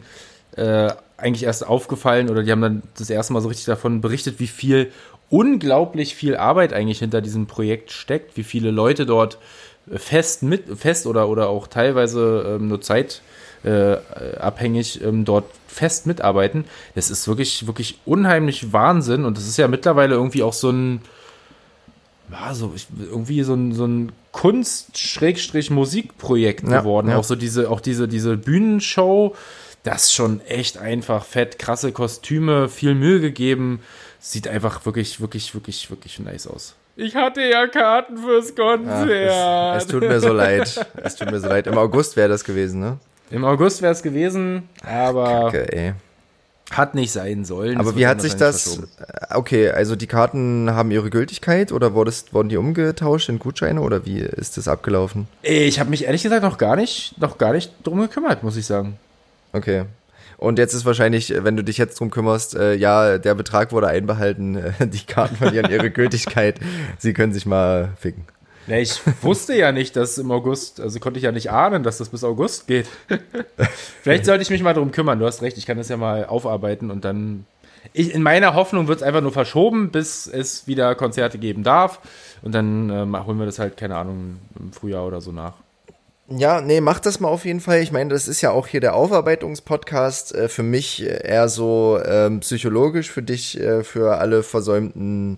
äh, 0.55 0.89
eigentlich 1.17 1.43
erst 1.43 1.67
aufgefallen 1.67 2.29
oder 2.29 2.43
die 2.43 2.51
haben 2.51 2.61
dann 2.61 2.83
das 2.97 3.09
erste 3.09 3.33
Mal 3.33 3.41
so 3.41 3.49
richtig 3.49 3.65
davon 3.65 3.99
berichtet, 4.01 4.39
wie 4.39 4.47
viel 4.47 4.91
unglaublich 5.29 6.15
viel 6.15 6.37
Arbeit 6.37 6.71
eigentlich 6.73 6.99
hinter 6.99 7.21
diesem 7.21 7.47
Projekt 7.47 7.91
steckt, 7.91 8.37
wie 8.37 8.43
viele 8.43 8.71
Leute 8.71 9.05
dort 9.05 9.37
äh, 9.91 9.97
fest 9.97 10.43
mit 10.43 10.63
fest 10.77 11.05
oder 11.07 11.27
oder 11.27 11.49
auch 11.49 11.67
teilweise 11.67 12.57
ähm, 12.59 12.69
nur 12.69 12.79
Zeit 12.81 13.21
äh, 13.63 13.93
ähm, 13.93 15.25
dort 15.25 15.45
fest 15.67 16.05
mitarbeiten. 16.07 16.65
Das 16.95 17.09
ist 17.09 17.27
wirklich, 17.27 17.67
wirklich 17.67 17.99
unheimlich 18.05 18.71
Wahnsinn 18.73 19.25
und 19.25 19.37
das 19.37 19.47
ist 19.47 19.57
ja 19.57 19.67
mittlerweile 19.67 20.15
irgendwie 20.15 20.43
auch 20.43 20.53
so 20.53 20.69
ein, 20.69 21.01
war 22.29 22.55
so 22.55 22.71
ich, 22.75 22.87
irgendwie 23.09 23.43
so 23.43 23.53
ein, 23.53 23.73
so 23.73 23.85
ein 23.85 24.11
Kunst-Musikprojekt 24.31 26.67
Ja, 26.67 26.79
geworden. 26.79 27.09
ja. 27.09 27.17
Auch 27.17 27.23
so 27.23 27.35
diese, 27.35 27.69
auch 27.69 27.81
diese, 27.81 28.07
diese 28.07 28.37
Bühnenshow, 28.37 29.35
das 29.87 30.03
ist 30.05 30.13
schon 30.13 30.41
echt 30.41 30.77
einfach 30.77 31.23
fett, 31.23 31.57
krasse 31.59 31.91
Kostüme, 31.93 32.67
viel 32.67 32.93
Mühe 32.93 33.21
gegeben. 33.21 33.79
Sieht 34.19 34.47
einfach 34.47 34.85
wirklich, 34.85 35.21
wirklich, 35.21 35.53
wirklich, 35.53 35.89
wirklich 35.89 36.19
nice 36.19 36.45
aus. 36.47 36.75
Ich 36.97 37.15
hatte 37.15 37.41
ja 37.41 37.67
Karten 37.67 38.17
fürs 38.17 38.53
Konzert. 38.55 39.77
Es, 39.77 39.83
es 39.83 39.89
tut 39.89 40.01
mir 40.01 40.19
so 40.19 40.33
leid. 40.33 40.85
Es 41.03 41.15
tut 41.15 41.31
mir 41.31 41.39
so 41.39 41.47
leid. 41.47 41.67
Im 41.67 41.77
August 41.77 42.17
wäre 42.17 42.27
das 42.27 42.43
gewesen, 42.43 42.79
ne? 42.81 42.97
Im 43.29 43.45
August 43.45 43.81
wäre 43.81 43.91
es 43.93 44.03
gewesen, 44.03 44.67
aber 44.83 45.45
Okay, 45.47 45.65
ey. 45.71 45.93
hat 46.71 46.95
nicht 46.95 47.11
sein 47.11 47.45
sollen. 47.45 47.77
Aber 47.77 47.95
wie 47.95 48.07
hat 48.07 48.21
sich 48.21 48.35
das? 48.35 48.81
Okay, 49.29 49.69
also 49.69 49.95
die 49.95 50.07
Karten 50.07 50.71
haben 50.71 50.91
ihre 50.91 51.09
Gültigkeit 51.09 51.71
oder 51.71 51.93
wurde 51.93 52.09
es, 52.09 52.33
wurden 52.33 52.49
die 52.49 52.57
umgetauscht 52.57 53.29
in 53.29 53.37
Gutscheine 53.39 53.81
oder 53.81 54.05
wie 54.05 54.19
ist 54.19 54.57
das 54.57 54.67
abgelaufen? 54.67 55.27
Ich 55.43 55.79
habe 55.79 55.89
mich 55.89 56.05
ehrlich 56.05 56.23
gesagt 56.23 56.41
noch 56.41 56.57
gar 56.57 56.75
nicht, 56.75 57.15
noch 57.19 57.37
gar 57.37 57.53
nicht 57.53 57.71
drum 57.83 57.99
gekümmert, 58.01 58.43
muss 58.43 58.57
ich 58.57 58.65
sagen. 58.65 58.97
Okay. 59.57 59.85
Und 60.37 60.59
jetzt 60.59 60.75
ist 60.75 60.85
wahrscheinlich, 60.85 61.33
äh, 61.33 61.43
wenn 61.43 61.57
du 61.57 61.63
dich 61.63 61.77
jetzt 61.77 61.99
drum 61.99 62.11
kümmerst, 62.11 62.55
äh, 62.55 62.75
ja, 62.75 63.17
der 63.17 63.33
Betrag 63.33 63.71
wurde 63.71 63.87
einbehalten, 63.87 64.55
äh, 64.55 64.71
die 64.87 65.05
Karten 65.05 65.35
verlieren 65.35 65.71
ihre 65.71 65.89
Gültigkeit. 65.89 66.59
Sie 66.99 67.13
können 67.13 67.33
sich 67.33 67.45
mal 67.45 67.89
ficken. 67.99 68.25
Ja, 68.67 68.77
ich 68.77 68.99
wusste 69.21 69.55
ja 69.55 69.71
nicht, 69.71 69.95
dass 69.95 70.17
im 70.17 70.29
August, 70.29 70.81
also 70.81 70.99
konnte 70.99 71.17
ich 71.17 71.23
ja 71.23 71.31
nicht 71.31 71.51
ahnen, 71.51 71.83
dass 71.83 71.97
das 71.97 72.09
bis 72.09 72.23
August 72.23 72.67
geht. 72.67 72.87
Vielleicht 74.03 74.25
sollte 74.25 74.41
ich 74.41 74.49
mich 74.49 74.61
mal 74.61 74.73
drum 74.73 74.91
kümmern. 74.91 75.19
Du 75.19 75.25
hast 75.25 75.41
recht, 75.41 75.57
ich 75.57 75.65
kann 75.65 75.77
das 75.77 75.87
ja 75.89 75.97
mal 75.97 76.25
aufarbeiten 76.25 76.91
und 76.91 77.05
dann. 77.05 77.45
Ich, 77.93 78.13
in 78.13 78.21
meiner 78.21 78.53
Hoffnung 78.53 78.89
wird 78.89 78.97
es 78.97 79.03
einfach 79.03 79.21
nur 79.21 79.31
verschoben, 79.31 79.91
bis 79.91 80.27
es 80.27 80.67
wieder 80.67 80.93
Konzerte 80.95 81.37
geben 81.37 81.63
darf. 81.63 82.01
Und 82.41 82.53
dann 82.53 82.89
ähm, 82.89 83.25
holen 83.25 83.39
wir 83.39 83.45
das 83.45 83.59
halt, 83.59 83.77
keine 83.77 83.95
Ahnung, 83.95 84.39
im 84.59 84.73
Frühjahr 84.73 85.07
oder 85.07 85.21
so 85.21 85.31
nach. 85.31 85.53
Ja, 86.29 86.59
nee, 86.59 86.81
mach 86.81 86.99
das 86.99 87.21
mal 87.21 87.29
auf 87.29 87.45
jeden 87.45 87.61
Fall. 87.61 87.79
Ich 87.81 87.93
meine, 87.93 88.09
das 88.09 88.27
ist 88.27 88.41
ja 88.41 88.51
auch 88.51 88.67
hier 88.67 88.81
der 88.81 88.95
Aufarbeitungspodcast. 88.95 90.35
Äh, 90.35 90.49
für 90.49 90.63
mich 90.63 91.01
äh, 91.01 91.25
eher 91.25 91.47
so 91.47 91.99
ähm, 92.05 92.41
psychologisch, 92.41 93.09
für 93.09 93.23
dich, 93.23 93.57
äh, 93.59 93.83
für 93.85 94.17
alle 94.17 94.43
versäumten 94.43 95.37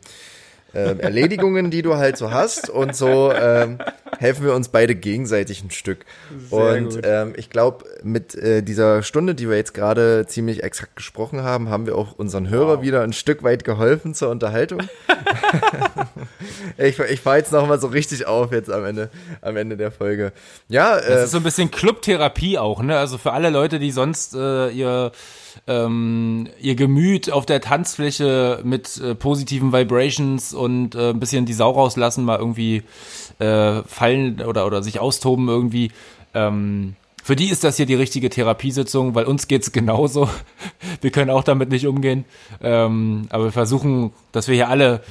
ähm, 0.74 1.00
Erledigungen, 1.00 1.72
die 1.72 1.82
du 1.82 1.96
halt 1.96 2.18
so 2.18 2.32
hast. 2.32 2.70
Und 2.70 2.96
so 2.96 3.32
ähm, 3.32 3.80
helfen 4.18 4.46
wir 4.46 4.54
uns 4.54 4.70
beide 4.70 4.96
gegenseitig 4.96 5.64
ein 5.64 5.72
Stück. 5.72 6.06
Sehr 6.50 6.60
und 6.60 6.90
gut. 6.90 7.02
ähm, 7.04 7.34
ich 7.36 7.50
glaube, 7.50 7.86
mit 8.04 8.36
äh, 8.36 8.62
dieser 8.62 9.04
Stunde, 9.04 9.36
die 9.36 9.50
wir 9.50 9.58
jetzt 9.58 9.74
gerade 9.74 10.26
ziemlich 10.28 10.64
exakt 10.64 10.96
gesprochen 10.96 11.44
haben, 11.44 11.70
haben 11.70 11.86
wir 11.86 11.96
auch 11.96 12.14
unseren 12.18 12.50
Hörer 12.50 12.82
wieder 12.82 13.02
ein 13.02 13.14
Stück 13.14 13.44
weit 13.44 13.64
geholfen 13.64 14.14
zur 14.14 14.30
Unterhaltung. 14.30 14.82
ich 16.78 17.00
ich 17.00 17.22
fahre 17.22 17.38
jetzt 17.38 17.52
nochmal 17.52 17.80
so 17.80 17.88
richtig 17.88 18.26
auf 18.28 18.52
jetzt 18.52 18.70
am 18.72 18.86
Ende, 18.86 19.10
am 19.42 19.58
Ende 19.58 19.78
der 19.78 19.92
Folge. 19.92 20.32
Ja, 20.68 20.96
Das 20.96 21.06
äh, 21.08 21.24
ist 21.26 21.32
so 21.32 21.38
ein 21.38 21.44
bisschen 21.44 21.72
Clubtherapie 21.72 22.58
auch, 22.58 22.82
ne? 22.82 22.98
Also 22.98 23.18
für 23.18 23.34
alle 23.34 23.50
Leute, 23.50 23.80
die 23.80 23.92
sonst 23.92 24.36
äh, 24.36 24.70
ihr, 24.70 25.12
ähm, 25.68 26.48
ihr 26.60 26.76
Gemüt 26.76 27.32
auf 27.32 27.46
der 27.46 27.62
Tanzfläche 27.62 28.62
mit 28.64 28.98
äh, 28.98 29.16
positiven 29.16 29.74
Vibrations 29.74 30.54
und 30.54 30.96
äh, 30.96 31.12
ein 31.12 31.20
bisschen 31.20 31.46
die 31.46 31.54
Sau 31.54 31.72
rauslassen, 31.72 32.26
mal 32.26 32.40
irgendwie 32.40 32.84
äh, 33.40 33.82
fallen 33.84 34.42
oder, 34.42 34.66
oder 34.66 34.84
sich 34.84 35.00
austoben 35.00 35.48
irgendwie. 35.48 35.92
Ähm, 36.34 36.96
für 37.24 37.36
die 37.36 37.50
ist 37.50 37.64
das 37.64 37.78
hier 37.78 37.86
die 37.86 37.96
richtige 37.96 38.30
Therapiesitzung, 38.30 39.16
weil 39.16 39.26
uns 39.26 39.48
geht's 39.48 39.72
genauso. 39.74 40.30
Wir 41.02 41.12
können 41.12 41.30
auch 41.30 41.44
damit 41.44 41.70
nicht 41.70 41.86
umgehen. 41.86 42.26
Ähm, 42.62 43.28
aber 43.30 43.46
wir 43.46 43.52
versuchen, 43.52 44.12
dass 44.32 44.48
wir 44.48 44.56
hier 44.56 44.70
alle 44.70 45.02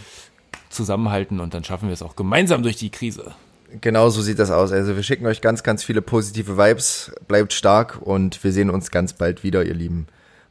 zusammenhalten 0.71 1.41
und 1.41 1.55
dann 1.55 1.65
schaffen 1.65 1.89
wir 1.89 1.95
es 1.95 2.03
auch 2.03 2.17
gemeinsam 2.17 2.63
durch 2.63 2.77
die 2.77 2.91
Krise. 2.91 3.35
Genau 3.81 4.09
so 4.09 4.23
sieht 4.23 4.39
das 4.39 4.51
aus. 4.51 4.73
Also 4.73 4.97
wir 4.97 5.03
schicken 5.03 5.27
euch 5.27 5.41
ganz, 5.41 5.63
ganz 5.63 5.85
viele 5.85 6.01
positive 6.01 6.57
Vibes. 6.57 7.13
Bleibt 7.27 7.53
stark 7.53 8.01
und 8.01 8.43
wir 8.43 8.53
sehen 8.53 8.71
uns 8.71 8.91
ganz 8.91 9.13
bald 9.13 9.45
wieder, 9.45 9.65
ihr 9.65 9.75
Lieben. 9.75 10.07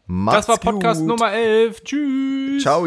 Macht's 0.08 0.48
Das 0.48 0.50
war 0.50 0.58
Podcast 0.58 1.02
gut. 1.02 1.10
Nummer 1.10 1.32
11. 1.32 1.84
Tschüss. 1.84 2.64
Ciao. 2.64 2.86